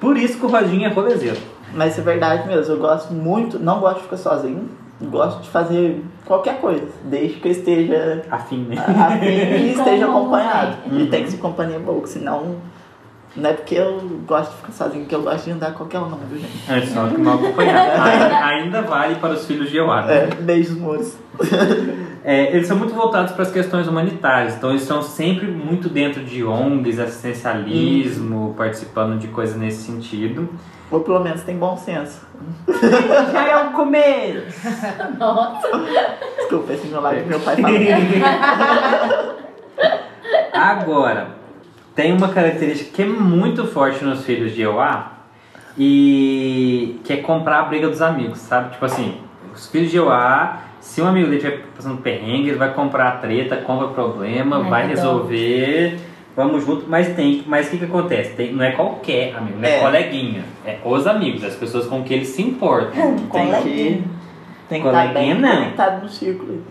[0.00, 1.38] Por isso que o Roginho é rolezeiro.
[1.72, 4.68] Mas é verdade mesmo, eu gosto muito, não gosto de ficar sozinho.
[5.00, 8.76] Gosto de fazer qualquer coisa, desde que eu esteja Afim, né?
[8.78, 10.76] afim e esteja acompanhado.
[10.88, 11.00] vai?
[11.02, 12.56] E tem que ser companhia boa, senão.
[13.34, 15.98] Não é porque eu gosto de ficar sozinho, que eu gosto de andar com qualquer
[15.98, 16.70] um, não, viu, gente?
[16.70, 17.90] Antes só que mal acompanhado.
[18.02, 20.02] Ainda, ainda vale para os filhos de Euá.
[20.06, 20.24] né?
[20.24, 21.16] É, beijos, moços.
[22.24, 26.24] É, eles são muito voltados para as questões humanitárias, então eles estão sempre muito dentro
[26.24, 30.48] de ONGs, assistencialismo, participando de coisas nesse sentido.
[30.90, 32.26] Ou pelo menos tem bom senso.
[33.32, 34.68] Já é o começo!
[35.18, 35.68] Nossa.
[36.38, 37.76] Desculpa, esse meu lado que meu pai fala.
[40.52, 41.28] Agora,
[41.96, 45.12] tem uma característica que é muito forte nos filhos de Euá
[45.78, 48.70] e que é comprar a briga dos amigos, sabe?
[48.72, 49.14] Tipo assim,
[49.54, 53.12] os filhos de Euá, se um amigo dele estiver passando perrengue, ele vai comprar a
[53.12, 54.88] treta, compra problema, Ai, vai dó.
[54.90, 55.98] resolver,
[56.36, 58.34] vamos junto, mas tem, mas o que que acontece?
[58.34, 59.80] Tem, não é qualquer amigo, não é, É.
[59.80, 63.16] coleguinha, é os amigos, as pessoas com quem eles se importam.
[63.32, 64.04] Tem que.
[64.68, 65.56] Tem que estar Coleguinha, bem não.
[65.58, 66.62] conectado no círculo.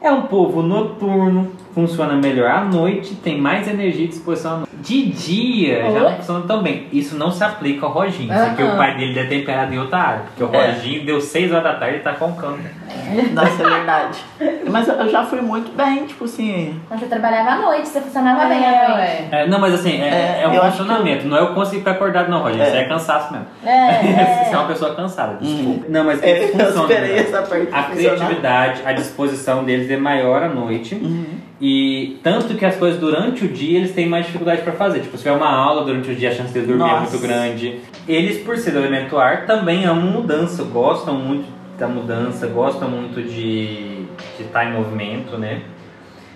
[0.00, 4.70] É um povo noturno, funciona melhor à noite, tem mais energia e disposição à noite.
[4.80, 6.00] De dia já Oi?
[6.00, 6.86] não funciona tão bem.
[6.90, 8.72] Isso não se aplica ao Roginho, isso aqui Aham.
[8.72, 10.22] o pai dele é temperado em outra área.
[10.22, 10.70] Porque o É.
[10.72, 12.60] Roginho deu 6 horas da tarde e tá roncando.
[13.34, 14.18] Nossa, é verdade.
[14.70, 16.80] Mas eu já fui muito bem, tipo assim.
[16.88, 18.92] Mas você trabalhava à noite, você funcionava É, bem à noite.
[19.00, 19.28] ué.
[19.32, 21.26] É, não, mas assim, é, É, é um eu funcionamento.
[21.26, 22.62] Não é eu conseguir ficar acordado, não, Roginho.
[22.62, 22.68] É.
[22.68, 23.46] Isso é cansaço mesmo.
[23.66, 23.98] É,
[24.44, 24.56] Você é é.
[24.56, 25.84] uma pessoa cansada, desculpa.
[25.86, 25.90] Hum.
[25.90, 26.82] Não, mas É, eu funciona.
[26.92, 27.18] esperei né?
[27.20, 27.90] essa parte A funcionar.
[27.96, 30.94] criatividade, a disposição deles é maior à noite.
[30.94, 31.26] Uhum.
[31.60, 35.00] E tanto que as coisas durante o dia eles têm mais dificuldade pra fazer.
[35.00, 37.10] Tipo, se tiver uma aula durante o dia, a chance de dormir é Nossa.
[37.10, 37.80] muito grande.
[38.06, 41.46] Eles, por ser do elemento ar, também amam mudança, gostam muito
[41.78, 43.96] da mudança, gostam muito de
[44.36, 45.62] de estar em movimento, né?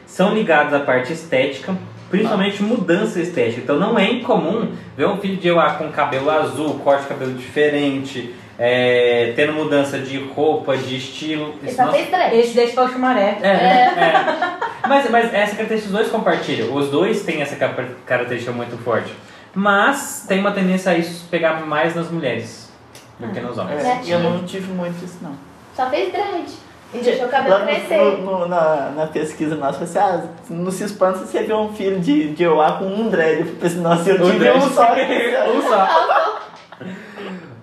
[0.07, 1.75] São ligados à parte estética,
[2.11, 3.61] principalmente mudança estética.
[3.61, 7.35] Então não é incomum ver um filho de Euá com cabelo azul, corte de cabelo
[7.35, 11.55] diferente, é, tendo mudança de roupa, de estilo.
[11.63, 11.75] Fez
[12.11, 12.37] dread.
[12.39, 13.39] Esse deixa para o chumaré.
[13.41, 14.87] é, é.
[14.87, 16.75] Mas, mas essa característica os dois compartilham.
[16.75, 19.13] Os dois têm essa característica muito forte.
[19.55, 22.71] Mas tem uma tendência a isso pegar mais nas mulheres
[23.19, 23.83] do que nos homens.
[23.83, 25.33] É, e eu não tive muito isso, não.
[25.75, 26.45] Só fez dread.
[26.93, 27.97] E deixou o cabelo Lá no- crescer.
[27.99, 31.73] no- no- na, na pesquisa nossa, você, ah, não se espanta se você vê um
[31.73, 33.41] filho de, de Euá com um dread.
[33.41, 34.59] Eu pensei, nossa, eu tive dread.
[34.63, 34.83] um só.
[34.93, 36.40] um só.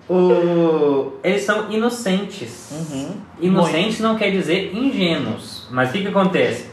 [0.08, 1.12] O...
[1.22, 2.70] Eles são inocentes.
[2.72, 3.10] Uhum.
[3.40, 5.66] Inocentes não quer dizer ingênuos.
[5.70, 6.66] Mas o que, que acontece?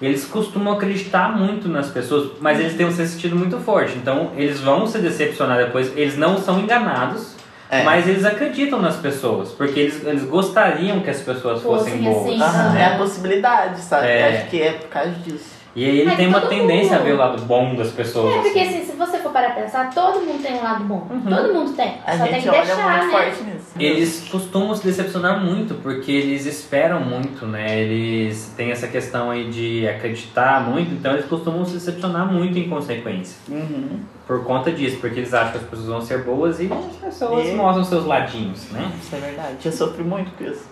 [0.00, 3.96] Eles costumam acreditar muito nas pessoas, mas eles têm um sentido muito forte.
[3.96, 5.96] Então, eles vão se decepcionar depois.
[5.96, 7.34] Eles não são enganados,
[7.70, 7.84] É.
[7.84, 9.50] mas eles acreditam nas pessoas.
[9.50, 12.26] Porque eles, eles gostariam que as pessoas fossem Fossem boas.
[12.26, 12.42] assim.
[12.42, 12.76] Aham, Uhum.
[12.76, 14.06] é a possibilidade, sabe?
[14.08, 14.38] É.
[14.40, 15.61] Acho que é por causa disso.
[15.74, 18.34] E aí ele Mas tem uma tendência a mundo- ver o lado bom das pessoas.
[18.34, 18.76] É, porque assim.
[18.78, 21.06] assim, se você for parar pra pensar, todo mundo tem um lado bom.
[21.10, 21.22] Uhum.
[21.22, 21.94] Todo mundo tem.
[22.06, 23.10] A Só tem gente que olha deixar, muito né?
[23.10, 23.66] forte nisso.
[23.78, 27.80] Eles costumam se decepcionar muito porque eles esperam muito, né?
[27.80, 32.68] Eles têm essa questão aí de acreditar muito, então eles costumam se decepcionar muito em
[32.68, 33.38] consequência.
[33.48, 34.00] Uhum.
[34.26, 37.48] Por conta disso, porque eles acham que as pessoas vão ser boas e as pessoas
[37.48, 38.92] E- mostram seus ladinhos, né?
[39.02, 39.56] Isso é verdade.
[39.64, 40.66] Eu sofri muito com isso.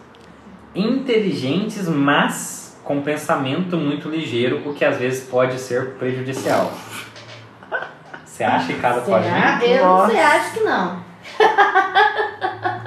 [0.74, 2.59] Inteligentes, mas
[2.90, 6.72] com pensamento muito ligeiro, o que às vezes pode ser prejudicial.
[8.24, 9.16] Você acha que cada Será?
[9.18, 9.58] codinha?
[9.62, 10.36] Eu não sei, Nossa.
[10.36, 10.96] acho que não.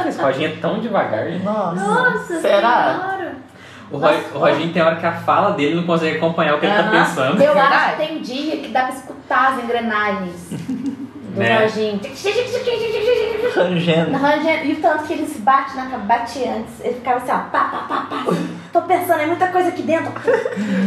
[0.06, 1.46] Esse codinha é tão devagar, gente.
[1.46, 1.76] Nossa.
[1.86, 3.00] Nossa Será?
[3.00, 3.36] senhora.
[3.90, 6.66] O, Ro- o Roginho tem hora que a fala dele não consegue acompanhar o que
[6.66, 7.42] ele tá pensando.
[7.42, 10.50] Eu acho que tem dia que dá pra escutar as engrenagens
[11.34, 11.60] do Né?
[11.64, 12.00] Roginho.
[13.56, 14.18] Rangendo.
[14.18, 14.66] Rangendo.
[14.66, 16.80] E o tanto que ele se bate na cabeça, bate antes.
[16.82, 18.24] Ele ficava assim, ó, pá, pá, pá, pá.
[18.72, 20.12] Tô pensando, é muita coisa aqui dentro.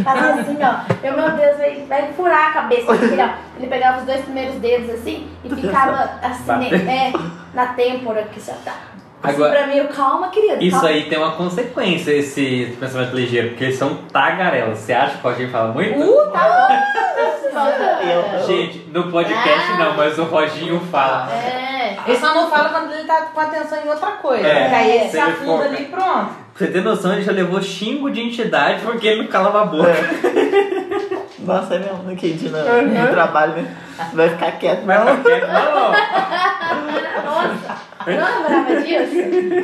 [0.05, 1.07] Fazia assim, ó.
[1.07, 3.29] Eu, meu Deus, vai, vai furar a cabeça dele, ó.
[3.59, 7.13] Ele pegava os dois primeiros dedos assim e ficava assim, né,
[7.55, 8.75] na têmpora, que já tá.
[9.23, 10.63] Assim, Agora- pra mim, eu, calma, querido.
[10.63, 10.89] Isso calma.
[10.91, 14.79] aí tem uma consequência, esse pensamento ligeiro, porque eles são tagarelas.
[14.79, 15.99] Você acha que o Roginho fala muito?
[15.99, 18.47] Uh, tá bom.
[18.47, 19.77] Gente, no podcast Ah.
[19.79, 21.33] não, mas o Roginho fala.
[21.33, 21.97] É.
[22.07, 24.47] Ele só não fala quando ele tá com atenção em outra coisa.
[24.47, 24.61] É.
[24.63, 26.05] Porque aí ele se afunda ali e pronto.
[26.57, 29.65] Pra você ter noção, ele já levou xingo de entidade porque ele não calava a
[29.67, 29.91] boca.
[31.41, 33.77] Nossa, é mesmo, aquele dia no, no trabalho, né?
[34.13, 35.17] Vai ficar quieto, Vai não?
[35.17, 35.93] ficar quieto, não.
[37.25, 37.77] Nossa,
[38.15, 39.15] não lembrava disso?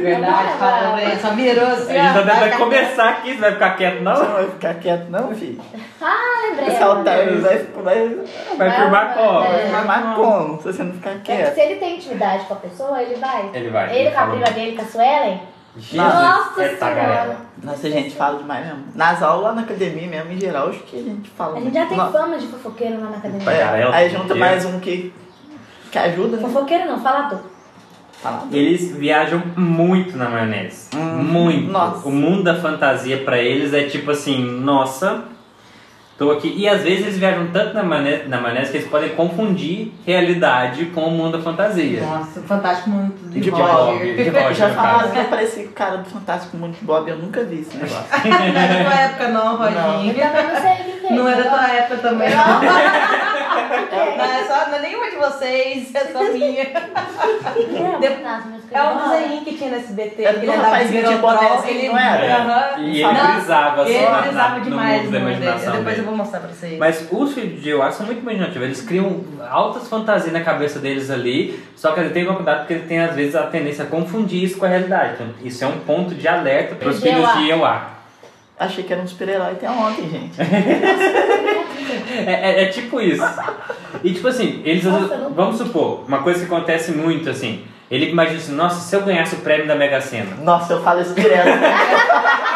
[0.02, 0.92] Verdade, Não fala lembrava.
[0.96, 1.20] pra ele.
[1.20, 1.96] Só virou assim.
[1.96, 4.14] A gente tá vai conversar aqui, você vai ficar quieto, Você não?
[4.24, 5.60] não vai ficar quieto, não, filho?
[6.00, 6.68] Ah, lembrei.
[6.68, 8.16] Esse alter vai, vai,
[8.56, 9.44] Vai firmar como?
[9.44, 9.66] É.
[9.70, 11.54] vai mais como se você não ficar É quieto.
[11.54, 13.50] se ele tem intimidade com a pessoa, ele vai.
[13.54, 13.96] Ele vai.
[13.96, 15.42] Ele com a prima dele, com a Suelen.
[15.74, 17.36] Jesus, Nossa é senhora.
[17.62, 18.84] Nossa, a gente fala demais mesmo.
[18.94, 21.86] Nas aulas, na academia mesmo, em geral, acho que a gente fala A gente já
[21.86, 23.50] tem fama de fofoqueiro lá na academia.
[23.50, 25.14] É, aí junta mais um que,
[25.90, 26.42] que ajuda, né?
[26.42, 27.40] Fofoqueiro não, falador.
[28.22, 28.46] Fala.
[28.52, 30.86] Eles viajam muito na maionese.
[30.94, 31.72] Hum, muito.
[31.72, 32.08] nossa.
[32.08, 35.24] O mundo da fantasia pra eles é tipo assim, nossa,
[36.16, 36.54] tô aqui.
[36.56, 40.84] E às vezes eles viajam tanto na maionese, na maionese que eles podem confundir realidade
[40.86, 42.00] com o mundo da fantasia.
[42.00, 43.66] Nossa, fantástico muito de, De Roger.
[43.66, 44.14] Bob.
[44.14, 47.18] De Roger, Já falaram que eu parecia o cara do Fantástico Mundo de Bob, eu
[47.18, 48.04] nunca vi esse negócio.
[48.24, 51.10] Não é da tua época não, também não o é.
[51.10, 53.22] Não é da tua época também não.
[53.58, 54.16] É.
[54.16, 56.62] Não é, só, não é nenhuma de vocês, é só minha.
[56.62, 56.72] É,
[58.72, 60.22] É um desenho que tinha no SBT.
[60.24, 62.74] Era que ele andava de Birotrol, bonézinho, ele não era?
[62.78, 62.80] É.
[62.80, 66.00] E ele brisava assim Ele na- brisava demais da no mundo imaginação Depois dele.
[66.00, 66.78] eu vou mostrar pra vocês.
[66.78, 68.62] Mas os filhos de Joá são muito imaginativos.
[68.62, 69.20] Eles criam
[69.50, 71.62] altas fantasias na cabeça deles ali.
[71.76, 74.42] Só que ele tem que cuidado porque ele tem, às vezes, a tendência a confundir
[74.42, 75.14] isso com a realidade.
[75.14, 77.32] Então, isso é um ponto de alerta para os Jeová.
[77.34, 77.88] filhos de Joá.
[78.58, 80.36] Achei que era um super-herói até ontem, gente.
[82.26, 83.24] É, é- é tipo isso.
[84.02, 84.84] E tipo assim, eles.
[84.84, 87.64] Nossa, Vamos supor, uma coisa que acontece muito assim.
[87.90, 90.36] Ele imagina assim, nossa, se eu ganhasse o prêmio da Mega Sena.
[90.42, 91.46] Nossa, eu falo isso direto.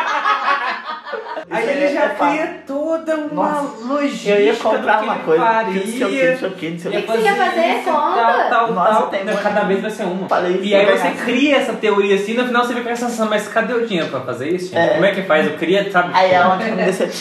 [1.57, 5.05] Aí ele é- já é cria toda uma Nossa, logística Eu ia do comprar que
[5.05, 5.73] uma coisa, faria.
[5.73, 7.67] que o que, o você ia fazer?
[7.67, 8.15] isso, Conta.
[8.17, 9.07] Tal, tal, Nossa, tal.
[9.09, 9.43] tem muito.
[9.43, 10.29] cada vez vai ser uma.
[10.29, 12.91] Falei isso, e aí vou você cria essa teoria assim, no final você fica com
[12.91, 14.77] essa sensação, mas cadê o dinheiro pra fazer isso?
[14.77, 14.89] É.
[14.89, 15.47] Como é que faz?
[15.47, 16.11] Eu queria, sabe?
[16.15, 16.65] Aí é eu me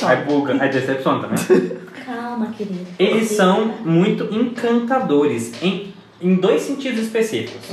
[0.10, 1.72] Aí buga, aí decepciona também.
[2.06, 2.86] Calma, querido.
[3.00, 7.70] Eles são muito encantadores em, em dois sentidos específicos.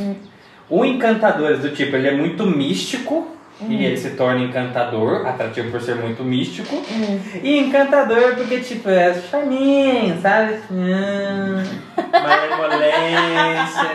[0.71, 3.29] O encantadores do tipo, ele é muito místico
[3.69, 6.75] e ele se torna encantador, atrativo por ser muito místico.
[6.75, 7.21] Hum.
[7.43, 10.59] E encantador porque, tipo, é charminho, sabe?
[10.71, 11.63] Hum,
[12.13, 13.91] malemolência.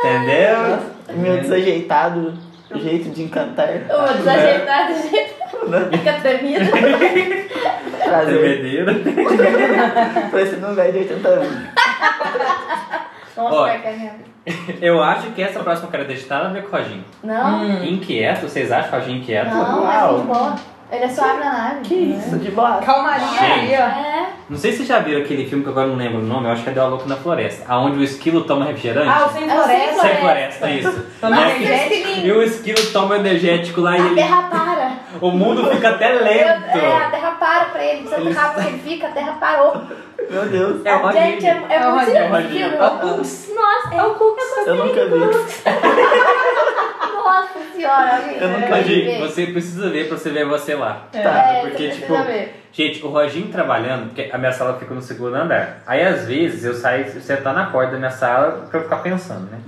[0.00, 0.78] Entendeu?
[1.16, 2.34] Meu desajeitado
[2.74, 3.68] jeito de encantar.
[3.68, 5.34] Ô, desajeitado, jeito.
[5.90, 6.64] Fica tremido.
[8.02, 8.38] Trazer.
[8.38, 8.94] Tremedeira.
[10.30, 11.68] Parecendo um velho de 80 anos.
[13.36, 14.33] Nossa, Ó.
[14.80, 17.04] Eu acho que essa próxima cara dele tá nada a ver com o Roginho.
[17.22, 19.50] Não, Inquieto, vocês acham o Roginho inquieto?
[19.50, 20.12] não, é Uau.
[20.18, 20.54] muito boa.
[20.92, 21.80] Ele é suave na nave.
[21.82, 22.76] Que isso, de boa.
[22.76, 23.42] Calmaria Gente.
[23.42, 23.84] aí, ó.
[24.00, 24.26] É.
[24.48, 26.52] Não sei se vocês já viram aquele filme que agora não lembro o nome, eu
[26.52, 29.08] acho que é Deu a Louco na Floresta, aonde o esquilo toma refrigerante.
[29.08, 30.00] Ah, o Sem É o Sem Floresta.
[30.06, 31.06] Sem floresta, isso.
[31.20, 31.56] Toma Né?
[31.56, 32.26] energético.
[32.26, 34.14] E o esquilo toma energético lá e A ele.
[34.14, 34.92] terra para.
[35.20, 36.72] O mundo fica até É, a lento.
[36.72, 38.02] terra para pra ele.
[38.04, 39.82] De tanto Ele- rápido que ele fica, a terra parou.
[40.30, 40.86] Meu Deus.
[40.86, 41.22] É o Roginho.
[41.24, 42.76] Gente, é, é É o muito filme.
[42.76, 43.52] É o Cooks.
[43.54, 44.44] Nossa, é o Cooks.
[44.66, 45.18] Eu nunca vi.
[47.14, 48.42] Nossa senhora, gente.
[48.42, 49.20] Eu nunca ver.
[49.20, 51.02] você precisa ver pra você ver você lá.
[51.12, 51.18] Tá.
[51.18, 52.60] É, Porque, você tipo, precisa ver.
[52.72, 55.82] Gente, o Roginho trabalhando, porque a minha sala fica no segundo andar.
[55.86, 59.48] Aí às vezes eu saio sentar na porta da minha sala pra eu ficar pensando,
[59.50, 59.58] né?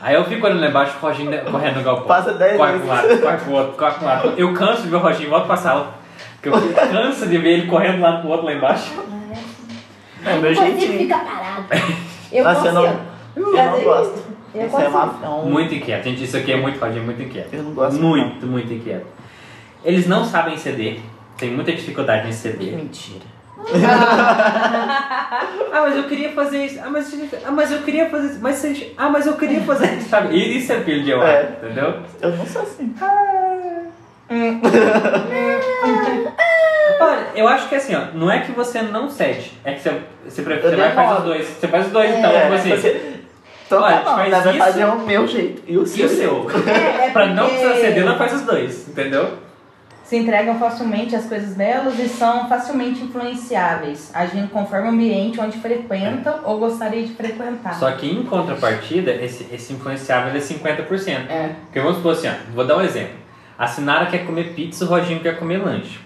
[0.00, 2.06] Aí eu fico olhando lá embaixo o Roginho correndo no galpão.
[2.06, 2.86] Passa dez corre vezes.
[2.86, 4.34] pro lado, corre pro outro, corre pro lado.
[4.36, 5.99] Eu canso de ver o Roginho, volto pra sala.
[6.40, 8.90] Porque eu canso de ver ele correndo lado pro outro lá embaixo.
[10.24, 10.98] É meu Eu consigo jeitinho.
[11.00, 11.64] ficar parado.
[12.32, 13.56] Eu Nossa, eu não, consigo.
[13.56, 14.30] eu não gosto.
[14.54, 14.98] Eu Isso é, consigo.
[14.98, 15.50] uma, é um...
[15.50, 16.04] Muito inquieto.
[16.04, 17.52] Gente, isso aqui é muito Roginho, muito inquieto.
[17.54, 18.00] Eu não gosto.
[18.00, 19.06] Muito, muito inquieto.
[19.84, 20.98] Eles não sabem ceder.
[21.36, 22.74] Tem muita dificuldade em ceder.
[22.74, 23.24] Mentira.
[25.72, 26.80] Ah, mas eu queria fazer isso.
[26.82, 27.14] Ah, mas,
[27.46, 28.38] ah, mas eu queria fazer isso.
[28.40, 28.64] Mas,
[28.96, 30.08] ah, mas eu queria fazer isso.
[30.10, 30.34] Sabe?
[30.36, 31.58] E Isso é filho de Euá, É.
[31.62, 32.00] entendeu?
[32.20, 32.94] Eu não sou assim.
[37.00, 39.52] Olha, eu acho que assim, ó, não é que você não cede.
[39.64, 39.94] É que você,
[40.24, 41.46] você, pre- você vai fazer os dois.
[41.48, 42.70] Você faz os dois, então, É, tipo assim.
[42.70, 43.14] você-
[43.66, 45.62] Então Olha, tá bom, faz ela vai isso fazer o meu jeito.
[45.66, 46.06] E o E seu.
[46.06, 46.50] o seu?
[46.68, 49.38] É, é pra não porque- precisar ceder, ela faz os dois, entendeu?
[50.04, 55.56] se entregam facilmente às coisas belas e são facilmente influenciáveis, agindo conforme o ambiente onde
[55.58, 57.74] frequentam ou gostaria de frequentar.
[57.78, 61.30] Só que em contrapartida, esse, esse influenciável é 50%.
[61.30, 61.50] É.
[61.66, 63.12] Porque vamos supor assim, ó, vou dar um exemplo.
[63.60, 66.00] A Sinara quer comer pizza, o Roginho quer comer lanche.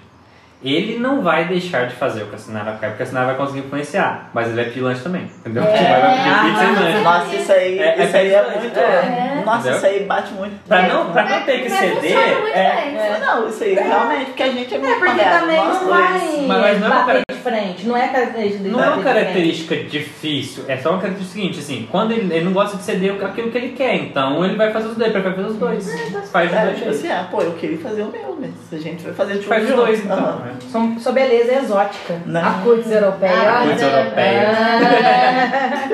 [0.60, 3.36] Ele não vai deixar de fazer o que a Sinara quer, porque a Sinara vai
[3.36, 4.30] conseguir influenciar.
[4.34, 5.62] Mas ele vai pedir lanche também, entendeu?
[5.62, 5.66] É.
[6.00, 6.98] Vai pedir Ah, pizza e lanche.
[7.04, 8.78] Nossa, isso aí, É, é isso aí é bem muito.
[8.78, 9.33] é.
[9.44, 9.76] Nossa, Entendeu?
[9.76, 10.54] isso aí bate muito.
[10.66, 12.54] Pra não, pra não ter que Mas ceder, é.
[12.54, 13.18] É.
[13.20, 15.78] Não, isso aí realmente, porque a gente é É, muito porque moderno, também nós não
[15.86, 15.90] dois.
[15.90, 18.86] vai Mas- mas não é uma bater de frente, não é característica de Não é
[18.88, 19.24] uma bater de frente.
[19.24, 23.24] característica difícil, é só uma característica seguinte, assim, quando ele, ele não gosta de ceder
[23.24, 26.30] aquilo que ele quer, então ele vai fazer os dois, ele prefere fazer os dois.
[26.30, 28.82] Faz os É, dois tipo assim, ah, pô, eu queria fazer o meu, mas a
[28.82, 29.80] gente vai fazer tipo Faz os junto.
[29.84, 30.18] dois, então.
[30.18, 30.38] Aham.
[30.44, 30.52] né?
[30.70, 32.14] São, sua beleza é exótica.
[32.26, 32.42] Né?
[32.44, 33.32] A curtis europeia.
[33.34, 34.00] Ah, Curtis é.
[34.00, 34.48] europeia.
[34.50, 35.84] Ah,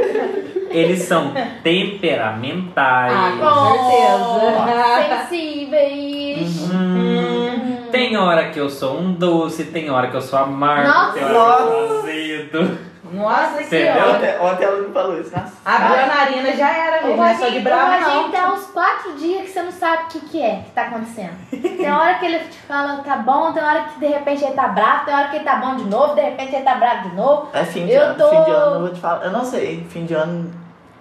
[0.71, 1.33] Eles são
[1.63, 3.13] temperamentais.
[3.15, 5.29] Ah, com certeza.
[5.29, 6.71] Sensíveis.
[6.73, 11.13] Hum, tem hora que eu sou um doce, tem hora que eu sou amargo, Nossa.
[11.13, 12.90] tem hora que eu sou azedo.
[13.13, 14.15] Nossa, ótimo.
[14.15, 15.53] Ontem, ontem ela me falou isso, nossa.
[15.65, 17.17] Abriu a narina já era, gente.
[17.17, 18.31] Não é só de brava, Roginho não.
[18.31, 21.33] tem uns quatro dias que você não sabe o que, que é que tá acontecendo.
[21.51, 24.69] Tem hora que ele te fala tá bom, tem hora que de repente ele tá
[24.69, 27.17] bravo, tem hora que ele tá bom de novo, de repente ele tá bravo de
[27.17, 27.49] novo.
[27.53, 29.25] É fim de Eu ano, tô- fim de ano, eu vou te falar.
[29.25, 30.51] Eu não sei, fim de ano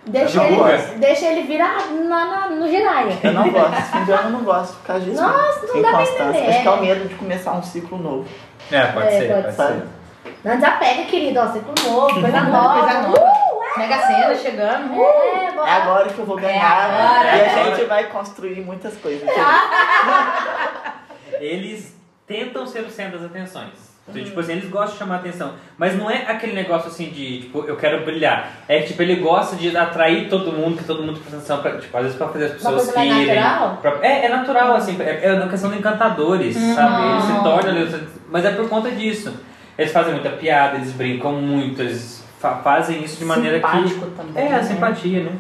[0.08, 0.98] Deixa ele, gosto.
[0.98, 3.16] deixa ele virar na, na- no giraia.
[3.24, 3.74] eu não gosto.
[3.92, 5.22] fim de ano eu não gosto por causa disso.
[5.22, 6.50] Nossa, não dá pra entender.
[6.50, 8.26] Acho que é o medo de começar um ciclo novo.
[8.72, 9.76] É, pode É, ser, pode pode, ser.
[9.82, 9.99] ser.
[10.44, 12.80] Não desapega, querido, ó, ciclo novo, coisa Coisa nova.
[12.82, 13.40] coisa nova.
[13.78, 14.94] Mega Sena chegando.
[14.94, 15.02] Uh!
[15.02, 15.70] É, bora.
[15.70, 16.90] É agora que eu vou ganhar.
[16.90, 19.30] agora, e é a gente vai construir muitas coisas.
[21.40, 21.96] Eles
[22.28, 23.90] tentam ser o centro das atenções.
[24.08, 25.54] Então, tipo assim, eles gostam de chamar atenção.
[25.78, 28.54] Mas não é aquele negócio assim de, tipo, eu quero brilhar.
[28.68, 31.78] É que, tipo, ele gosta de atrair todo mundo, que todo mundo presta atenção, pra,
[31.78, 33.40] tipo, às vezes pra fazer as pessoas coisa mais querem.
[33.40, 33.78] natural?
[33.80, 37.08] pra- é, é natural, assim, é, é uma questão de encantadores, sabe?
[37.12, 39.32] Eles se tornam ali, mas é por conta disso.
[39.80, 44.12] Eles fazem muita piada, eles brincam muito, eles fa- fazem isso de maneira Simpático que.
[44.16, 44.56] também, É, né?
[44.60, 45.32] a simpatia, né?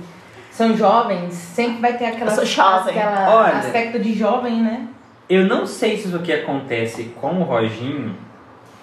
[0.51, 2.97] São jovens, sempre vai ter aquela, Eu sou jovem.
[2.97, 3.57] aquela Olha.
[3.57, 4.87] aspecto de jovem, né?
[5.29, 8.15] Eu não sei se isso aqui acontece com o Roginho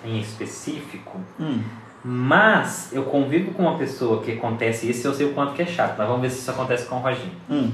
[0.04, 1.60] em específico, Hum.
[2.04, 5.62] mas eu convivo com uma pessoa que acontece isso e eu sei o quanto que
[5.62, 5.94] é chato.
[5.98, 7.32] Mas vamos ver se isso acontece com o Roginho.
[7.50, 7.70] Hum.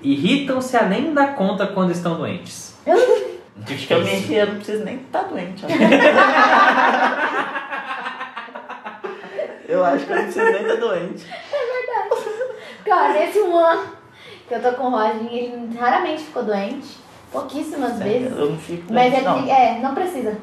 [0.00, 2.78] Irritam-se além da conta quando estão doentes.
[3.62, 5.64] Acho que eu eu não preciso nem estar doente.
[5.64, 5.68] ó.
[9.68, 11.26] eu acho que eu não preciso nem estar doente.
[12.84, 13.86] Cara, nesse um ano
[14.46, 16.98] que eu tô com o Roginho, ele raramente ficou doente.
[17.32, 18.30] Pouquíssimas vezes.
[18.36, 19.54] Eu não fico Mas doente, ele, não.
[19.54, 20.36] é, não precisa.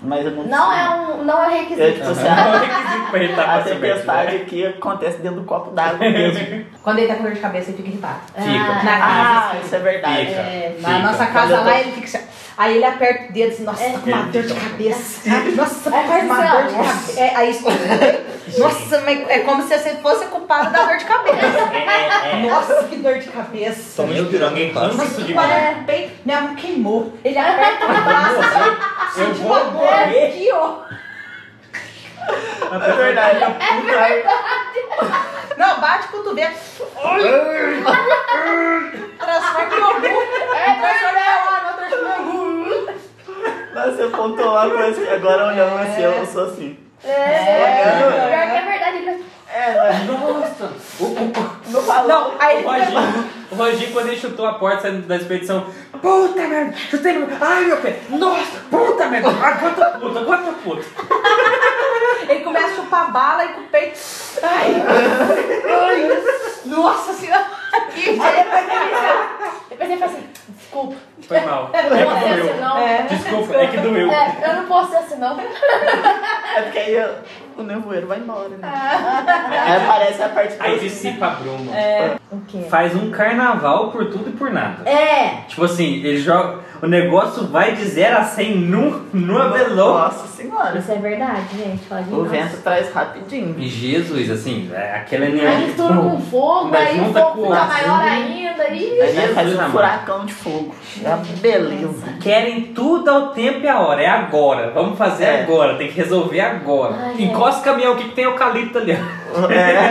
[0.00, 0.86] Mas eu não Não preciso.
[0.86, 1.92] é um, não é Eu, requisito.
[1.92, 4.42] tipo assim, Não a, é requisito pra irritar a tempestade né?
[4.42, 6.64] aqui acontece dentro do copo d'água mesmo.
[6.82, 8.20] Quando ele tá com dor de cabeça, ele fica irritado.
[8.34, 8.82] Fica.
[8.84, 10.26] Na ah, casa, isso é verdade.
[10.26, 10.40] Fica.
[10.40, 12.28] É, na nossa casa eu tô- lá, ele fica assim.
[12.58, 13.92] Aí ele aperta o dedo assim, nossa, É.
[13.92, 15.30] tá com uma dor de cabeça.
[15.56, 17.20] Nossa, É, tá com uma mas dor de cabeça.
[17.20, 17.64] É, aí isso.
[18.58, 21.36] Nossa, mas é como se você fosse culpado da dor de cabeça.
[21.36, 22.50] É, é, é.
[22.50, 23.96] Nossa, que dor de cabeça.
[24.02, 27.12] Toma Meu Deus, alguém inspirado, cansa Nossa, isso que eu peito, minha mão queimou.
[27.24, 30.26] Ele aperta o braço assim, Eu sente vou uma dor morrer.
[30.26, 30.78] aqui, ó.
[32.74, 33.40] É verdade.
[35.56, 36.54] Não, bate o cotovelo.
[39.18, 40.20] Transforma em ogum.
[40.54, 41.22] É, transforma em
[41.94, 42.37] em ogum.
[43.78, 46.76] Mas você pontuou uma coisa que agora olhando assim, eu sou assim.
[47.04, 48.96] É, pior que é verdade.
[48.96, 49.24] Ele...
[49.54, 50.72] É, Nossa!
[50.98, 51.32] O, o,
[51.68, 52.08] não falou.
[52.08, 55.64] Não, aí o, Roginho, o Roginho, quando ele chutou a porta saindo da expedição,
[56.02, 57.28] puta merda, chutei no.
[57.40, 58.00] Ai meu pé!
[58.10, 59.30] Nossa, puta merda!
[60.00, 60.84] Puto, agora tô puto!
[62.28, 63.98] Ele começa a chupar bala e com o peito.
[64.42, 64.74] Ai,
[65.80, 66.22] ai,
[66.66, 67.46] nossa senhora.
[67.72, 70.28] Aí depois ele, depois ele fala assim,
[70.68, 70.96] desculpa.
[71.26, 71.70] Foi mal.
[71.74, 72.60] Eu não É posso que ser assim doeu.
[72.60, 72.78] não.
[72.78, 73.02] É.
[73.02, 74.10] Desculpa, é que doeu.
[74.12, 75.40] É, eu não posso ser assim não.
[75.40, 77.14] É porque aí eu-
[77.60, 78.58] o nevoeiro vai embora, né?
[78.62, 81.72] Aí aparece a parte Aí dissipa a bruma.
[82.30, 82.66] O quê?
[82.70, 84.88] Faz um carnaval por tudo e por nada.
[84.88, 85.42] É.
[85.48, 86.60] Tipo assim, ele joga.
[86.80, 90.14] O negócio vai de 0 a 100 nu, numa veloz.
[90.14, 90.78] Nossa senhora.
[90.78, 91.84] Isso é verdade, gente.
[91.86, 93.56] Pode O vento traz rapidinho.
[93.58, 95.66] E Jesus, assim, é aquela Aí energia.
[95.66, 97.88] mistura com fogo, Ainda aí o junta fogo com fica azul.
[97.88, 98.48] maior ainda.
[98.68, 99.70] Aí faz um amado.
[99.72, 100.74] furacão de fogo.
[101.02, 102.04] É uma beleza.
[102.20, 104.02] Querem tudo ao tempo e a hora.
[104.02, 104.70] É agora.
[104.72, 105.42] Vamos fazer É.
[105.42, 105.76] agora.
[105.76, 106.94] Tem que resolver agora.
[107.00, 108.92] Ai, Encosta o caminhão, o que, que tem eucalipto ali?
[108.92, 109.50] ó.
[109.50, 109.90] É.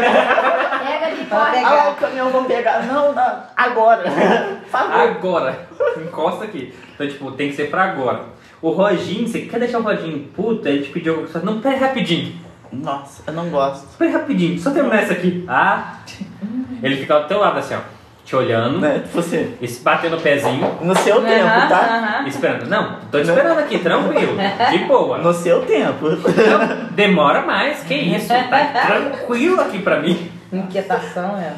[0.88, 1.51] Pega de Pode corre.
[1.57, 1.85] pegar.
[1.85, 2.84] Ah, o caminhão vou pegar.
[2.85, 3.43] Não, não.
[3.55, 4.03] Agora.
[4.71, 5.67] Agora.
[5.97, 6.73] Encosta aqui.
[6.93, 8.21] Então, tipo, tem que ser pra agora.
[8.61, 10.67] O Roginho, você quer deixar o Roginho puto?
[10.67, 11.45] Ele te pediu alguma coisa.
[11.45, 12.35] Não, pera rapidinho.
[12.71, 13.88] Nossa, eu não gosto.
[13.97, 14.59] Pera rapidinho.
[14.59, 15.45] Só terminar isso aqui.
[15.47, 15.95] Ah.
[16.81, 17.79] Ele fica do teu lado assim, ó.
[18.27, 19.03] Te olhando, Né?
[19.05, 21.77] Tipo assim, e se batendo o pezinho, no seu tempo, Aham, tá?
[22.19, 22.27] aham.
[22.27, 22.65] esperando.
[22.67, 24.37] Não, tô te esperando aqui, tranquilo,
[24.69, 25.17] de boa.
[25.19, 26.09] No seu tempo.
[26.09, 30.29] Não, demora mais, que isso, tá tranquilo aqui pra mim.
[30.51, 31.53] Inquietação, é.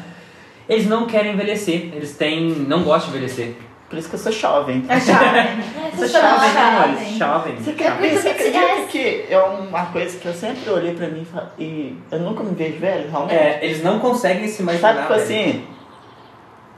[0.68, 2.50] Eles não querem envelhecer, eles têm.
[2.68, 3.54] não gostam de envelhecer.
[3.88, 4.84] Por isso que eu sou jovem.
[4.88, 7.56] É Você chama, chave, amores, jovem.
[7.56, 10.94] Você, acredita, penso você que acredita é- que é uma coisa que eu sempre olhei
[10.94, 11.26] pra mim
[11.58, 13.34] e e eu nunca me vejo velho, realmente?
[13.34, 14.88] É, eles não conseguem se imaginar.
[14.94, 15.24] Sabe, tipo velho.
[15.24, 15.64] assim,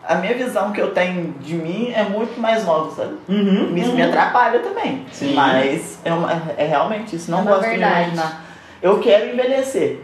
[0.08, 3.14] a minha visão que eu tenho de mim é muito mais nova, sabe?
[3.28, 3.96] Uhum, Isso uhum.
[3.96, 5.06] me atrapalha também.
[5.12, 5.34] Sim.
[5.34, 7.94] Mas é, uma- é realmente isso, não É gosto verdade.
[7.94, 8.44] de imaginar.
[8.82, 10.00] Eu quero envelhecer,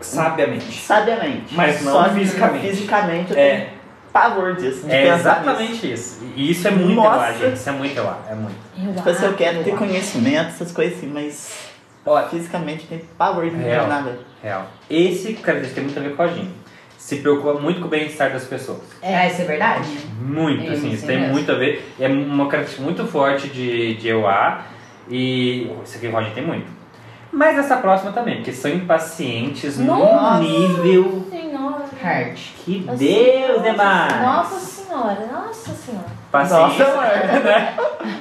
[0.00, 0.80] Sabiamente.
[0.80, 1.54] sabiamente.
[1.54, 2.66] Mas não Só fisicamente.
[2.68, 3.56] Fisicamente eu É.
[3.56, 3.68] tenho
[4.12, 5.86] pavor disso, de É exatamente nisso.
[5.86, 6.24] isso.
[6.36, 7.16] E isso é muito Nossa.
[7.16, 7.54] lá, gente.
[7.54, 8.18] Isso é muito lá.
[8.30, 8.56] É muito.
[8.76, 11.72] Eu Tipo assim, eu quero ter conhecimento, essas coisas assim, mas
[12.06, 13.86] Olha, fisicamente eu tenho pavor de me Real.
[13.86, 14.18] imaginar, velho.
[14.42, 14.66] real.
[14.90, 16.50] Esse cara tem muito a ver com a gente.
[17.04, 18.78] Se preocupa muito com o bem-estar das pessoas.
[19.02, 19.86] É, isso é verdade?
[20.22, 21.34] Muito, É, assim, sim isso tem mesmo.
[21.34, 21.92] muito a ver.
[22.00, 24.62] É uma característica muito forte de, de EUA
[25.10, 26.66] e isso aqui o Roger tem muito.
[27.30, 30.38] Mas essa próxima também, porque são impacientes Nossa.
[30.38, 31.84] num nível Senhora.
[32.02, 32.38] Hard.
[32.64, 34.22] que Deus é mais.
[34.22, 36.06] Nossa senhora, nossa senhora.
[36.30, 36.86] Paciência.
[36.86, 37.74] Nossa,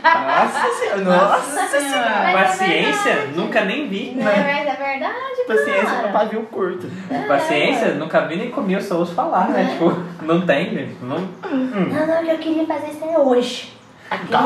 [0.04, 2.22] Nossa senhora, nossa senhora.
[2.24, 3.38] Mas é Paciência, verdade.
[3.40, 4.14] Nunca nem vi.
[4.16, 6.02] Não é verdade, é verdade, paciência cara.
[6.02, 6.88] pra pavio curto.
[7.28, 9.70] Paciência, nunca vi nem comi, eu só ouço falar, né?
[9.72, 9.92] Tipo,
[10.24, 10.98] não tem, gente.
[11.02, 13.74] Não, Não, não, que eu queria fazer isso é hoje.
[14.30, 14.42] Tá.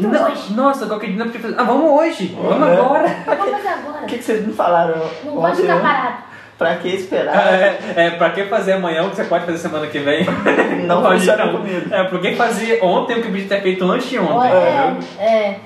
[0.00, 0.54] Não, hoje.
[0.54, 1.54] nossa, qualquer dia não podia fazer.
[1.60, 2.34] Ah, vamos hoje!
[2.40, 2.72] Vamos É.
[2.80, 3.16] agora!
[3.26, 4.02] Vamos fazer agora.
[4.02, 5.80] O que, que vocês me falaram Não pode ficar né?
[5.82, 6.16] parado.
[6.58, 7.36] Pra que esperar?
[7.52, 10.24] É, é, pra que fazer amanhã o que você pode fazer semana que vem?
[10.86, 11.52] Não pode funciona não.
[11.58, 11.94] comigo.
[11.94, 14.96] É, por que fazer ontem o que o bicho ter feito antes de ontem, É,
[15.22, 15.60] é.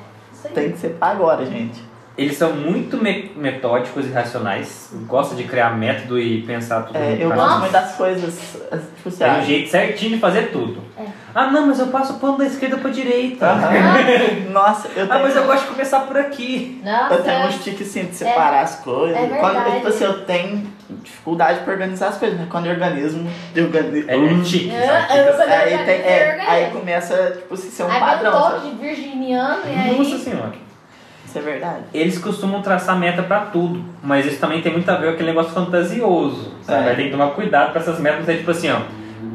[0.55, 1.91] Tem que ser pra agora, gente.
[2.19, 6.97] Eles são muito me- metódicos e racionais, gostam de criar método e pensar tudo.
[6.99, 8.25] É, eu gosto muito das coisas,
[8.71, 10.83] as- tipo assim, Tem um ah, jeito certinho de fazer tudo.
[10.99, 11.05] É.
[11.35, 13.47] Ah, não, mas eu passo o pano da esquerda pra direita.
[13.47, 13.71] aham.
[14.53, 16.83] Nossa, eu tenho, Ah, mas eu gosto de começar por aqui.
[16.85, 17.15] Nossa.
[17.15, 19.17] eu tenho um stick assim de separar as coisas.
[19.17, 20.67] é Quando tipo assim, eu tenho
[21.03, 22.47] dificuldade pra organizar as coisas, né?
[22.51, 23.27] Quando eu eu organizo.
[23.57, 25.53] É, é É, eu- Fica assim.
[25.53, 28.33] Aí, tem, é, aí começa, tipo assim, ser um Aí vem um padrão.
[28.33, 28.71] toque sabe?
[28.71, 29.99] de virginiano e aí...
[29.99, 30.53] Nossa senhora.
[31.27, 31.83] Isso é verdade.
[31.95, 35.29] Eles costumam traçar meta pra tudo, mas isso também tem muito a ver com aquele
[35.29, 36.55] negócio fantasioso.
[36.63, 36.81] Sabe?
[36.81, 36.85] É.
[36.87, 38.81] Vai ter que tomar cuidado pra essas metas ser tipo assim, ó.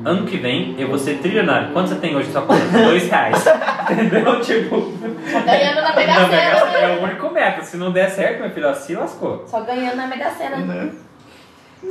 [0.04, 1.72] Ano que vem eu vou ser trilionário.
[1.72, 2.64] Quanto você tem hoje na sua conta?
[2.78, 3.44] Dois reais.
[3.90, 4.42] Entendeu?
[4.42, 4.94] Tipo.
[5.32, 6.78] Só ganhando na Mega Sena.
[6.80, 7.62] é o único meta.
[7.64, 9.46] Se não der certo, meu filho, se lascou.
[9.48, 10.58] Só ganhando na Mega Sena.
[10.58, 10.92] Né?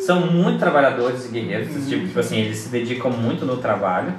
[0.00, 1.68] São muito trabalhadores e guerreiros.
[1.68, 4.12] desse Tipo, tipo assim, eles se dedicam muito no trabalho.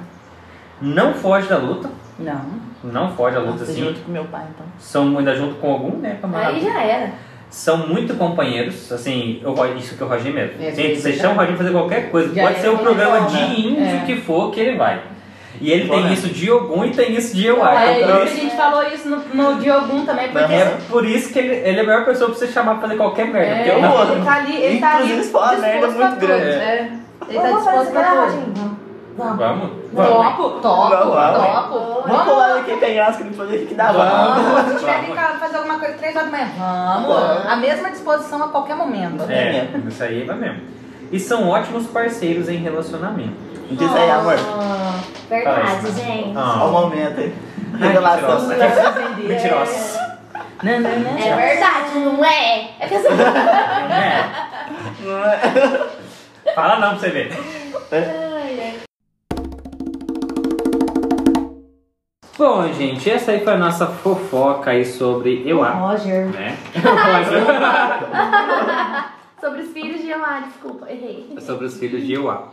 [0.80, 1.88] Não foge da luta.
[2.18, 2.40] Não.
[2.84, 3.80] Não foge da luta Nossa, assim.
[3.84, 4.66] junto com meu pai, então.
[4.78, 6.18] São ainda junto com algum, né?
[6.34, 7.12] Aí já era.
[7.50, 10.62] são muito companheiros, assim, eu, isso que o Roger mesmo.
[10.62, 12.82] É, Gente, vocês chamam o Roger fazer qualquer coisa, já pode é ser um uma
[12.82, 14.02] programa de índio É.
[14.06, 15.00] que for que ele vai.
[15.60, 16.12] E ele tem né?
[16.12, 17.82] isso de Ogum e tem isso de Euá.
[17.84, 21.32] É, então, isso, a gente falou isso no, no Diogum também, porque é por isso
[21.32, 23.54] que ele, ele é a melhor pessoa pra você chamar pra fazer qualquer merda.
[23.56, 24.12] porque eu é, não.
[24.12, 26.26] ele tá ali, ele tá ali Inclusive, se for uma merda disposto pra muito tudo.
[26.28, 26.48] grande.
[26.50, 26.90] É.
[27.28, 28.76] Ele tá disposto pra tudo.
[29.16, 29.38] Vamos.
[29.38, 29.70] Vamos?
[29.94, 30.12] Vamos.
[30.12, 31.46] Topo, topo, Vamos, vamos.
[31.46, 32.02] topo.
[32.06, 33.92] Vamos pular aqui, que não fazer o que dá.
[33.92, 34.44] Vamos.
[34.44, 34.72] Vamos.
[34.72, 37.16] Se tiver que ficar- fazer alguma coisa três horas da manhã, vamos.
[37.16, 37.46] Vamos.
[37.46, 39.24] A mesma disposição a qualquer momento.
[39.30, 40.60] É, isso aí vai mesmo.
[41.10, 43.45] E são ótimos parceiros em relacionamento.
[43.70, 44.34] Diz aí, amor.
[44.38, 45.92] Ah, Verdade, Fala isso.
[46.04, 46.36] gente.
[46.36, 47.34] Olha o Ah, momento aí.
[47.74, 48.48] Ai, Revelação.
[49.18, 50.06] mentirosa.
[50.62, 51.18] Não, não, não.
[51.18, 52.68] É verdade, não é?
[52.80, 53.10] É que eu sou...
[53.12, 54.24] É.
[55.04, 55.38] Não é?
[56.54, 57.32] Fala não pra você ver.
[57.92, 58.74] Ai.
[62.38, 65.70] Bom, gente, essa aí foi a nossa fofoca aí sobre Euá.
[65.70, 66.26] Roger.
[66.26, 66.56] Né?
[69.46, 71.24] Sobre os filhos de Amar, desculpa, errei.
[71.38, 72.48] sobre os filhos de Euá.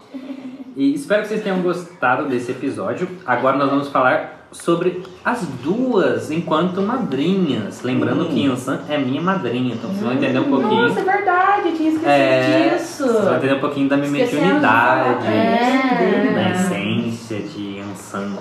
[0.75, 3.07] E espero que vocês tenham gostado desse episódio.
[3.25, 7.81] Agora nós vamos falar sobre as duas enquanto madrinhas.
[7.81, 8.27] Lembrando Hum.
[8.27, 10.87] que Yansan é minha madrinha, então vocês vão entender um pouquinho.
[10.87, 13.07] Nossa, é verdade, eu tinha esquecido É, disso.
[13.07, 15.31] Vocês vão entender um pouquinho da minha Esquecemos de mediunidade, falar.
[15.31, 16.33] É.
[16.35, 18.37] da essência de Yansan.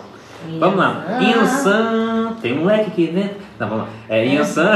[0.58, 1.04] Vamos lá.
[1.22, 3.36] Yansan, tem um leque aqui dentro.
[3.58, 3.90] Não, vamos lá.
[4.10, 4.74] É, Yansan,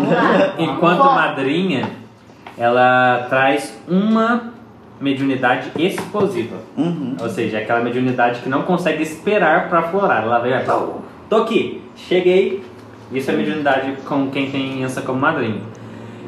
[0.58, 2.00] enquanto madrinha,
[2.56, 4.52] ela traz uma
[5.00, 6.56] mediunidade explosiva.
[6.76, 7.16] Uhum.
[7.20, 10.22] Ou seja, aquela mediunidade que não consegue esperar pra aflorar.
[10.22, 10.98] Ela vem, ó,
[11.28, 12.64] tô aqui, cheguei.
[13.10, 15.60] Isso é mediunidade com quem tem Yansan como madrinha.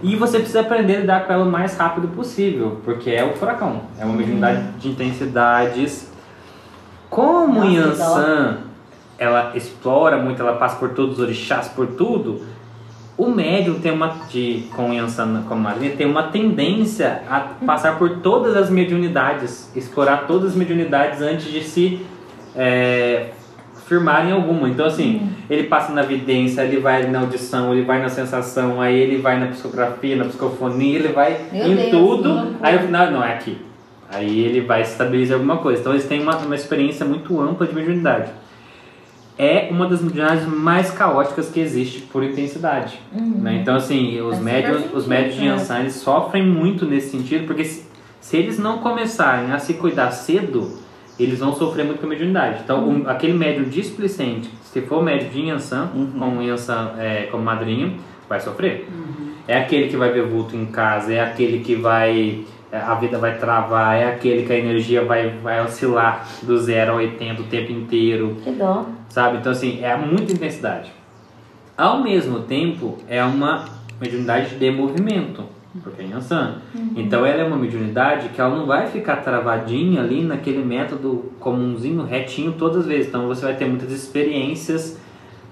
[0.03, 3.35] E você precisa aprender a lidar com ela o mais rápido possível, porque é o
[3.35, 3.83] furacão.
[3.99, 6.13] É uma mediunidade de intensidades.
[7.09, 8.59] Como Nossa, Yansan,
[9.19, 12.43] ela explora muito, ela passa por todos os orixás, por tudo,
[13.17, 18.57] O médium tem uma de com Yansan como tem uma tendência a passar por todas
[18.57, 22.05] as mediunidades, explorar todas as mediunidades antes de se
[22.57, 23.29] é,
[23.87, 24.69] firmar em alguma.
[24.69, 28.99] Então assim, ele passa na vidência, ele vai na audição, ele vai na sensação, aí
[28.99, 32.57] ele vai na psicografia, na psicofonia, ele vai Meu em Deus, tudo.
[32.61, 33.59] Aí no final, não, é aqui.
[34.11, 35.81] Aí ele vai estabilizar alguma coisa.
[35.81, 38.31] Então eles têm uma, uma experiência muito ampla de mediunidade.
[39.37, 43.01] É uma das mediunidades mais caóticas que existe por intensidade.
[43.13, 43.59] né?
[43.61, 45.59] Então, assim, os Faz médios, super os médios de sentido, né?
[45.61, 47.85] Yansan eles sofrem muito nesse sentido, porque se,
[48.21, 50.79] se eles não começarem a se cuidar cedo,
[51.19, 52.61] eles vão sofrer muito com a mediunidade.
[52.65, 56.11] Então, um- aquele médium displicente, se for médio de Yansan, Uhum.
[56.19, 57.93] com Yansan é, como madrinha,
[58.29, 58.89] vai sofrer.
[59.47, 62.45] É aquele que vai ver vulto em casa, é aquele que vai.
[62.75, 66.93] É, A vida vai travar, é aquele que a energia vai, vai oscilar do 0
[66.93, 68.85] a 80 o tempo inteiro, Que dó.
[69.09, 69.39] sabe?
[69.39, 70.91] Então, assim, é muita intensidade.
[71.77, 73.65] Ao mesmo tempo, é uma
[74.01, 75.45] mediunidade de movimento,
[75.83, 76.57] porque é Yansan.
[76.97, 82.05] Então, ela é uma mediunidade que ela não vai ficar travadinha ali naquele método comumzinho,
[82.05, 83.09] retinho, todas as vezes.
[83.09, 84.99] Então, você vai ter muitas experiências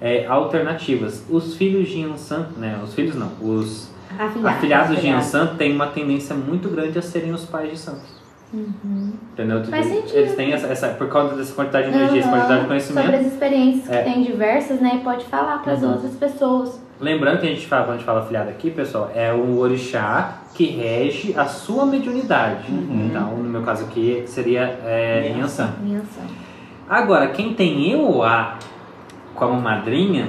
[0.01, 1.25] é, alternativas.
[1.31, 2.81] Os filhos de Yansan, né?
[2.83, 4.49] Os filhos não, os Afilhado.
[4.57, 8.23] afilhados de Yansan têm uma tendência muito grande a serem os pais de santos.
[8.55, 9.65] Entendeu?
[9.65, 10.15] Faz sentido.
[10.15, 12.37] Eles têm essa, essa- por causa dessa quantidade de energia, essa Aham.
[12.39, 13.05] quantidade de conhecimento.
[13.07, 14.03] Sobre as experiências É.
[14.03, 14.97] que tem diversas, né?
[14.97, 15.93] E pode falar para as Uhum.
[15.93, 16.83] outras pessoas.
[17.01, 20.39] Lembrando que a gente fala, quando a gente fala afiliado aqui, pessoal, é o orixá
[20.55, 22.71] que rege a sua mediunidade.
[22.71, 23.07] Uhum.
[23.09, 25.71] Então, no meu caso aqui, seria é, ação.
[26.89, 28.59] Agora, quem tem Euá
[29.35, 30.29] como madrinha,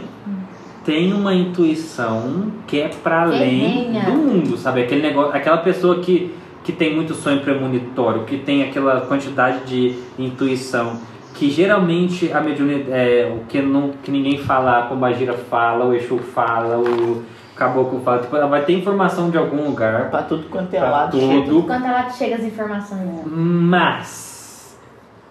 [0.83, 4.01] tem uma intuição que é para além Ferrenha.
[4.05, 4.81] do mundo, sabe?
[4.83, 6.33] Aquele negócio, aquela pessoa que,
[6.63, 10.97] que tem muito sonho premonitório, que tem aquela quantidade de intuição,
[11.33, 15.93] que geralmente a mediunidade, é, o que, não, que ninguém fala, a Pombagira fala, o
[15.93, 17.23] Exu fala, o
[17.55, 20.89] Caboclo fala, tipo, ela vai ter informação de algum lugar, Pra tudo quanto é Pra
[20.91, 21.11] lado.
[21.11, 21.25] tudo.
[21.27, 21.61] chega.
[21.67, 23.21] Quanto ela chega as informações.
[23.25, 24.77] mas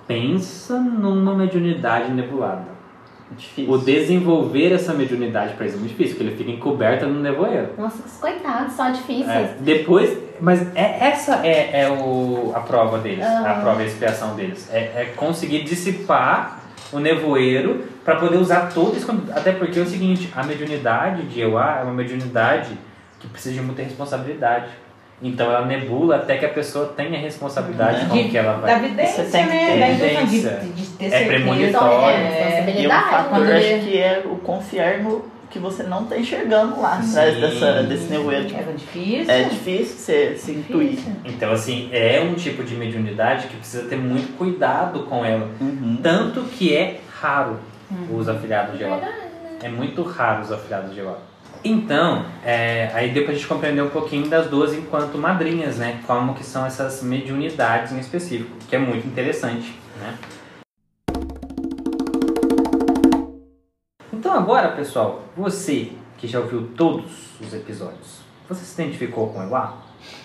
[0.06, 2.71] pensa numa mediunidade nebulada.
[3.36, 3.72] Difícil.
[3.72, 7.70] O desenvolver essa mediunidade para eles é muito difícil, porque ele fica encoberto no nevoeiro.
[7.78, 9.28] Nossa, que coitados, só difíceis.
[9.28, 13.60] É, depois, mas é, essa é, é o, a prova deles, a Ah.
[13.62, 14.68] prova e a expiação deles.
[14.72, 16.60] É, é conseguir dissipar
[16.92, 19.10] o nevoeiro para poder usar todo isso.
[19.34, 22.76] Até porque é o seguinte, a mediunidade de Euá é uma mediunidade
[23.18, 24.66] que precisa de muita responsabilidade.
[25.22, 28.80] Então ela nebula até que a pessoa tenha responsabilidade com o que ela Da vai.
[28.80, 29.66] vidência, Você tem que né?
[29.72, 30.60] ter Da intuição de, evidência.
[30.74, 31.68] de ter É premonitório.
[31.68, 33.10] Então, é, É, E um responsabilidade.
[33.10, 37.82] fator, acho que é o confiar no que você não tá enxergando lá atrás dessa,
[37.82, 38.46] desse nevoeiro.
[38.46, 39.30] Tipo, é difícil.
[39.30, 40.98] é difícil você se intuir.
[41.26, 45.50] Então, assim, é um tipo de mediunidade que precisa ter muito cuidado com ela.
[45.60, 45.98] Uhum.
[46.02, 47.58] Tanto que é raro
[47.90, 48.16] Uhum.
[48.16, 48.84] os afiliados de.
[48.84, 49.58] Verdade, né?
[49.62, 51.02] É muito raro os afiliados de.
[51.64, 56.00] Então, é, aí deu pra gente compreender um pouquinho das duas enquanto madrinhas, né?
[56.08, 60.18] Como que são essas mediunidades em específico, que é muito interessante, né?
[64.12, 69.76] Então agora, pessoal, você que já ouviu todos os episódios, você se identificou com Euá?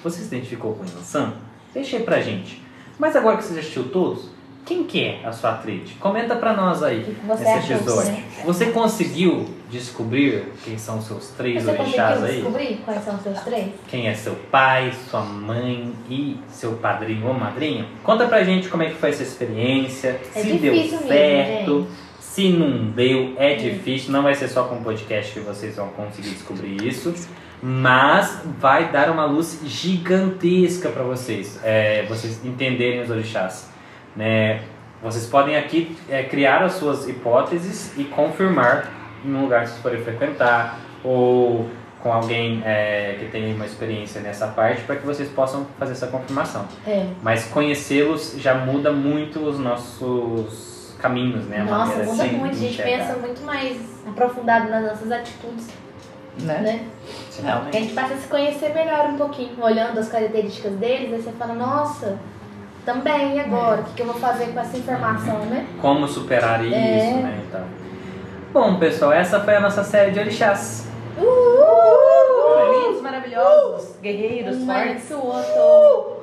[0.03, 1.34] Você se identificou com Yansan?
[1.72, 2.64] Deixa aí pra gente.
[2.97, 4.31] Mas agora que você já assistiu todos,
[4.68, 5.91] quem que é a sua atriz?
[5.99, 8.11] Comenta pra nós aí você nesse achou, episódio.
[8.11, 8.23] né?
[8.45, 12.35] Você conseguiu descobrir quem são os seus três Você orixás aí?
[12.35, 13.68] descobrir quais são os seus três?
[13.88, 17.85] Quem é seu pai, sua mãe e seu padrinho ou madrinha?
[18.03, 21.89] Conta pra gente como é que foi essa experiência, É se deu mesmo, certo, gente.
[22.19, 25.88] se não deu, é difícil, não vai ser só com o podcast que vocês vão
[25.89, 27.14] conseguir descobrir isso,
[27.61, 33.69] mas vai dar uma luz gigantesca pra vocês, é, vocês entenderem os orixás,
[34.18, 34.61] né?
[35.02, 38.91] Vocês podem aqui é, criar as suas hipóteses e confirmar
[39.23, 41.69] no lugar que vocês forem frequentar ou
[42.02, 46.07] com alguém é, que tenha uma experiência nessa parte para que vocês possam fazer essa
[46.07, 46.65] confirmação.
[46.85, 47.06] É.
[47.22, 51.61] Mas conhecê-los já muda muito os nossos caminhos, né?
[51.61, 52.56] A Nossa, maneira muda de muito.
[52.56, 52.98] A gente enxergar.
[52.98, 53.77] pensa muito mais
[54.07, 55.68] aprofundado nas nossas atitudes,
[56.39, 56.60] Né?
[56.61, 56.85] né?
[57.39, 57.77] A Realmente.
[57.80, 61.53] gente passa a se conhecer melhor um pouquinho, olhando as características deles, aí você fala,
[61.53, 62.18] nossa,
[62.91, 63.81] também, e agora?
[63.81, 65.68] O que, que eu vou fazer com essa informação, né?
[65.81, 67.14] Como superar isso, É.
[67.22, 67.41] né?
[67.45, 67.61] Então.
[68.53, 70.88] Bom, pessoal, essa foi a nossa série de orixás.
[72.72, 75.11] Lindos, maravilhosos, guerreiros, Um fortes.
[75.11, 76.18] outro.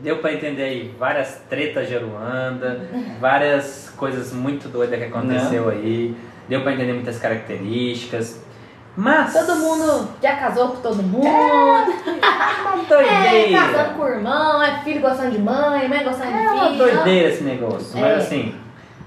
[0.00, 2.80] Deu pra entender aí várias tretas de Aruanda,
[3.20, 6.16] várias coisas muito doidas que aconteceu aí.
[6.48, 8.42] Deu pra entender muitas características.
[8.96, 9.32] Mas.
[9.32, 11.26] Todo mundo já casou com todo mundo.
[11.26, 13.58] Uma É, doideira.
[13.72, 16.78] casando com o irmão, é filho gostando de mãe, mãe gostando de É uma filho.
[16.78, 17.98] doideira esse negócio.
[17.98, 18.00] É.
[18.00, 18.54] Mas assim,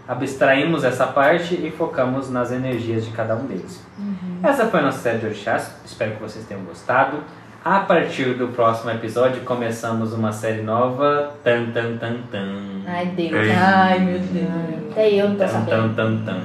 [0.07, 3.81] abstraímos essa parte e focamos nas energias de cada um deles.
[3.97, 4.39] Uhum.
[4.43, 5.71] Essa foi a nossa série de orixás.
[5.85, 7.17] Espero que vocês tenham gostado.
[7.65, 11.31] A partir do próximo episódio, começamos uma série nova.
[11.43, 12.81] Tan, tan, tan, tan.
[12.87, 13.33] Ai, Deus.
[13.57, 14.91] Ai, meu Deus.
[14.91, 15.95] Até eu não tô Tan, sabendo.
[15.95, 16.41] tan, tan, tan.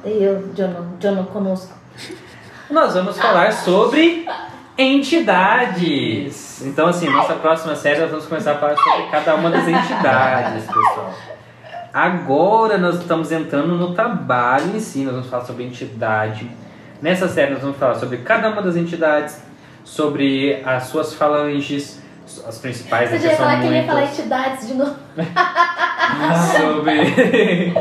[0.00, 1.72] Até eu, Jono, Jono conosco.
[2.72, 4.26] Nós vamos falar sobre
[4.78, 6.62] entidades.
[6.62, 10.64] Então, assim, nossa próxima série nós vamos começar a falar sobre cada uma das entidades,
[10.64, 11.14] pessoal.
[11.92, 16.50] Agora nós estamos entrando no trabalho em si, nós vamos falar sobre entidade.
[17.02, 19.42] Nessa série nós vamos falar sobre cada uma das entidades,
[19.84, 22.00] sobre as suas falanges,
[22.48, 24.96] as principais, Você né, já ia falar que ele ia falar entidades de novo.
[26.56, 27.74] sobre,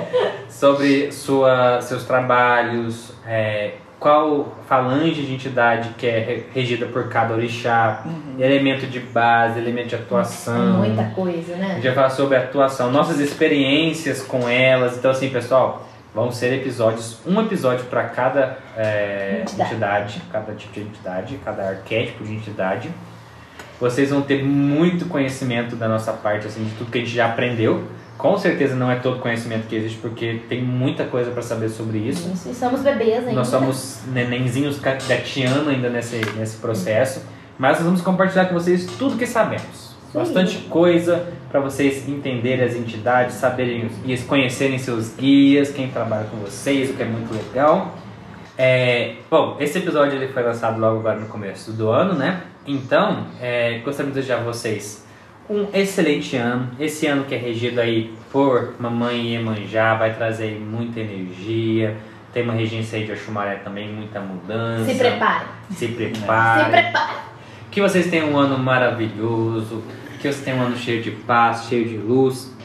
[0.51, 7.35] sobre sua, seus trabalhos, é, qual falange de entidade que é re- regida por cada
[7.35, 8.03] orixá,
[8.39, 10.77] elemento de base, elemento de É atuação.
[10.79, 11.75] muita coisa, A né?
[11.75, 14.97] gente vai falar sobre a atuação, nossas experiências com elas.
[14.97, 19.69] Então, assim, pessoal, vão ser episódios, um episódio para cada é, Entidade.
[19.71, 22.89] entidade, cada tipo de entidade, cada arquétipo de entidade.
[23.79, 27.27] Vocês vão ter muito conhecimento da nossa parte, assim, de tudo que a gente já
[27.27, 27.83] aprendeu.
[28.21, 31.97] Com certeza não é todo conhecimento que existe, porque tem muita coisa para saber sobre
[31.97, 32.29] isso.
[32.31, 33.33] Isso, e somos bebês ainda.
[33.33, 37.23] Nós somos nenenzinhos ga- gateando ainda nesse, nesse processo,
[37.57, 39.95] mas nós vamos compartilhar com vocês tudo que sabemos.
[40.11, 40.19] Sim.
[40.19, 46.37] Bastante coisa para vocês entenderem as entidades, saberem guias, conhecerem seus guias, quem trabalha com
[46.37, 47.95] vocês, o que é muito legal.
[48.57, 52.41] É, bom, esse episódio ele foi lançado logo agora no começo do ano, né?
[52.67, 55.00] Então, é, gostaria de desejar a vocês
[55.51, 56.69] um excelente ano.
[56.79, 61.97] Esse ano que é regido aí por Mamãe Iemanjá vai trazer aí muita energia.
[62.33, 64.85] Tem uma regência aí de Oxumaré também, muita mudança.
[64.85, 65.45] Se prepare.
[65.71, 66.63] Se prepare.
[66.63, 67.13] Se prepare.
[67.69, 69.83] Que vocês tenham um ano maravilhoso.
[70.21, 72.55] Que vocês tenham um ano cheio de paz, cheio de luz.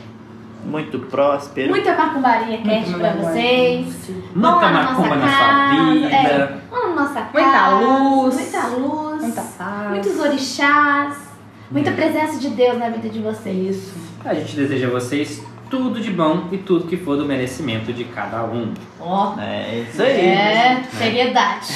[0.64, 1.70] Muito próspero.
[1.70, 4.10] Muita macumbaria cast pra vocês.
[4.34, 6.06] Muita macumba nossa na sua casa, vida.
[6.14, 6.56] é.
[6.70, 7.74] Na nossa Muita casa.
[7.76, 8.34] luz.
[8.34, 9.22] Muita luz.
[9.22, 9.90] Muita paz.
[9.90, 11.25] Muitos orixás.
[11.70, 13.76] Muita presença de Deus na vida de vocês.
[13.76, 13.94] Isso.
[14.24, 18.04] A gente deseja a vocês tudo de bom e tudo que for do merecimento de
[18.04, 18.72] cada um.
[19.00, 19.34] Ó.
[19.40, 20.26] É isso aí.
[20.26, 21.66] É, seriedade.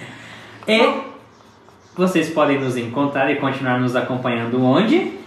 [0.68, 1.00] E
[1.96, 5.18] vocês podem nos encontrar e continuar nos acompanhando onde?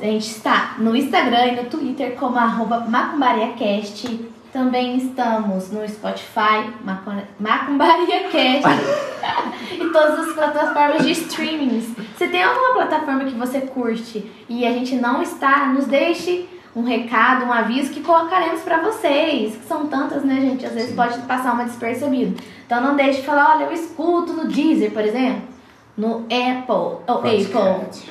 [0.00, 4.29] A gente está no Instagram e no Twitter como arroba macumbariacast.
[4.52, 8.64] Também estamos no Spotify, Macu- macumbariacast.
[9.72, 11.94] e todas as plataformas de streamings.
[12.18, 16.82] Se tem alguma plataforma que você curte e a gente não está, nos deixe um
[16.82, 19.54] recado, um aviso que colocaremos para vocês.
[19.56, 20.66] Que são tantas, né, gente?
[20.66, 22.40] Às vezes pode passar uma despercebida.
[22.66, 25.42] Então não deixe de falar, olha, eu escuto no Deezer, por exemplo.
[25.96, 28.02] No Apple, ou Apple.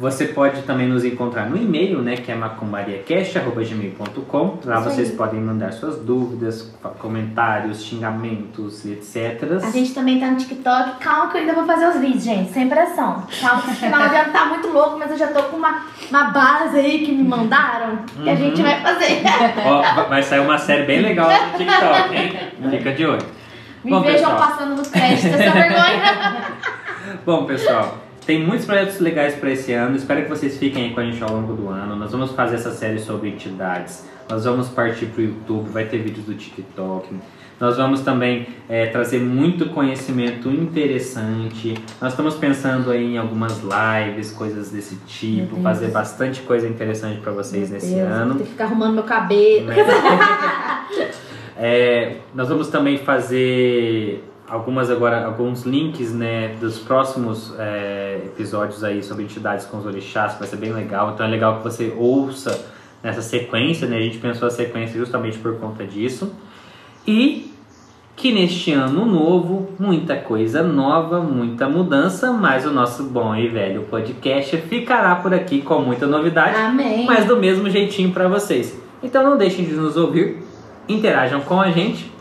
[0.00, 4.58] Você pode também nos encontrar no e-mail, né, que é macumbariacast.gmail.com.
[4.64, 5.16] Lá Isso vocês aí.
[5.16, 9.42] podem mandar suas dúvidas, comentários, xingamentos, etc.
[9.62, 10.98] A gente também tá no TikTok.
[11.00, 12.50] Calma que eu ainda vou fazer os vídeos, gente.
[12.50, 13.24] Sem pressão.
[13.40, 16.24] Calma que o final já tá muito louco, mas eu já tô com uma, uma
[16.30, 19.20] base aí que me mandaram que a gente vai fazer.
[19.66, 22.32] Ó, va- vai sair uma série bem legal no TikTok, hein?
[22.70, 23.26] Fica de olho.
[23.84, 24.48] Me Bom, vejam pessoal.
[24.50, 26.42] passando no crédito essa vergonha.
[27.26, 27.98] Bom, pessoal,
[28.30, 29.96] tem muitos projetos legais para esse ano.
[29.96, 31.96] Espero que vocês fiquem aí com a gente ao longo do ano.
[31.96, 34.08] Nós vamos fazer essa série sobre entidades.
[34.28, 37.12] Nós vamos partir para o YouTube, vai ter vídeos do TikTok.
[37.58, 41.74] Nós vamos também é, trazer muito conhecimento interessante.
[42.00, 47.32] Nós estamos pensando aí em algumas lives, coisas desse tipo, fazer bastante coisa interessante para
[47.32, 48.36] vocês nesse Deus, ano.
[48.36, 49.66] Ter que ficar arrumando meu cabelo.
[49.66, 49.74] Né?
[51.62, 59.02] É, nós vamos também fazer algumas agora alguns links né dos próximos é, episódios aí
[59.02, 62.66] sobre entidades com os orixás vai ser bem legal então é legal que você ouça
[63.02, 66.34] nessa sequência né a gente pensou a sequência justamente por conta disso
[67.06, 67.54] e
[68.16, 73.82] que neste ano novo muita coisa nova muita mudança mas o nosso bom e velho
[73.82, 77.06] podcast ficará por aqui com muita novidade Amém.
[77.06, 78.78] mas do mesmo jeitinho para vocês.
[79.02, 80.42] Então não deixem de nos ouvir,
[80.86, 82.12] interajam com a gente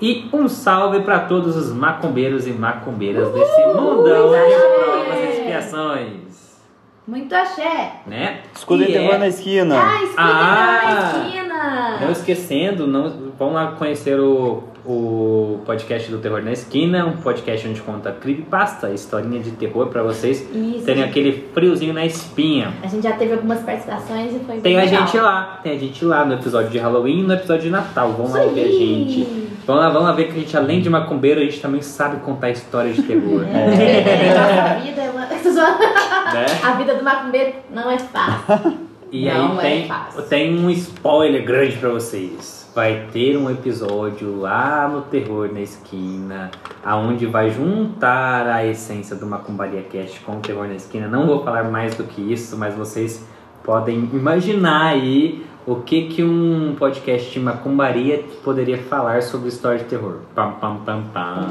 [0.00, 6.60] e um salve para todos os macumbeiros e macumbeiras desse mundão de provas e expiações,
[7.06, 7.92] Muito axé.
[8.06, 8.40] né?
[8.54, 9.76] Escuta E e terror é- na esquina.
[9.76, 10.80] Ah, Ah!
[10.84, 11.98] na esquina.
[12.00, 17.68] Não esquecendo, não, vão lá conhecer o, o podcast do Terror na Esquina, um podcast
[17.68, 20.84] onde conta creepypasta, historinha de terror para vocês Isso.
[20.84, 22.72] terem aquele friozinho na espinha.
[22.82, 25.00] A gente já teve algumas participações e foi Tem a legal.
[25.06, 28.14] gente lá, tem a gente lá no episódio de Halloween e no episódio de Natal.
[28.18, 28.72] Lá Isso ouvir a aí.
[28.72, 29.50] gente.
[29.66, 32.16] Vamos lá, vamos lá ver que a gente, além de macumbeiro, a gente também sabe
[32.20, 33.44] contar histórias de terror.
[33.44, 34.34] É,
[34.74, 35.26] nossa vida é uma...
[36.34, 36.46] né?
[36.64, 38.89] A vida do macumbeiro não é fácil.
[39.12, 40.22] E Não aí é tem, fácil.
[40.22, 42.70] tem um spoiler grande pra vocês.
[42.74, 46.50] Vai ter um episódio lá no Terror na Esquina,
[46.84, 51.08] aonde vai juntar a essência do Macumbaria Cast com o Terror na Esquina.
[51.08, 53.26] Não vou falar mais do que isso, mas vocês
[53.64, 59.84] podem imaginar aí o que, que um podcast de macumbaria poderia falar sobre história de
[59.86, 60.18] terror.
[60.34, 61.48] Pam, pam, pam, pam.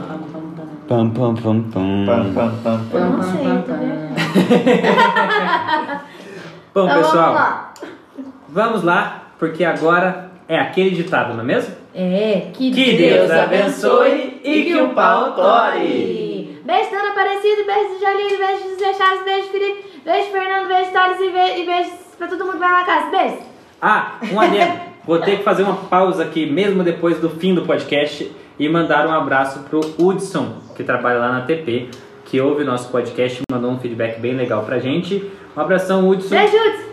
[0.88, 2.06] Pam, pam, pam, pam.
[2.06, 3.10] Pam, pam, pam, Eu pam.
[3.10, 3.40] não sei?
[6.74, 7.74] Bom, Então pessoal, vamos lá.
[8.48, 11.76] vamos lá, porque agora é aquele ditado, não é mesmo?
[11.94, 16.62] É, que, Que Deus abençoe e que o pau tore.
[16.64, 21.18] Beijo, Dona Aparecida, beijo do Jolino, beijo dos Fechados, beijo Felipe, beijo Fernando, beijo Thales
[21.20, 23.10] e, be- e beijo pra todo mundo que vai na casa.
[23.10, 23.38] Beijo.
[23.82, 24.80] Ah, um adendo.
[25.06, 29.08] Vou ter que fazer uma pausa aqui, mesmo depois do fim do podcast, e mandar
[29.08, 31.90] um abraço pro Hudson, que trabalha lá na TP,
[32.30, 35.32] que ouve nosso podcast e mandou um feedback bem legal pra gente.
[35.58, 36.30] Um abração, Hudson.
[36.30, 36.90] Beijo, Hudson.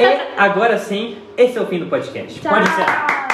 [0.00, 0.04] E
[0.36, 2.40] agora sim, esse é o fim do podcast.
[2.40, 2.52] Tchau.
[2.52, 3.28] Pode encerrar.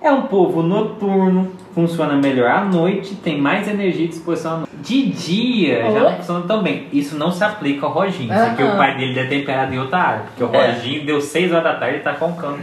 [0.00, 4.68] É um povo noturno, funciona melhor à noite, tem mais energia e disposição à noite.
[4.82, 6.00] De dia já Oi?
[6.00, 6.88] não funciona tão bem.
[6.92, 8.74] Isso não se aplica ao Roginho, isso aqui Aham.
[8.74, 10.22] o pai dele é temperado em outra área.
[10.22, 10.72] Porque o É.
[10.72, 12.58] Roginho deu 6 horas da tarde e tá roncando.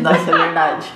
[0.00, 0.86] Nossa, é verdade.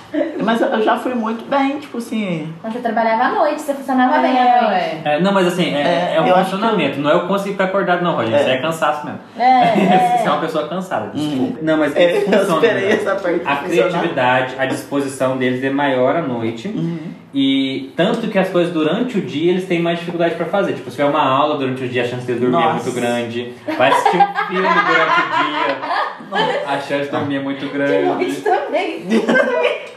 [0.41, 2.53] Mas eu- eu já fui muito bem, tipo assim.
[2.63, 4.73] Você trabalhava à noite, você funcionava bem É, à noite.
[4.73, 5.01] ué.
[5.03, 6.99] É, não, mas assim, é, É, é um eu funcionamento.
[7.01, 8.35] Não é eu conseguir ficar acordado, não, Roginho.
[8.37, 8.39] É.
[8.41, 9.19] Isso é cansaço mesmo.
[9.37, 9.65] É,
[10.17, 10.29] Você é é.
[10.31, 11.59] uma pessoa cansada, desculpa.
[11.59, 11.63] Hum.
[11.63, 12.65] Não, mas É, eu funciona.
[12.65, 12.91] esperei né?
[12.93, 16.69] essa parte A criatividade, a disposição deles é maior à noite.
[16.69, 16.99] Uhum.
[17.33, 20.73] E tanto que as coisas durante o dia eles têm mais dificuldade pra fazer.
[20.73, 22.73] Tipo, se tiver uma aula durante o dia, a chance de dormir é Nossa.
[22.83, 23.53] muito grande.
[23.77, 28.05] Vai assistir um filme durante o dia, a chance de dormir é muito De grande.
[28.05, 29.05] noite também.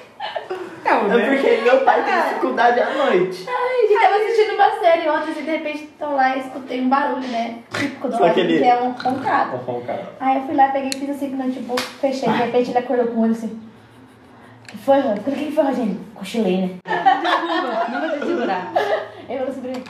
[0.84, 1.34] Não, É né?
[1.40, 3.46] porque meu pai tem dificuldade à noite.
[3.48, 6.88] A gente tava assistindo uma série ontem, assim, de repente tô lá e escutei um
[6.90, 7.56] barulho, né?
[7.74, 9.56] Típico do lado que é um roncado.
[9.66, 10.12] Bom, cara.
[10.20, 12.28] Aí eu fui lá, peguei, fiz assim com o notebook, fechei.
[12.28, 13.58] De repente ele acordou com o olho assim.
[14.74, 15.10] O que foi, Rô?
[15.10, 16.00] O que foi, Rogério?
[16.16, 16.70] Cochilei, né?
[17.90, 18.72] Não vai te segurar.
[19.28, 19.84] Eu falei assim pra ele,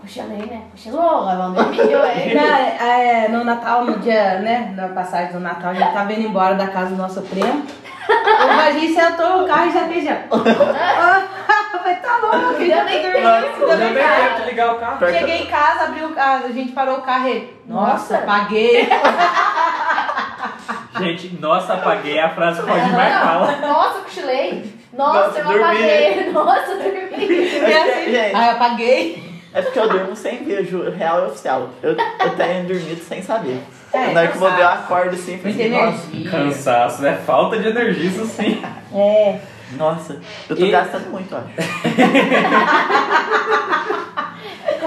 [0.00, 0.62] cochilei, né?
[0.70, 1.78] Cochilou, dormir.
[1.78, 6.12] Eu, é, é, no Natal, no dia, né, na passagem do Natal, a gente tava
[6.14, 7.66] indo embora da casa do nosso primo.
[8.08, 10.16] O Roginho sentou no carro e já fez já.
[10.30, 15.06] Eu falei, tá louco, que já ainda bem que tempo de ligar o carro.
[15.06, 18.26] Cheguei em casa, abri o carro, a gente parou o carro e nossa, Nossa.
[18.26, 18.88] paguei.
[20.98, 23.56] Gente, nossa, apaguei a frase Roginho mais fala.
[23.56, 24.64] Nossa, cochilei.
[24.92, 26.30] Nossa, Nossa, eu dormi, apaguei.
[26.32, 27.26] Nossa, dormi.
[27.26, 28.36] E assim, Gente.
[28.36, 29.34] aí eu apaguei.
[29.52, 31.70] É porque eu durmo sem ver, ju- real e oficial.
[31.82, 33.60] Eu, eu tenho dormido sem saber.
[33.92, 34.82] É, Na hora que eu vou ver, eu cansaço.
[34.84, 36.30] acordo assim Muita assim, nossa, energia.
[36.30, 37.20] Cansaço, né?
[37.24, 38.60] Falta de energia, isso sim.
[38.92, 39.38] É.
[39.76, 41.48] nossa, eu tô E- gastando muito, eu acho.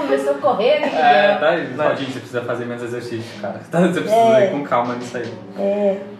[0.02, 0.86] Começou a correr, né?
[0.94, 1.34] É,
[1.76, 3.60] tá, Roginho, você precisa fazer menos exercício, cara.
[3.70, 4.46] Você precisa É.
[4.46, 5.32] ir com calma nisso aí.
[5.58, 5.96] É.